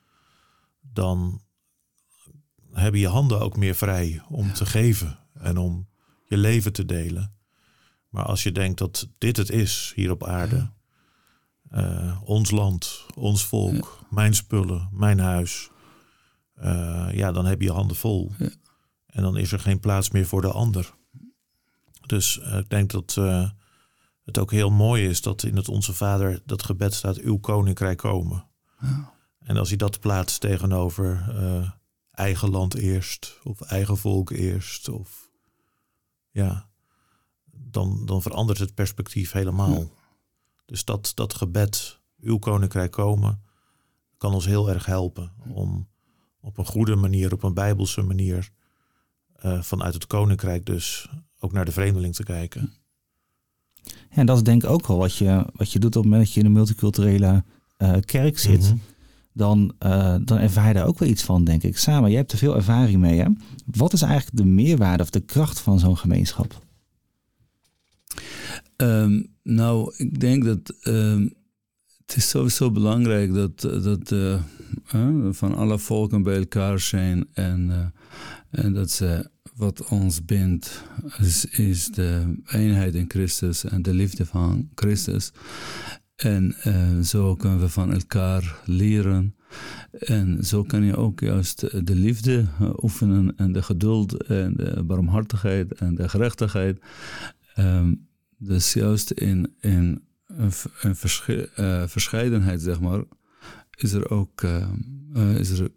dan 0.80 1.42
hebben 2.72 3.00
je 3.00 3.08
handen 3.08 3.40
ook 3.40 3.56
meer 3.56 3.74
vrij 3.74 4.22
om 4.28 4.52
te 4.52 4.66
geven 4.66 5.18
en 5.34 5.56
om 5.56 5.88
je 6.26 6.36
leven 6.36 6.72
te 6.72 6.84
delen. 6.84 7.34
Maar 8.08 8.24
als 8.24 8.42
je 8.42 8.52
denkt 8.52 8.78
dat 8.78 9.08
dit 9.18 9.36
het 9.36 9.50
is 9.50 9.92
hier 9.94 10.10
op 10.10 10.24
aarde, 10.24 10.70
uh, 11.70 12.20
ons 12.24 12.50
land, 12.50 13.06
ons 13.14 13.44
volk, 13.44 13.98
ja. 14.00 14.06
mijn 14.10 14.34
spullen, 14.34 14.88
mijn 14.92 15.18
huis, 15.18 15.70
uh, 16.62 17.08
ja, 17.12 17.32
dan 17.32 17.46
heb 17.46 17.60
je 17.60 17.66
je 17.66 17.72
handen 17.72 17.96
vol. 17.96 18.32
Ja. 18.38 18.50
En 19.06 19.22
dan 19.22 19.36
is 19.36 19.52
er 19.52 19.60
geen 19.60 19.80
plaats 19.80 20.10
meer 20.10 20.26
voor 20.26 20.40
de 20.40 20.52
ander. 20.52 20.94
Dus 22.06 22.38
uh, 22.38 22.58
ik 22.58 22.68
denk 22.68 22.90
dat 22.90 23.14
het 24.24 24.38
ook 24.38 24.50
heel 24.50 24.70
mooi 24.70 25.08
is 25.08 25.22
dat 25.22 25.42
in 25.42 25.56
het 25.56 25.68
Onze 25.68 25.92
Vader 25.92 26.42
dat 26.44 26.62
gebed 26.62 26.94
staat: 26.94 27.18
Uw 27.18 27.38
koninkrijk 27.38 27.98
komen. 27.98 28.46
Ja. 28.80 29.12
En 29.38 29.56
als 29.56 29.68
hij 29.68 29.76
dat 29.76 30.00
plaatst 30.00 30.40
tegenover 30.40 31.34
eigen 32.10 32.50
land 32.50 32.74
eerst, 32.74 33.38
of 33.42 33.60
eigen 33.60 33.96
volk 33.96 34.30
eerst, 34.30 34.88
of 34.88 35.30
ja, 36.30 36.68
dan, 37.50 38.06
dan 38.06 38.22
verandert 38.22 38.58
het 38.58 38.74
perspectief 38.74 39.32
helemaal. 39.32 39.88
Dus 40.70 40.84
dat, 40.84 41.12
dat 41.14 41.34
gebed, 41.34 42.00
uw 42.20 42.38
koninkrijk 42.38 42.90
komen, 42.90 43.40
kan 44.18 44.32
ons 44.32 44.46
heel 44.46 44.70
erg 44.70 44.86
helpen 44.86 45.32
om 45.48 45.88
op 46.40 46.58
een 46.58 46.66
goede 46.66 46.96
manier, 46.96 47.32
op 47.32 47.42
een 47.42 47.54
bijbelse 47.54 48.02
manier, 48.02 48.50
uh, 49.44 49.62
vanuit 49.62 49.94
het 49.94 50.06
koninkrijk 50.06 50.66
dus 50.66 51.08
ook 51.40 51.52
naar 51.52 51.64
de 51.64 51.72
vreemdeling 51.72 52.14
te 52.14 52.22
kijken. 52.22 52.72
Ja, 53.82 53.92
en 54.10 54.26
dat 54.26 54.36
is 54.36 54.42
denk 54.42 54.62
ik 54.62 54.70
ook 54.70 54.86
wel 54.86 54.96
wat 54.96 55.14
je, 55.14 55.46
wat 55.52 55.72
je 55.72 55.78
doet 55.78 55.96
op 55.96 56.02
het 56.02 56.10
moment 56.10 56.24
dat 56.24 56.34
je 56.34 56.40
in 56.40 56.46
een 56.46 56.52
multiculturele 56.52 57.44
uh, 57.78 57.96
kerk 58.00 58.38
zit. 58.38 58.60
Mm-hmm. 58.60 58.80
Dan, 59.32 59.74
uh, 59.78 60.16
dan 60.24 60.38
ervaar 60.38 60.68
je 60.68 60.74
daar 60.74 60.86
ook 60.86 60.98
wel 60.98 61.08
iets 61.08 61.22
van, 61.22 61.44
denk 61.44 61.62
ik. 61.62 61.78
Samen, 61.78 62.10
jij 62.10 62.18
hebt 62.18 62.32
er 62.32 62.38
veel 62.38 62.56
ervaring 62.56 63.00
mee. 63.00 63.18
Hè? 63.18 63.26
Wat 63.66 63.92
is 63.92 64.02
eigenlijk 64.02 64.36
de 64.36 64.44
meerwaarde 64.44 65.02
of 65.02 65.10
de 65.10 65.20
kracht 65.20 65.60
van 65.60 65.78
zo'n 65.78 65.98
gemeenschap? 65.98 66.62
Um, 68.82 69.34
nou, 69.42 69.94
ik 69.96 70.20
denk 70.20 70.44
dat 70.44 70.74
um, 70.86 71.34
het 72.06 72.16
is 72.16 72.28
sowieso 72.28 72.70
belangrijk 72.70 73.34
dat, 73.34 73.60
dat 73.60 74.10
uh, 74.10 74.40
van 75.30 75.54
alle 75.54 75.78
volken 75.78 76.22
bij 76.22 76.36
elkaar 76.36 76.80
zijn 76.80 77.28
en, 77.32 77.68
uh, 77.68 78.64
en 78.64 78.72
dat 78.72 78.90
ze 78.90 79.30
wat 79.54 79.88
ons 79.88 80.24
bindt 80.24 80.84
is, 81.18 81.44
is, 81.44 81.86
de 81.86 82.40
eenheid 82.46 82.94
in 82.94 83.04
Christus 83.08 83.64
en 83.64 83.82
de 83.82 83.94
liefde 83.94 84.26
van 84.26 84.68
Christus. 84.74 85.32
En 86.16 86.54
zo 87.04 87.36
kunnen 87.36 87.60
we 87.60 87.68
van 87.68 87.92
elkaar 87.92 88.60
leren. 88.64 89.34
En 89.98 90.44
zo 90.44 90.62
kan 90.62 90.82
je 90.82 90.96
ook 90.96 91.20
juist 91.20 91.86
de 91.86 91.94
liefde 91.94 92.46
oefenen 92.82 93.36
en 93.36 93.52
de 93.52 93.62
geduld 93.62 94.22
en 94.22 94.54
de 94.56 94.82
barmhartigheid 94.82 95.72
en 95.72 95.94
de 95.94 96.08
gerechtigheid. 96.08 96.80
Um, 97.58 98.08
dus 98.42 98.72
juist 98.72 99.10
in, 99.10 99.54
in 99.60 100.02
een, 100.26 100.52
een 100.80 100.96
uh, 101.56 101.86
verscheidenheid, 101.86 102.62
zeg 102.62 102.80
maar, 102.80 103.02
is 103.76 103.92
er 103.92 104.10
ook 104.10 104.42
uh, 104.42 104.68
uh, 105.14 105.38
is 105.38 105.58
er 105.58 105.70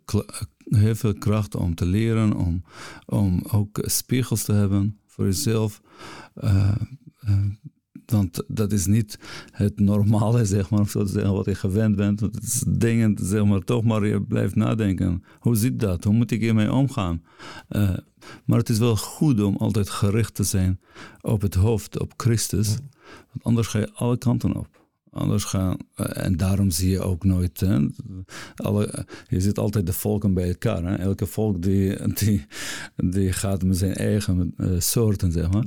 heel 0.63 0.95
veel 0.95 1.13
kracht 1.13 1.55
om 1.55 1.75
te 1.75 1.85
leren, 1.85 2.33
om, 2.35 2.63
om 3.05 3.43
ook 3.51 3.79
spiegels 3.81 4.43
te 4.43 4.53
hebben 4.53 4.99
voor 5.07 5.25
jezelf. 5.25 5.81
Want 8.05 8.43
dat 8.47 8.71
is 8.71 8.85
niet 8.85 9.19
het 9.51 9.79
normale, 9.79 10.45
zeg 10.55 10.69
maar, 10.69 10.87
zo 10.87 11.03
te 11.03 11.11
zeggen, 11.11 11.33
wat 11.33 11.45
je 11.45 11.55
gewend 11.55 11.95
bent. 11.95 12.19
Het 12.19 12.43
is 12.43 12.63
dingen, 12.67 13.17
zeg 13.21 13.45
maar, 13.45 13.59
toch 13.59 13.83
maar 13.83 14.05
je 14.05 14.21
blijft 14.21 14.55
nadenken. 14.55 15.23
Hoe 15.39 15.55
zit 15.55 15.79
dat? 15.79 16.03
Hoe 16.03 16.13
moet 16.13 16.31
ik 16.31 16.41
hiermee 16.41 16.71
omgaan? 16.71 17.23
Uh, 17.69 17.97
maar 18.45 18.57
het 18.57 18.69
is 18.69 18.77
wel 18.79 18.95
goed 18.95 19.41
om 19.41 19.55
altijd 19.57 19.89
gericht 19.89 20.35
te 20.35 20.43
zijn 20.43 20.79
op 21.21 21.41
het 21.41 21.53
hoofd, 21.55 21.99
op 21.99 22.13
Christus. 22.17 22.67
Want 23.31 23.43
anders 23.43 23.67
ga 23.67 23.79
je 23.79 23.91
alle 23.93 24.17
kanten 24.17 24.55
op. 24.55 24.81
Anders 25.13 25.43
gaan. 25.43 25.77
eh, 25.95 26.25
en 26.25 26.37
daarom 26.37 26.69
zie 26.71 26.89
je 26.89 27.01
ook 27.01 27.23
nooit. 27.23 27.59
Hè, 27.59 27.79
alle, 28.55 29.05
je 29.27 29.41
ziet 29.41 29.57
altijd 29.57 29.85
de 29.85 29.93
volken 29.93 30.33
bij 30.33 30.47
elkaar. 30.47 30.83
Hè. 30.83 30.95
Elke 30.95 31.25
volk 31.25 31.61
die, 31.61 31.97
die, 32.19 32.45
die 32.95 33.31
gaat 33.31 33.63
met 33.63 33.77
zijn 33.77 33.93
eigen 33.93 34.53
eh, 34.57 34.79
soorten, 34.79 35.31
zeg 35.31 35.51
maar. 35.51 35.65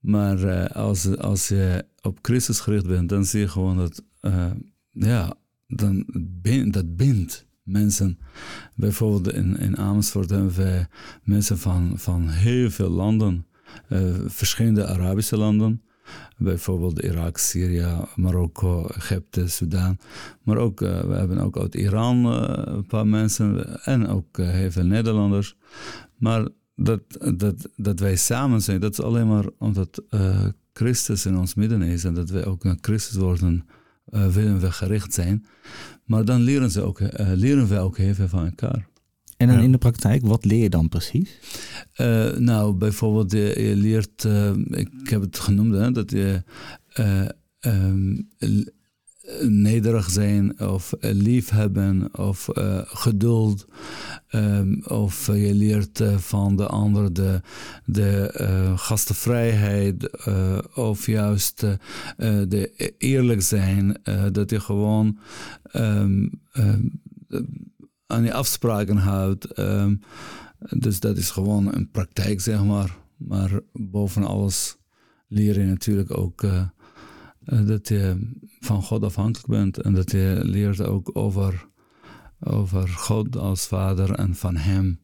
Maar 0.00 0.42
eh, 0.42 0.76
als, 0.76 1.16
als 1.16 1.48
je 1.48 1.84
op 2.02 2.18
Christus 2.22 2.60
gericht 2.60 2.86
bent, 2.86 3.08
dan 3.08 3.24
zie 3.24 3.40
je 3.40 3.48
gewoon 3.48 3.76
dat. 3.76 4.04
eh, 4.20 4.50
ja, 4.90 5.34
dan 5.66 6.06
dat 6.70 6.96
bindt 6.96 7.46
mensen. 7.62 8.18
Bijvoorbeeld 8.74 9.34
in, 9.34 9.56
in 9.56 9.76
Amersfoort 9.76 10.30
hebben 10.30 10.54
we 10.54 10.86
mensen 11.22 11.58
van, 11.58 11.92
van 11.96 12.28
heel 12.28 12.70
veel 12.70 12.88
landen. 12.90 13.46
eh, 13.88 14.14
verschillende 14.26 14.86
Arabische 14.86 15.36
landen. 15.36 15.82
Bijvoorbeeld 16.36 16.98
Irak, 17.02 17.38
Syrië, 17.38 17.86
Marokko, 18.16 18.86
Egypte, 18.86 19.48
Sudan. 19.48 19.98
Maar 20.42 20.56
ook, 20.56 20.80
we 20.80 21.14
hebben 21.14 21.38
ook 21.38 21.58
uit 21.58 21.74
Iran 21.74 22.24
een 22.24 22.86
paar 22.86 23.06
mensen 23.06 23.80
en 23.84 24.06
ook 24.08 24.36
heel 24.36 24.70
veel 24.70 24.84
Nederlanders. 24.84 25.56
Maar 26.16 26.48
dat, 26.80 27.00
dat, 27.34 27.68
dat 27.76 28.00
wij 28.00 28.16
samen 28.16 28.62
zijn, 28.62 28.80
dat 28.80 28.92
is 28.92 29.00
alleen 29.00 29.28
maar 29.28 29.44
omdat 29.58 30.02
eh, 30.10 30.46
Christus 30.72 31.26
in 31.26 31.36
ons 31.36 31.54
midden 31.54 31.82
is 31.82 32.04
en 32.04 32.14
dat 32.14 32.30
wij 32.30 32.46
ook 32.46 32.64
naar 32.64 32.78
Christus 32.80 33.16
worden, 33.16 33.66
eh, 34.04 34.26
willen 34.26 34.60
we 34.60 34.72
gericht 34.72 35.14
zijn. 35.14 35.46
Maar 36.04 36.24
dan 36.24 36.40
leren, 36.40 36.70
ze 36.70 36.82
ook, 36.82 37.00
eh, 37.00 37.32
leren 37.34 37.68
we 37.68 37.78
ook 37.78 37.96
heel 37.96 38.14
veel 38.14 38.28
van 38.28 38.44
elkaar. 38.44 38.88
En 39.36 39.46
dan 39.46 39.56
Ja. 39.56 39.62
in 39.62 39.72
de 39.72 39.78
praktijk, 39.78 40.26
wat 40.26 40.44
leer 40.44 40.62
je 40.62 40.70
dan 40.70 40.88
precies? 40.88 41.38
Nou, 42.38 42.74
bijvoorbeeld, 42.74 43.32
je, 43.32 43.62
je 43.62 43.76
leert, 43.76 44.24
ik 44.70 45.08
heb 45.08 45.20
het 45.20 45.38
genoemd, 45.38 45.74
hè, 45.74 45.92
dat 45.92 46.10
je 46.10 46.42
eh, 46.88 47.28
ehm, 47.60 48.20
nederig 49.48 50.10
zijn 50.10 50.60
of 50.60 50.92
eh, 50.92 51.10
liefhebben 51.14 52.18
of 52.18 52.48
eh, 52.48 52.80
geduld. 52.84 53.66
ehm, 54.28 54.80
of 54.82 55.28
eh, 55.28 55.46
je 55.46 55.54
leert 55.54 56.02
van 56.16 56.56
de 56.56 56.66
ander 56.66 57.12
de, 57.12 57.40
de 57.84 58.32
gastvrijheid 58.76 60.26
of 60.74 61.06
juist 61.06 61.64
de 62.48 62.94
eerlijk 62.98 63.42
zijn. 63.42 64.00
dat 64.32 64.50
je 64.50 64.60
gewoon 64.60 65.18
ehm, 65.62 66.28
ehm, 66.52 66.82
aan 68.06 68.24
je 68.24 68.32
afspraken 68.32 68.96
houdt. 68.96 69.48
dus 70.78 71.00
dat 71.00 71.16
is 71.16 71.30
gewoon 71.30 71.74
een 71.74 71.90
praktijk, 71.90 72.40
zeg 72.40 72.64
maar. 72.64 72.96
Maar 73.16 73.60
boven 73.72 74.24
alles 74.24 74.76
leer 75.28 75.60
je 75.60 75.66
natuurlijk 75.66 76.18
ook 76.18 76.42
dat 77.66 77.88
je 77.88 78.30
van 78.60 78.82
God 78.82 79.02
afhankelijk 79.02 79.48
bent. 79.48 79.80
En 79.82 79.94
dat 79.94 80.10
je 80.10 80.40
leert 80.42 80.80
ook 80.82 81.10
over, 81.12 81.66
over 82.40 82.88
God 82.88 83.36
als 83.36 83.66
vader 83.66 84.10
en 84.12 84.34
van 84.34 84.56
hem. 84.56 85.00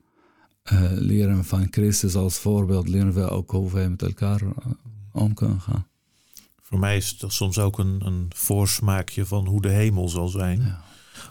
eh, 0.62 0.82
leren 0.92 1.36
we 1.36 1.45
van 1.45 1.66
Christus 1.70 2.14
als 2.14 2.38
voorbeeld, 2.38 2.88
leren 2.88 3.12
we 3.12 3.28
ook 3.28 3.51
hoe 3.51 3.72
wij 3.72 3.88
met 3.90 4.03
elkaar 4.03 4.40
eh, 4.42 4.51
om 5.12 5.34
kunnen 5.34 5.61
gaan. 5.61 5.86
Voor 6.62 6.78
mij 6.78 6.97
is 6.97 7.16
het 7.18 7.32
soms 7.32 7.59
ook 7.59 7.78
een, 7.78 8.07
een 8.07 8.26
voorsmaakje 8.34 9.26
van 9.26 9.47
hoe 9.47 9.61
de 9.62 9.68
hemel 9.68 10.09
zal 10.09 10.28
zijn. 10.28 10.61
Ja. 10.61 10.82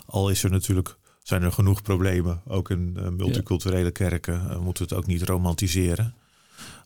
Al 0.05 0.29
is 0.29 0.43
er 0.43 0.49
natuurlijk, 0.49 0.97
zijn 1.23 1.41
er 1.41 1.51
genoeg 1.51 1.81
problemen, 1.81 2.41
ook 2.47 2.69
in 2.69 2.93
eh, 2.97 3.09
multiculturele 3.09 3.91
kerken. 3.91 4.49
We 4.49 4.59
moeten 4.63 4.83
het 4.83 4.93
ook 4.93 5.05
niet 5.05 5.21
romantiseren. 5.21 6.13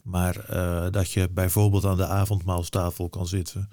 Maar 0.04 0.40
eh, 0.40 0.92
dat 0.92 1.12
je 1.12 1.30
bijvoorbeeld 1.30 1.86
aan 1.86 1.98
de 1.98 2.08
avondmaalstafel 2.08 3.10
kan 3.10 3.28
zitten. 3.28 3.70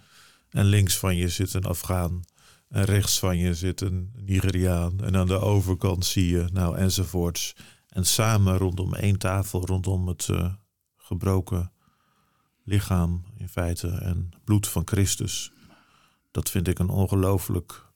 En 0.55 0.64
links 0.64 0.98
van 0.98 1.16
je 1.16 1.28
zit 1.28 1.55
een 1.55 1.64
Afghaan. 1.64 2.22
En 2.68 2.84
rechts 2.84 3.18
van 3.18 3.38
je 3.38 3.55
zit 3.55 3.80
een 3.80 4.12
Nigeriaan. 4.16 5.00
En 5.00 5.16
aan 5.16 5.26
de 5.26 5.38
overkant 5.38 6.05
zie 6.05 6.28
je, 6.28 6.48
nou 6.52 6.76
enzovoorts. 6.76 7.57
En 7.88 8.05
samen 8.05 8.57
rondom 8.57 8.94
één 8.94 9.18
tafel, 9.18 9.66
rondom 9.66 10.09
het 10.09 10.28
eh, 10.28 10.52
gebroken 10.96 11.72
lichaam 12.64 13.24
in 13.36 13.48
feite 13.48 13.88
en 13.88 14.30
bloed 14.44 14.68
van 14.68 14.82
Christus. 14.86 15.52
Dat 16.30 16.50
vind 16.50 16.68
ik 16.68 16.78
een 16.78 16.88
ongelooflijk 16.88 17.86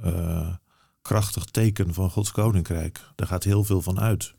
eh, 0.00 0.54
krachtig 1.02 1.44
teken 1.44 1.94
van 1.94 2.10
Gods 2.10 2.32
koninkrijk. 2.32 3.00
Daar 3.14 3.26
gaat 3.26 3.44
heel 3.44 3.64
veel 3.64 3.82
van 3.82 4.00
uit. 4.00 4.34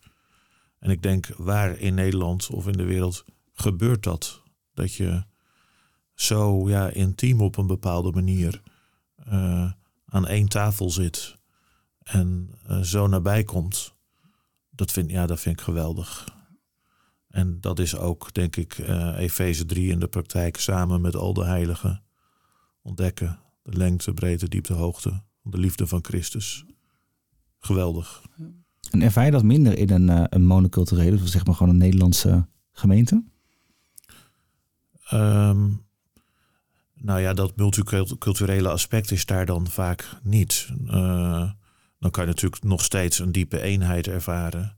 En 0.80 0.89
ik 0.89 1.01
denk, 1.01 1.28
waar 1.38 1.78
in 1.78 1.93
Nederland 1.93 2.49
of 2.49 2.67
in 2.67 2.78
de 2.78 2.86
wereld 2.86 3.26
gebeurt 3.53 4.03
dat? 4.03 4.41
Dat 4.74 4.93
je 4.93 5.24
zo 6.22 6.70
ja, 6.70 6.89
intiem 6.89 7.41
op 7.41 7.57
een 7.57 7.67
bepaalde 7.67 8.11
manier 8.11 8.61
eh, 9.15 9.72
aan 10.05 10.28
één 10.28 10.47
tafel 10.47 10.89
zit 10.89 11.38
en 12.03 12.49
eh, 12.67 12.80
zo 12.80 13.07
nabij 13.07 13.43
komt. 13.43 13.93
Dat 14.70 14.91
vind, 14.91 15.11
ja, 15.11 15.26
dat 15.26 15.39
vind 15.39 15.59
ik 15.59 15.65
geweldig. 15.65 16.38
En 17.30 17.61
dat 17.61 17.80
is 17.80 17.97
ook, 17.97 18.34
denk 18.34 18.55
ik, 18.55 18.78
eh 18.78 19.17
Efeze 19.17 19.65
3 19.65 19.91
in 19.91 19.99
de 19.99 20.07
praktijk 20.07 20.57
samen 20.57 21.01
met 21.01 21.15
al 21.15 21.34
de 21.34 21.45
heiligen. 21.45 22.03
Ontdekken 22.82 23.39
de 23.61 23.78
lengte, 23.78 24.13
breedte, 24.13 24.47
diepte, 24.47 24.74
hoogte 24.74 25.24
de 25.41 25.57
liefde 25.57 25.88
van 25.88 26.03
Christus. 26.03 26.65
Geweldig. 27.59 28.22
En 28.91 29.01
ervaar 29.01 29.26
je 29.26 29.32
dat 29.32 29.43
minder 29.43 29.78
in 29.78 29.89
een, 29.89 30.36
een 30.36 30.45
monoculturele, 30.45 31.17
dus 31.17 31.32
zeg 31.32 31.45
maar 31.45 31.55
gewoon 31.55 31.72
een 31.72 31.78
Nederlandse 31.78 32.47
gemeente? 32.72 33.24
Ehm, 35.09 35.67
nou 37.02 37.20
ja, 37.20 37.34
dat 37.34 37.56
multiculturele 37.56 38.70
aspect 38.70 39.12
is 39.12 39.26
daar 39.26 39.45
dan 39.45 39.68
vaak 39.68 40.10
niet. 40.24 40.70
Eh, 40.88 41.52
dan 42.00 42.12
kan 42.12 42.24
je 42.24 42.30
natuurlijk 42.30 42.64
nog 42.64 42.84
steeds 42.84 43.20
een 43.20 43.32
diepe 43.32 43.62
eenheid 43.62 44.08
ervaren. 44.08 44.78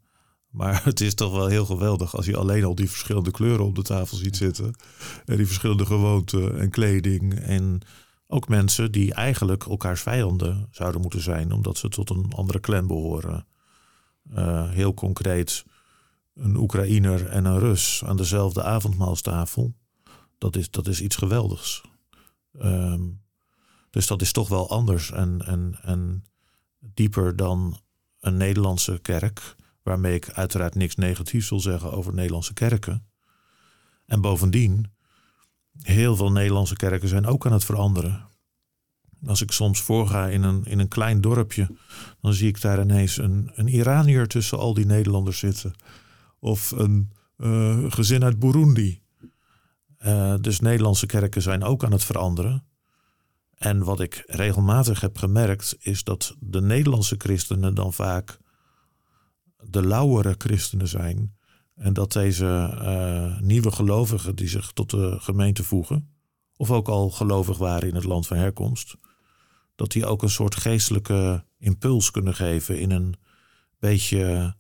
Maar 0.50 0.84
het 0.92 1.02
is 1.02 1.14
toch 1.14 1.32
wel 1.32 1.48
heel 1.48 1.66
geweldig 1.66 2.16
als 2.16 2.26
je 2.26 2.38
alleen 2.38 2.64
al 2.64 2.76
die 2.76 2.90
verschillende 2.90 3.32
kleuren 3.32 3.66
op 3.66 3.76
de 3.76 3.82
tafel 3.82 4.18
ziet 4.18 4.38
zitten. 4.38 4.76
En 5.26 5.38
die 5.38 5.46
verschillende 5.46 5.86
gewoonten 5.86 6.60
en 6.60 6.70
kleding. 6.70 7.40
En 7.40 7.82
ook 8.28 8.48
mensen 8.48 8.92
die 8.92 9.14
eigenlijk 9.14 9.64
elkaars 9.64 10.02
vijanden 10.02 10.68
zouden 10.72 11.02
moeten 11.02 11.22
zijn, 11.22 11.52
omdat 11.52 11.78
ze 11.78 11.90
tot 11.90 12.10
een 12.10 12.34
andere 12.36 12.60
clan 12.60 12.88
behoren. 12.88 13.46
Eh, 14.34 14.70
heel 14.70 14.94
concreet, 14.94 15.66
een 16.34 16.56
Oekraïner 16.56 17.28
en 17.28 17.46
een 17.46 17.60
Rus 17.60 18.04
aan 18.06 18.18
dezelfde 18.18 18.64
avondmaalstafel. 18.64 19.74
Dat 20.38 20.56
is, 20.56 20.70
dat 20.72 20.88
is 20.88 21.02
iets 21.02 21.16
geweldigs. 21.16 21.82
Ehm, 22.60 23.02
dus 23.90 24.08
dat 24.08 24.22
is 24.22 24.32
toch 24.32 24.50
wel 24.50 24.70
anders 24.70 25.12
en, 25.12 25.42
en, 25.46 25.78
en 25.82 26.26
dieper 26.80 27.36
dan 27.36 27.80
een 28.20 28.38
Nederlandse 28.38 29.00
kerk. 29.02 29.56
Waarmee 29.84 30.16
ik 30.16 30.30
uiteraard 30.30 30.76
niks 30.76 30.96
negatiefs 30.96 31.50
wil 31.50 31.60
zeggen 31.60 31.92
over 31.92 32.14
Nederlandse 32.14 32.54
kerken. 32.54 33.06
En 34.06 34.22
bovendien, 34.22 34.92
heel 35.82 36.16
veel 36.16 36.32
Nederlandse 36.32 36.76
kerken 36.76 37.08
zijn 37.08 37.26
ook 37.26 37.46
aan 37.46 37.54
het 37.54 37.66
veranderen. 37.66 38.30
Als 39.26 39.42
ik 39.42 39.52
soms 39.52 39.82
voorga 39.82 40.28
in 40.28 40.44
een, 40.44 40.64
in 40.66 40.80
een 40.80 40.88
klein 40.88 41.22
dorpje, 41.22 41.76
dan 42.22 42.34
zie 42.34 42.48
ik 42.48 42.62
daar 42.62 42.82
ineens 42.82 43.18
een, 43.18 43.52
een 43.54 43.68
Iranier 43.68 44.28
tussen 44.28 44.58
al 44.58 44.74
die 44.74 44.86
Nederlanders 44.86 45.40
zitten. 45.40 45.74
Of 46.40 46.72
een 46.72 47.12
eh, 47.38 47.92
gezin 47.92 48.24
uit 48.24 48.40
Burundi. 48.40 49.01
Eh, 50.02 50.36
dus 50.42 50.60
Nederlandse 50.60 51.06
kerken 51.06 51.42
zijn 51.42 51.64
ook 51.64 51.84
aan 51.84 51.92
het 51.92 52.04
veranderen. 52.04 52.66
En 53.58 53.84
wat 53.84 54.00
ik 54.00 54.24
regelmatig 54.26 55.02
heb 55.02 55.18
gemerkt, 55.18 55.76
is 55.80 56.04
dat 56.04 56.36
de 56.40 56.62
Nederlandse 56.62 57.16
christenen 57.18 57.76
dan 57.76 57.94
vaak 57.94 58.40
de 59.64 59.88
lauwere 59.88 60.36
christenen 60.38 60.88
zijn. 60.88 61.36
En 61.76 61.94
dat 61.94 62.12
deze 62.12 62.78
eh, 62.82 63.40
nieuwe 63.40 63.72
gelovigen 63.72 64.36
die 64.36 64.48
zich 64.48 64.72
tot 64.72 64.90
de 64.90 65.18
gemeente 65.20 65.64
voegen, 65.64 66.14
of 66.56 66.72
ook 66.72 66.88
al 66.88 67.10
gelovig 67.10 67.58
waren 67.58 67.90
in 67.90 67.96
het 67.96 68.04
land 68.04 68.28
van 68.28 68.38
herkomst, 68.38 68.96
dat 69.76 69.92
die 69.92 70.06
ook 70.06 70.22
een 70.22 70.30
soort 70.30 70.56
geestelijke 70.56 71.46
impuls 71.58 72.12
kunnen 72.12 72.36
geven 72.36 72.80
in 72.80 72.92
een 72.92 73.16
beetje 73.80 74.56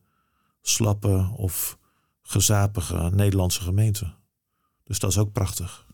slappe 0.61 1.29
of 1.35 1.77
gezapige 2.21 3.09
Nederlandse 3.13 3.61
gemeente. 3.61 4.19
Dus 4.91 4.99
dat 4.99 5.09
is 5.11 5.17
ook 5.17 5.31
prachtig. 5.31 5.85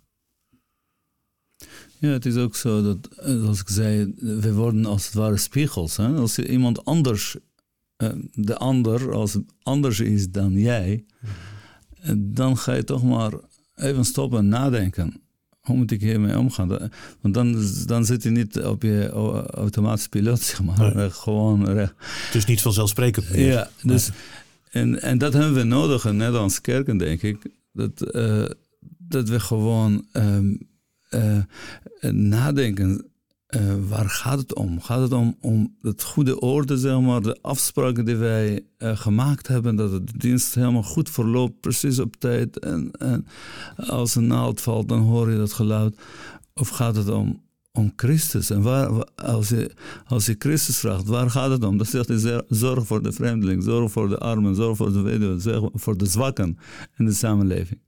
Ja, 2.00 2.08
het 2.10 2.26
is 2.26 2.36
ook 2.36 2.56
zo 2.56 2.82
dat, 2.84 3.08
eh, 3.08 3.26
zoals 3.42 3.60
ik 3.60 3.70
zei, 3.70 4.14
we 4.20 4.54
worden 4.54 4.86
als 4.86 5.06
het 5.06 5.14
ware 5.14 5.38
spiegels. 5.38 5.98
Hè? 5.98 6.08
Als 6.08 6.36
je 6.36 6.48
iemand 6.48 6.86
anders, 6.86 7.36
eh, 7.96 8.10
de 8.34 8.58
ander, 8.58 9.14
als 9.14 9.34
het 9.34 9.44
anders 9.64 10.00
is 10.00 10.30
dan 10.30 10.52
jij, 10.52 11.06
eh, 12.02 12.12
dan 12.18 12.58
ga 12.58 12.74
je 12.74 12.84
toch 12.84 13.04
maar 13.04 13.32
even 13.76 14.06
stoppen 14.06 14.40
en 14.40 14.48
nadenken. 14.48 15.22
Hoe 15.62 15.76
moet 15.78 15.92
ik 15.92 16.02
hiermee 16.02 16.38
omgaan? 16.38 16.68
Want 17.22 17.34
dan, 17.34 17.66
dan 17.86 18.06
zit 18.06 18.24
je 18.24 18.30
niet 18.30 18.64
op 18.64 18.82
je 18.82 19.10
au- 19.10 19.46
automatische 19.46 20.10
piloot, 20.10 20.40
zeg 20.52 20.64
maar. 20.64 20.96
Nee. 20.96 21.10
Gewoon 21.12 21.66
recht. 21.66 21.94
Het 22.26 22.36
is 22.36 22.46
niet 22.46 22.62
vanzelfsprekend 22.62 23.30
meer. 23.30 23.48
Ja, 23.48 23.70
dus, 23.84 24.10
en, 24.70 25.02
en 25.02 25.18
dat 25.18 25.34
hebben 25.34 25.54
we 25.54 25.64
nodig 25.64 26.06
in 26.06 26.18
Nederlandse 26.18 26.62
kerken, 26.62 26.98
denk 26.98 27.22
ik. 27.22 27.38
Dat, 27.72 28.02
dat 29.08 29.30
we 29.30 29.40
gewoon 29.40 30.06
eh, 30.12 30.40
nadenken. 32.12 33.06
uh, 33.56 33.74
waar 33.90 34.10
gaat 34.10 34.40
het 34.40 34.54
om? 34.56 34.82
Gaat 34.82 35.02
het 35.02 35.12
om, 35.12 35.38
om 35.42 35.76
het 35.82 36.04
goede 36.04 36.40
orde, 36.40 36.78
zeg 36.78 37.00
maar, 37.00 37.22
de 37.22 37.38
afspraken 37.42 38.06
die 38.06 38.16
wij 38.16 38.62
uh, 38.78 38.98
gemaakt 38.98 39.48
hebben, 39.48 39.76
dat 39.76 39.92
de 39.92 40.18
dienst 40.18 40.56
helemaal 40.56 40.84
goed 40.84 41.10
verloopt, 41.10 41.60
precies 41.60 42.00
op 42.00 42.16
tijd. 42.16 42.60
En, 42.60 42.92
en 42.92 43.26
als 43.76 44.16
een 44.16 44.28
naald 44.28 44.62
valt, 44.62 44.90
dan 44.90 45.00
hoor 45.00 45.32
je 45.32 45.38
dat 45.38 45.54
geluid. 45.54 45.98
Of 46.54 46.70
gaat 46.70 46.96
het 46.96 47.10
om, 47.10 47.42
om 47.72 47.94
Christus? 47.96 48.50
En 48.50 48.62
waar, 48.62 49.04
als, 49.16 49.50
je, 49.50 49.72
als 50.06 50.26
je 50.26 50.36
Christus 50.40 50.78
vraagt, 50.78 51.08
waar 51.08 51.30
gaat 51.30 51.52
het 51.52 51.64
om? 51.64 51.78
Dan 51.78 51.86
zegt 51.86 52.08
hij, 52.08 52.44
zorg 52.50 52.88
voor 52.88 53.04
de 53.04 53.12
vreemdeling, 53.12 53.64
zorg 53.64 53.92
voor 53.92 54.10
de 54.10 54.18
armen, 54.18 54.56
zorg 54.56 54.78
voor 54.78 54.94
de 54.94 55.02
weduwe, 55.02 55.40
zorg 55.40 55.70
voor 55.74 55.98
de 55.98 56.06
zwakken 56.06 56.58
in 56.98 57.06
de 57.06 57.14
samenleving. 57.14 57.86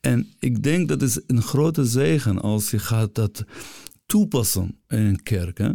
En 0.00 0.32
ik 0.38 0.62
denk 0.62 0.88
dat 0.88 1.02
is 1.02 1.20
een 1.26 1.42
grote 1.42 1.84
zegen 1.84 2.40
als 2.40 2.70
je 2.70 2.78
gaat 2.78 3.14
dat 3.14 3.44
toepassen 4.06 4.76
in 4.88 4.98
een 4.98 5.22
kerk. 5.22 5.58
Hè? 5.58 5.70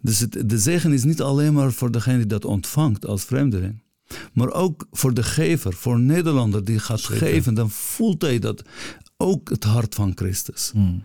Dus 0.00 0.18
het, 0.18 0.48
de 0.48 0.58
zegen 0.58 0.92
is 0.92 1.04
niet 1.04 1.20
alleen 1.20 1.52
maar 1.52 1.72
voor 1.72 1.90
degene 1.90 2.16
die 2.16 2.26
dat 2.26 2.44
ontvangt 2.44 3.06
als 3.06 3.24
vreemdeling. 3.24 3.82
Maar 4.32 4.52
ook 4.52 4.86
voor 4.90 5.14
de 5.14 5.22
gever, 5.22 5.72
voor 5.72 5.94
een 5.94 6.06
Nederlander 6.06 6.64
die 6.64 6.78
gaat 6.78 7.04
geven, 7.04 7.54
dan 7.54 7.70
voelt 7.70 8.22
hij 8.22 8.38
dat 8.38 8.62
ook 9.16 9.50
het 9.50 9.64
hart 9.64 9.94
van 9.94 10.12
Christus. 10.14 10.70
Hmm. 10.72 11.02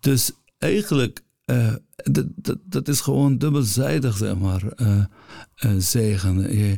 Dus 0.00 0.32
eigenlijk, 0.58 1.20
uh, 1.46 1.74
dat, 1.94 2.26
dat, 2.64 2.88
is 2.88 3.00
gewoon 3.00 3.38
dubbelzijdig, 3.38 4.16
zeg 4.16 4.38
maar, 4.38 4.62
uh, 4.76 5.04
uh, 5.64 5.72
zegen. 5.78 6.56
Je, 6.56 6.76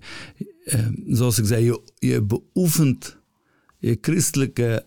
zoals 1.06 1.38
ik 1.38 1.46
zei, 1.46 1.64
je, 1.64 1.80
je 1.98 2.22
beoefent 2.22 3.18
je 3.78 3.98
christelijke 4.00 4.84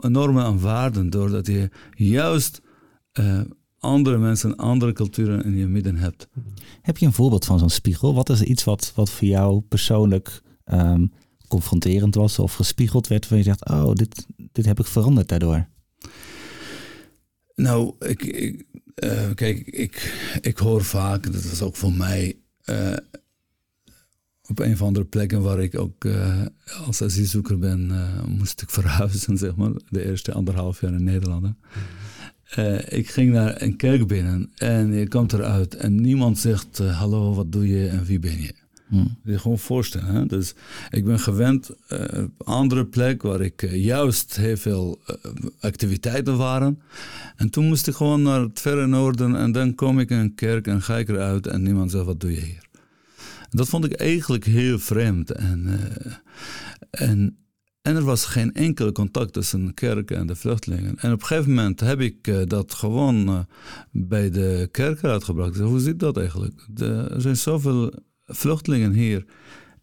normen 0.00 0.44
en 0.44 0.60
waarden 0.60 1.10
doordat 1.10 1.46
je 1.46 1.70
juist 1.94 2.60
uh, 3.20 3.40
andere 3.78 4.18
mensen, 4.18 4.56
andere 4.56 4.92
culturen 4.92 5.44
in 5.44 5.56
je 5.56 5.66
midden 5.66 5.96
hebt. 5.96 6.28
Heb 6.82 6.98
je 6.98 7.06
een 7.06 7.12
voorbeeld 7.12 7.44
van 7.44 7.58
zo'n 7.58 7.70
spiegel? 7.70 8.14
Wat 8.14 8.28
is 8.28 8.42
iets 8.42 8.64
wat, 8.64 8.92
wat 8.94 9.10
voor 9.10 9.28
jou 9.28 9.60
persoonlijk 9.60 10.42
um, 10.64 11.12
confronterend 11.48 12.14
was 12.14 12.38
of 12.38 12.54
gespiegeld 12.54 13.06
werd, 13.06 13.28
waar 13.28 13.38
je 13.38 13.44
zegt, 13.44 13.68
oh, 13.68 13.92
dit, 13.92 14.26
dit 14.52 14.64
heb 14.64 14.78
ik 14.78 14.86
veranderd 14.86 15.28
daardoor? 15.28 15.68
Nou, 17.54 17.94
ik, 17.98 18.22
ik 18.22 18.66
uh, 19.04 19.30
kijk, 19.34 19.66
ik, 19.66 20.14
ik 20.40 20.58
hoor 20.58 20.84
vaak, 20.84 21.32
dat 21.32 21.44
is 21.44 21.62
ook 21.62 21.76
voor 21.76 21.92
mij, 21.92 22.38
uh, 22.64 22.96
op 24.48 24.58
een 24.58 24.72
of 24.72 24.82
andere 24.82 25.06
plekken 25.06 25.42
waar 25.42 25.62
ik 25.62 25.78
ook 25.78 26.04
uh, 26.04 26.42
als 26.86 27.02
asielzoeker 27.02 27.58
ben, 27.58 27.92
moest 28.28 28.62
ik 28.62 28.70
verhuizen, 28.70 29.38
zeg 29.44 29.56
maar, 29.56 29.72
de 29.88 30.04
eerste 30.04 30.32
anderhalf 30.32 30.80
jaar 30.80 30.92
in 30.92 31.04
Nederland. 31.04 31.46
Uh, 32.58 32.78
ik 32.88 33.10
ging 33.10 33.32
naar 33.32 33.62
een 33.62 33.76
kerk 33.76 34.06
binnen 34.06 34.50
en 34.56 34.92
je 34.92 35.08
komt 35.08 35.32
eruit 35.32 35.74
en 35.74 36.00
niemand 36.00 36.38
zegt: 36.38 36.78
Hallo, 36.78 37.34
wat 37.34 37.52
doe 37.52 37.68
je 37.68 37.88
en 37.88 38.04
wie 38.04 38.18
ben 38.18 38.40
je? 38.40 38.54
Hmm. 38.88 39.16
Je 39.24 39.38
gewoon 39.38 39.58
voorstellen. 39.58 40.14
Hè? 40.14 40.26
Dus 40.26 40.54
ik 40.90 41.04
ben 41.04 41.18
gewend 41.18 41.70
een 41.86 42.32
andere 42.38 42.86
plek 42.86 43.22
waar 43.22 43.40
ik 43.40 43.70
juist 43.70 44.36
heel 44.36 44.56
veel 44.56 45.00
activiteiten 45.60 46.36
waren. 46.36 46.80
En 47.36 47.50
toen 47.50 47.66
moest 47.66 47.86
ik 47.86 47.94
gewoon 47.94 48.22
naar 48.22 48.40
het 48.40 48.60
verre 48.60 48.86
noorden 48.86 49.36
en 49.36 49.52
dan 49.52 49.74
kom 49.74 50.00
ik 50.00 50.10
in 50.10 50.18
een 50.18 50.34
kerk 50.34 50.66
en 50.66 50.82
ga 50.82 50.98
ik 50.98 51.08
eruit 51.08 51.46
en 51.46 51.62
niemand 51.62 51.90
zegt: 51.90 52.04
Wat 52.04 52.20
doe 52.20 52.30
je 52.34 52.40
hier? 52.40 52.62
Dat 53.56 53.68
vond 53.68 53.84
ik 53.84 53.92
eigenlijk 53.92 54.44
heel 54.44 54.78
vreemd. 54.78 55.30
En, 55.30 55.68
en 56.90 57.44
en 57.84 57.96
er 57.96 58.04
was 58.04 58.24
geen 58.24 58.52
enkel 58.52 58.92
contact 58.92 59.32
tussen 59.32 59.66
de 59.66 59.72
kerk 59.72 60.10
en 60.10 60.26
de 60.26 60.36
vluchtelingen. 60.36 60.98
En 60.98 61.12
op 61.12 61.20
een 61.20 61.26
gegeven 61.26 61.54
moment 61.54 61.80
heb 61.80 62.00
ik 62.00 62.26
uh, 62.26 62.46
dat 62.46 62.74
gewoon 62.74 63.28
uh, 63.28 63.38
bij 63.90 64.30
de 64.30 64.68
kerk 64.70 65.04
uitgebracht. 65.04 65.58
Hoe 65.58 65.80
zit 65.80 65.98
dat 65.98 66.16
eigenlijk? 66.16 66.66
Er 66.76 67.20
zijn 67.20 67.36
zoveel 67.36 67.92
vluchtelingen 68.26 68.92
hier. 68.92 69.24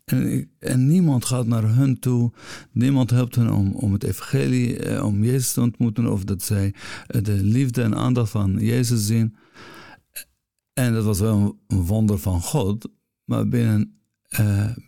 En, 0.06 0.50
en, 0.60 0.88
niemand 0.88 1.26
gaat 1.26 1.48
naar 1.48 1.76
hun 1.76 2.00
toe. 2.00 2.32
Niemand 2.72 3.10
helpt 3.10 3.36
hen 3.36 3.50
om, 3.50 3.72
om 3.76 3.94
het 3.94 4.04
evangelie, 4.04 4.80
eh, 4.80 5.06
om 5.06 5.24
Jezus 5.24 5.54
te 5.54 5.62
ontmoeten. 5.62 6.12
Of 6.12 6.24
dat 6.24 6.42
zij 6.42 6.74
de 7.08 7.44
liefde 7.44 7.82
en 7.82 7.96
aandacht 7.96 8.32
van 8.32 8.58
Jezus 8.60 9.06
zien. 9.06 9.36
En 10.74 10.94
dat 10.94 11.04
was 11.04 11.20
wel 11.20 11.60
een, 11.68 11.82
wonder 11.82 12.20
van 12.20 12.42
God. 12.42 12.90
Maar 13.32 13.48
binnen, 13.48 14.00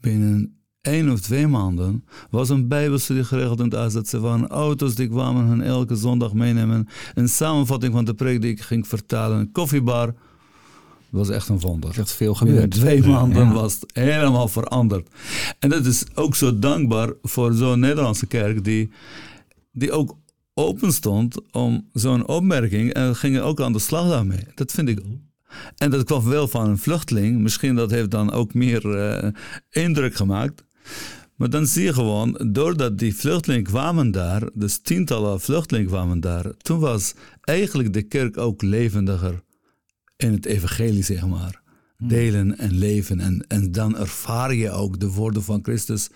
binnen 0.01 0.57
één 0.81 1.11
of 1.11 1.19
twee 1.19 1.47
maanden 1.47 2.05
was 2.29 2.49
een 2.49 2.67
bijbelstudie 2.67 3.23
geregeld 3.23 3.59
in 3.59 3.65
het 3.65 3.75
AZC. 3.75 4.11
waren 4.11 4.47
auto's 4.47 4.95
die 4.95 5.07
kwamen 5.07 5.45
hun 5.45 5.61
elke 5.61 5.95
zondag 5.95 6.33
meenemen. 6.33 6.87
Een 7.13 7.29
samenvatting 7.29 7.93
van 7.93 8.05
de 8.05 8.13
preek 8.13 8.41
die 8.41 8.51
ik 8.51 8.61
ging 8.61 8.87
vertalen. 8.87 9.39
Een 9.39 9.51
koffiebar. 9.51 10.05
Dat 10.05 10.15
was 11.09 11.29
echt 11.29 11.49
een 11.49 11.59
wonder. 11.59 11.99
Echt 11.99 12.11
veel 12.11 12.35
gebeurd. 12.35 12.71
twee 12.71 13.03
maanden 13.07 13.53
was 13.53 13.73
het 13.73 13.89
helemaal 13.93 14.47
veranderd. 14.47 15.09
En 15.59 15.69
dat 15.69 15.85
is 15.85 16.05
ook 16.13 16.35
zo 16.35 16.59
dankbaar 16.59 17.13
voor 17.21 17.53
zo'n 17.53 17.79
Nederlandse 17.79 18.25
kerk 18.25 18.63
die, 18.63 18.91
die 19.71 19.91
ook 19.91 20.17
open 20.53 20.93
stond 20.93 21.51
om 21.51 21.89
zo'n 21.93 22.27
opmerking 22.27 22.93
en 22.93 23.15
gingen 23.15 23.43
ook 23.43 23.61
aan 23.61 23.73
de 23.73 23.79
slag 23.79 24.09
daarmee. 24.09 24.47
Dat 24.55 24.71
vind 24.71 24.89
ik 24.89 24.99
en 25.77 25.89
dat 25.89 26.03
kwam 26.03 26.23
wel 26.23 26.47
van 26.47 26.69
een 26.69 26.77
vluchteling. 26.77 27.41
Misschien 27.41 27.75
dat 27.75 27.91
heeft 27.91 28.11
dan 28.11 28.31
ook 28.31 28.53
meer 28.53 28.85
uh, 28.85 29.29
indruk 29.69 30.15
gemaakt. 30.15 30.63
Maar 31.35 31.49
dan 31.49 31.67
zie 31.67 31.83
je 31.83 31.93
gewoon, 31.93 32.49
doordat 32.51 32.97
die 32.97 33.15
vluchtelingen 33.15 33.63
kwamen 33.63 34.11
daar, 34.11 34.49
dus 34.53 34.77
tientallen 34.77 35.41
vluchtelingen 35.41 35.89
kwamen 35.89 36.19
daar, 36.19 36.57
toen 36.57 36.79
was 36.79 37.13
eigenlijk 37.41 37.93
de 37.93 38.01
kerk 38.01 38.37
ook 38.37 38.61
levendiger 38.61 39.43
in 40.17 40.31
het 40.31 40.45
evangelie, 40.45 41.03
zeg 41.03 41.27
maar. 41.27 41.61
Hmm. 41.97 42.07
Delen 42.07 42.57
en 42.57 42.73
leven. 42.73 43.19
En, 43.19 43.45
en 43.47 43.71
dan 43.71 43.97
ervaar 43.97 44.53
je 44.53 44.71
ook 44.71 44.99
de 44.99 45.11
woorden 45.11 45.43
van 45.43 45.59
Christus 45.63 46.09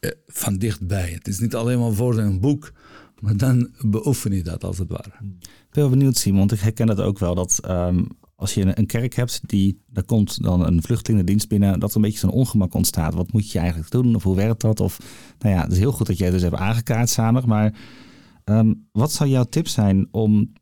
eh, 0.00 0.10
van 0.26 0.56
dichtbij. 0.56 1.10
Het 1.10 1.28
is 1.28 1.38
niet 1.38 1.54
alleen 1.54 1.78
maar 1.78 1.94
woorden 1.94 2.24
in 2.24 2.30
een 2.30 2.40
boek, 2.40 2.72
maar 3.20 3.36
dan 3.36 3.70
beoefen 3.80 4.32
je 4.32 4.42
dat 4.42 4.64
als 4.64 4.78
het 4.78 4.88
ware. 4.88 5.12
Ik 5.40 5.72
ben 5.72 5.90
benieuwd, 5.90 6.16
Simon, 6.16 6.38
want 6.38 6.52
ik 6.52 6.60
herken 6.60 6.86
dat 6.86 7.00
ook 7.00 7.18
wel. 7.18 7.34
Dat 7.34 7.60
um, 7.68 8.08
als 8.42 8.54
je 8.54 8.78
een 8.78 8.86
kerk 8.86 9.14
hebt, 9.14 9.40
die, 9.46 9.82
daar 9.86 10.04
komt 10.04 10.42
dan 10.42 10.66
een 10.66 10.82
vluchtelingendienst 10.82 11.48
binnen, 11.48 11.80
dat 11.80 11.90
er 11.90 11.96
een 11.96 12.02
beetje 12.02 12.18
zo'n 12.18 12.30
ongemak 12.30 12.74
ontstaat. 12.74 13.14
Wat 13.14 13.32
moet 13.32 13.50
je 13.50 13.58
eigenlijk 13.58 13.90
doen? 13.90 14.14
Of 14.14 14.22
hoe 14.22 14.36
werkt 14.36 14.60
dat? 14.60 14.80
Of, 14.80 14.98
nou 15.38 15.54
ja, 15.54 15.62
het 15.62 15.72
is 15.72 15.78
heel 15.78 15.92
goed 15.92 16.06
dat 16.06 16.18
jij 16.18 16.30
dus 16.30 16.42
hebt 16.42 16.54
aangekaart 16.54 17.08
samen. 17.08 17.48
Maar 17.48 17.74
um, 18.44 18.88
wat 18.92 19.12
zou 19.12 19.30
jouw 19.30 19.44
tip 19.44 19.68
zijn 19.68 20.08
om 20.10 20.52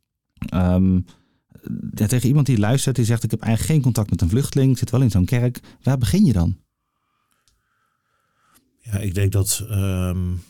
ja, 1.94 2.06
tegen 2.06 2.28
iemand 2.28 2.46
die 2.46 2.58
luistert, 2.58 2.96
die 2.96 3.04
zegt: 3.04 3.22
Ik 3.22 3.30
heb 3.30 3.40
eigenlijk 3.40 3.72
geen 3.72 3.82
contact 3.82 4.10
met 4.10 4.20
een 4.20 4.28
vluchteling, 4.28 4.78
zit 4.78 4.90
wel 4.90 5.02
in 5.02 5.10
zo'n 5.10 5.24
kerk. 5.24 5.60
Waar 5.82 5.98
begin 5.98 6.24
je 6.24 6.32
dan? 6.32 6.56
Ja, 8.78 8.98
ik 8.98 9.14
denk 9.14 9.32
dat 9.32 9.66
um, 9.70 10.42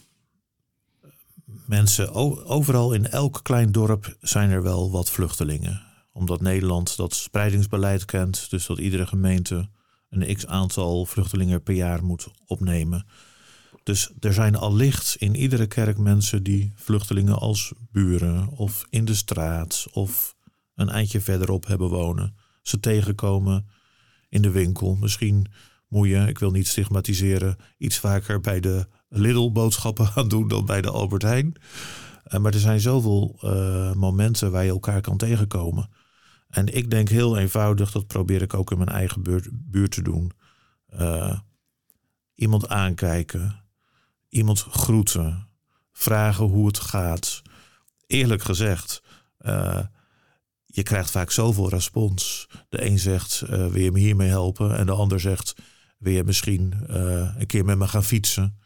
mensen 1.66 2.12
overal 2.46 2.92
in 2.92 3.06
elk 3.06 3.40
klein 3.42 3.72
dorp 3.72 4.16
zijn 4.20 4.50
er 4.50 4.62
wel 4.62 4.90
wat 4.90 5.10
vluchtelingen 5.10 5.88
omdat 6.20 6.40
Nederland 6.40 6.96
dat 6.96 7.14
spreidingsbeleid 7.14 8.04
kent, 8.04 8.50
dus 8.50 8.66
dat 8.66 8.78
iedere 8.78 9.06
gemeente 9.06 9.68
een 10.08 10.34
x 10.36 10.46
aantal 10.46 11.06
vluchtelingen 11.06 11.62
per 11.62 11.74
jaar 11.74 12.04
moet 12.04 12.28
opnemen. 12.46 13.06
Dus 13.82 14.10
er 14.20 14.32
zijn 14.32 14.56
allicht 14.56 15.16
in 15.18 15.34
iedere 15.34 15.66
kerk 15.66 15.98
mensen 15.98 16.42
die 16.42 16.72
vluchtelingen 16.74 17.38
als 17.38 17.72
buren 17.92 18.48
of 18.48 18.86
in 18.90 19.04
de 19.04 19.14
straat 19.14 19.86
of 19.92 20.36
een 20.74 20.88
eindje 20.88 21.20
verderop 21.20 21.66
hebben 21.66 21.88
wonen. 21.88 22.34
Ze 22.62 22.80
tegenkomen 22.80 23.66
in 24.28 24.42
de 24.42 24.50
winkel. 24.50 24.96
Misschien 24.96 25.46
moet 25.88 26.08
je, 26.08 26.24
ik 26.26 26.38
wil 26.38 26.50
niet 26.50 26.68
stigmatiseren, 26.68 27.56
iets 27.78 27.98
vaker 27.98 28.40
bij 28.40 28.60
de 28.60 28.86
Lidl 29.08 29.50
boodschappen 29.52 30.06
gaan 30.06 30.28
doen 30.28 30.48
dan 30.48 30.64
bij 30.64 30.80
de 30.80 30.90
Albert 30.90 31.22
Heijn. 31.22 31.54
Eh, 32.24 32.40
maar 32.40 32.54
er 32.54 32.60
zijn 32.60 32.80
zoveel 32.80 33.38
uh, 33.44 33.92
momenten 33.92 34.50
waar 34.50 34.64
je 34.64 34.70
elkaar 34.70 35.00
kan 35.00 35.16
tegenkomen. 35.16 35.88
En 36.50 36.74
ik 36.74 36.90
denk 36.90 37.08
heel 37.08 37.36
eenvoudig, 37.36 37.92
dat 37.92 38.06
probeer 38.06 38.42
ik 38.42 38.54
ook 38.54 38.70
in 38.70 38.78
mijn 38.78 38.90
eigen 38.90 39.22
buurt, 39.22 39.48
buurt 39.52 39.90
te 39.90 40.02
doen. 40.02 40.32
Uh, 41.00 41.38
iemand 42.34 42.68
aankijken, 42.68 43.64
iemand 44.28 44.60
groeten, 44.60 45.48
vragen 45.92 46.44
hoe 46.44 46.66
het 46.66 46.78
gaat. 46.78 47.42
Eerlijk 48.06 48.42
gezegd, 48.42 49.02
uh, 49.40 49.80
je 50.66 50.82
krijgt 50.82 51.10
vaak 51.10 51.30
zoveel 51.30 51.68
respons. 51.68 52.48
De 52.68 52.84
een 52.84 52.98
zegt, 52.98 53.42
uh, 53.44 53.48
wil 53.48 53.82
je 53.82 53.92
me 53.92 53.98
hiermee 53.98 54.28
helpen? 54.28 54.76
En 54.76 54.86
de 54.86 54.92
ander 54.92 55.20
zegt, 55.20 55.54
wil 55.98 56.12
je 56.12 56.24
misschien 56.24 56.74
een 57.38 57.46
keer 57.46 57.64
met 57.64 57.78
me 57.78 57.88
gaan 57.88 58.04
fietsen? 58.04 58.58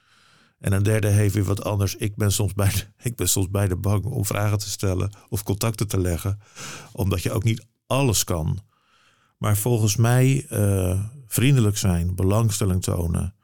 En 0.59 0.73
een 0.73 0.83
derde 0.83 1.09
heeft 1.09 1.35
weer 1.35 1.45
wat 1.45 1.65
anders. 1.65 1.97
Ik 1.97 2.17
ben 2.17 2.33
soms 2.33 2.53
bij 2.53 2.69
de, 2.69 2.85
ik 3.09 3.17
ben 3.17 3.29
soms 3.29 3.51
bij 3.51 3.69
de 3.69 3.77
bang 3.77 4.05
om 4.05 4.25
vragen 4.25 4.59
te 4.59 4.71
stellen 4.71 5.11
of 5.29 5.43
contacten 5.43 5.89
te 5.89 6.01
leggen. 6.01 6.41
Omdat 6.93 7.23
je 7.23 7.33
ook 7.33 7.45
niet 7.45 7.67
alles 7.87 8.25
kan. 8.25 8.63
Maar 9.39 9.57
volgens 9.57 9.97
mij 9.97 10.47
uh, 10.51 11.05
vriendelijk 11.27 11.77
zijn, 11.77 12.15
belangstelling 12.15 12.83
tonen, 12.83 13.35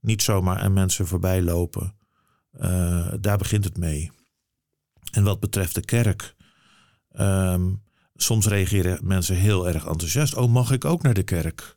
niet 0.00 0.22
zomaar 0.22 0.58
aan 0.58 0.72
mensen 0.72 1.06
voorbij 1.06 1.42
lopen. 1.42 1.96
Uh, 2.60 3.12
daar 3.20 3.38
begint 3.38 3.64
het 3.64 3.76
mee. 3.76 4.10
En 5.12 5.24
wat 5.24 5.40
betreft 5.40 5.74
de 5.74 5.84
kerk, 5.84 6.34
um, 7.12 7.82
soms 8.14 8.46
reageren 8.46 8.98
mensen 9.02 9.36
heel 9.36 9.68
erg 9.68 9.86
enthousiast. 9.86 10.34
Oh, 10.34 10.50
mag 10.50 10.70
ik 10.70 10.84
ook 10.84 11.02
naar 11.02 11.14
de 11.14 11.22
kerk? 11.22 11.76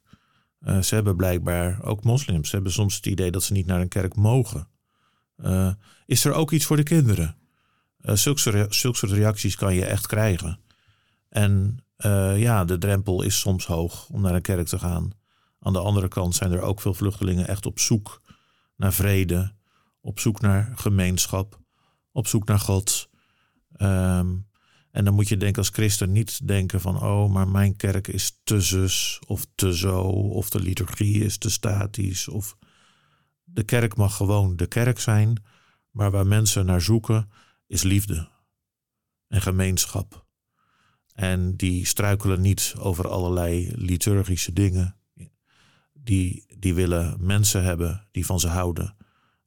Uh, 0.61 0.81
ze 0.81 0.95
hebben 0.95 1.15
blijkbaar, 1.15 1.83
ook 1.83 2.03
moslims, 2.03 2.49
ze 2.49 2.55
hebben 2.55 2.73
soms 2.73 2.95
het 2.95 3.05
idee 3.05 3.31
dat 3.31 3.43
ze 3.43 3.53
niet 3.53 3.65
naar 3.65 3.81
een 3.81 3.87
kerk 3.87 4.15
mogen. 4.15 4.69
Is 6.05 6.25
er 6.25 6.33
ook 6.33 6.51
iets 6.51 6.65
voor 6.65 6.75
de 6.75 6.83
kinderen? 6.83 7.35
Uh, 8.01 8.15
zulke, 8.15 8.65
zulke 8.69 8.97
soort 8.97 9.11
reacties 9.11 9.55
kan 9.55 9.75
je 9.75 9.85
echt 9.85 10.07
krijgen. 10.07 10.59
En 11.29 11.83
ja, 12.37 12.65
de 12.65 12.77
drempel 12.77 13.21
is 13.21 13.39
soms 13.39 13.65
hoog 13.65 14.09
om 14.09 14.21
naar 14.21 14.35
een 14.35 14.41
kerk 14.41 14.67
te 14.67 14.79
gaan. 14.79 15.11
Aan 15.59 15.73
de 15.73 15.79
andere 15.79 16.07
kant 16.07 16.35
zijn 16.35 16.51
er 16.51 16.61
ook 16.61 16.81
veel 16.81 16.93
vluchtelingen 16.93 17.47
echt 17.47 17.65
op 17.65 17.79
zoek 17.79 18.21
naar 18.75 18.93
vrede, 18.93 19.53
op 20.01 20.19
zoek 20.19 20.41
naar 20.41 20.71
gemeenschap, 20.75 21.59
op 22.11 22.27
zoek 22.27 22.45
naar 22.45 22.59
God. 22.59 23.09
Um, 23.77 24.49
en 24.91 25.05
dan 25.05 25.13
moet 25.13 25.27
je 25.27 25.37
denken 25.37 25.57
als 25.57 25.69
christen 25.69 26.11
niet 26.11 26.47
denken 26.47 26.81
van, 26.81 27.01
oh, 27.01 27.31
maar 27.31 27.47
mijn 27.47 27.75
kerk 27.75 28.07
is 28.07 28.39
te 28.43 28.61
zus 28.61 29.19
of 29.27 29.47
te 29.55 29.77
zo, 29.77 30.01
of 30.09 30.49
de 30.49 30.59
liturgie 30.59 31.23
is 31.23 31.37
te 31.37 31.49
statisch. 31.49 32.27
Of 32.27 32.57
de 33.43 33.63
kerk 33.63 33.95
mag 33.95 34.15
gewoon 34.15 34.55
de 34.55 34.67
kerk 34.67 34.99
zijn, 34.99 35.43
maar 35.91 36.11
waar 36.11 36.27
mensen 36.27 36.65
naar 36.65 36.81
zoeken 36.81 37.29
is 37.67 37.83
liefde 37.83 38.29
en 39.27 39.41
gemeenschap. 39.41 40.25
En 41.21 41.55
die 41.55 41.85
struikelen 41.85 42.41
niet 42.41 42.73
over 42.79 43.07
allerlei 43.07 43.71
liturgische 43.75 44.53
dingen. 44.53 44.95
Die, 45.93 46.45
die 46.59 46.73
willen 46.73 47.17
mensen 47.19 47.63
hebben 47.63 48.07
die 48.11 48.25
van 48.25 48.39
ze 48.39 48.47
houden. 48.47 48.95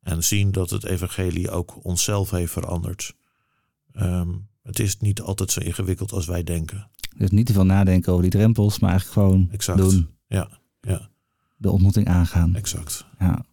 En 0.00 0.24
zien 0.24 0.52
dat 0.52 0.70
het 0.70 0.84
evangelie 0.84 1.50
ook 1.50 1.84
onszelf 1.84 2.30
heeft 2.30 2.52
veranderd. 2.52 3.14
Um, 3.92 4.48
het 4.62 4.78
is 4.78 4.98
niet 4.98 5.20
altijd 5.20 5.50
zo 5.50 5.60
ingewikkeld 5.60 6.12
als 6.12 6.26
wij 6.26 6.42
denken. 6.42 6.90
Dus 7.16 7.30
niet 7.30 7.46
te 7.46 7.52
veel 7.52 7.66
nadenken 7.66 8.12
over 8.12 8.22
die 8.22 8.32
drempels, 8.32 8.78
maar 8.78 8.90
eigenlijk 8.90 9.20
gewoon 9.20 9.48
exact. 9.52 9.78
doen. 9.78 10.08
Ja, 10.26 10.48
ja. 10.80 11.08
De 11.56 11.70
ontmoeting 11.70 12.08
aangaan. 12.08 12.54
Exact. 12.54 13.06
Ja. 13.18 13.44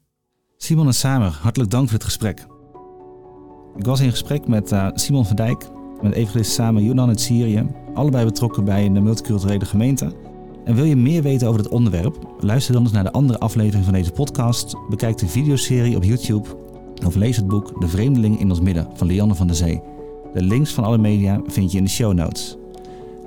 Simon 0.57 0.87
en 0.87 0.93
Samer, 0.93 1.31
hartelijk 1.31 1.71
dank 1.71 1.85
voor 1.85 1.97
het 1.97 2.07
gesprek. 2.07 2.39
Ik 3.77 3.85
was 3.85 3.99
in 3.99 4.09
gesprek 4.09 4.47
met 4.47 4.71
uh, 4.71 4.89
Simon 4.93 5.25
van 5.25 5.35
Dijk, 5.35 5.69
met 6.01 6.13
evangelist 6.13 6.51
Samer 6.51 6.81
Yunan 6.81 7.07
uit 7.07 7.19
Syrië, 7.19 7.65
allebei 7.93 8.25
betrokken 8.25 8.63
bij 8.63 8.85
een 8.85 9.03
multiculturele 9.03 9.65
gemeente. 9.65 10.13
En 10.65 10.75
wil 10.75 10.83
je 10.83 10.95
meer 10.95 11.21
weten 11.21 11.47
over 11.47 11.63
dit 11.63 11.71
onderwerp? 11.71 12.35
Luister 12.39 12.73
dan 12.73 12.83
eens 12.83 12.91
naar 12.91 13.03
de 13.03 13.11
andere 13.11 13.39
aflevering 13.39 13.83
van 13.83 13.93
deze 13.93 14.11
podcast, 14.11 14.75
bekijk 14.89 15.17
de 15.17 15.27
videoserie 15.27 15.95
op 15.95 16.03
YouTube 16.03 16.47
of 17.05 17.15
lees 17.15 17.35
het 17.35 17.47
boek 17.47 17.81
De 17.81 17.87
Vreemdeling 17.87 18.39
in 18.39 18.49
ons 18.49 18.61
midden 18.61 18.87
van 18.93 19.07
Lianne 19.07 19.35
van 19.35 19.47
der 19.47 19.55
Zee. 19.55 19.81
De 20.33 20.41
links 20.41 20.73
van 20.73 20.83
alle 20.83 20.97
media 20.97 21.41
vind 21.45 21.71
je 21.71 21.77
in 21.77 21.83
de 21.83 21.89
show 21.89 22.13
notes. 22.13 22.57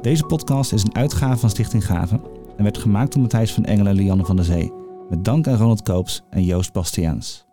Deze 0.02 0.24
podcast 0.24 0.72
is 0.72 0.82
een 0.82 0.94
uitgave 0.94 1.36
van 1.36 1.50
Stichting 1.50 1.86
Gaven 1.86 2.20
en 2.56 2.62
werd 2.62 2.78
gemaakt 2.78 3.12
door 3.12 3.22
Matthijs 3.22 3.52
van 3.52 3.64
Engelen 3.64 3.92
en 3.92 3.98
Lianne 3.98 4.24
van 4.24 4.36
der 4.36 4.44
Zee. 4.44 4.72
Met 5.08 5.24
dank 5.24 5.46
aan 5.46 5.56
Ronald 5.56 5.82
Koops 5.82 6.22
en 6.30 6.44
Joost 6.44 6.72
Bastiaans. 6.72 7.44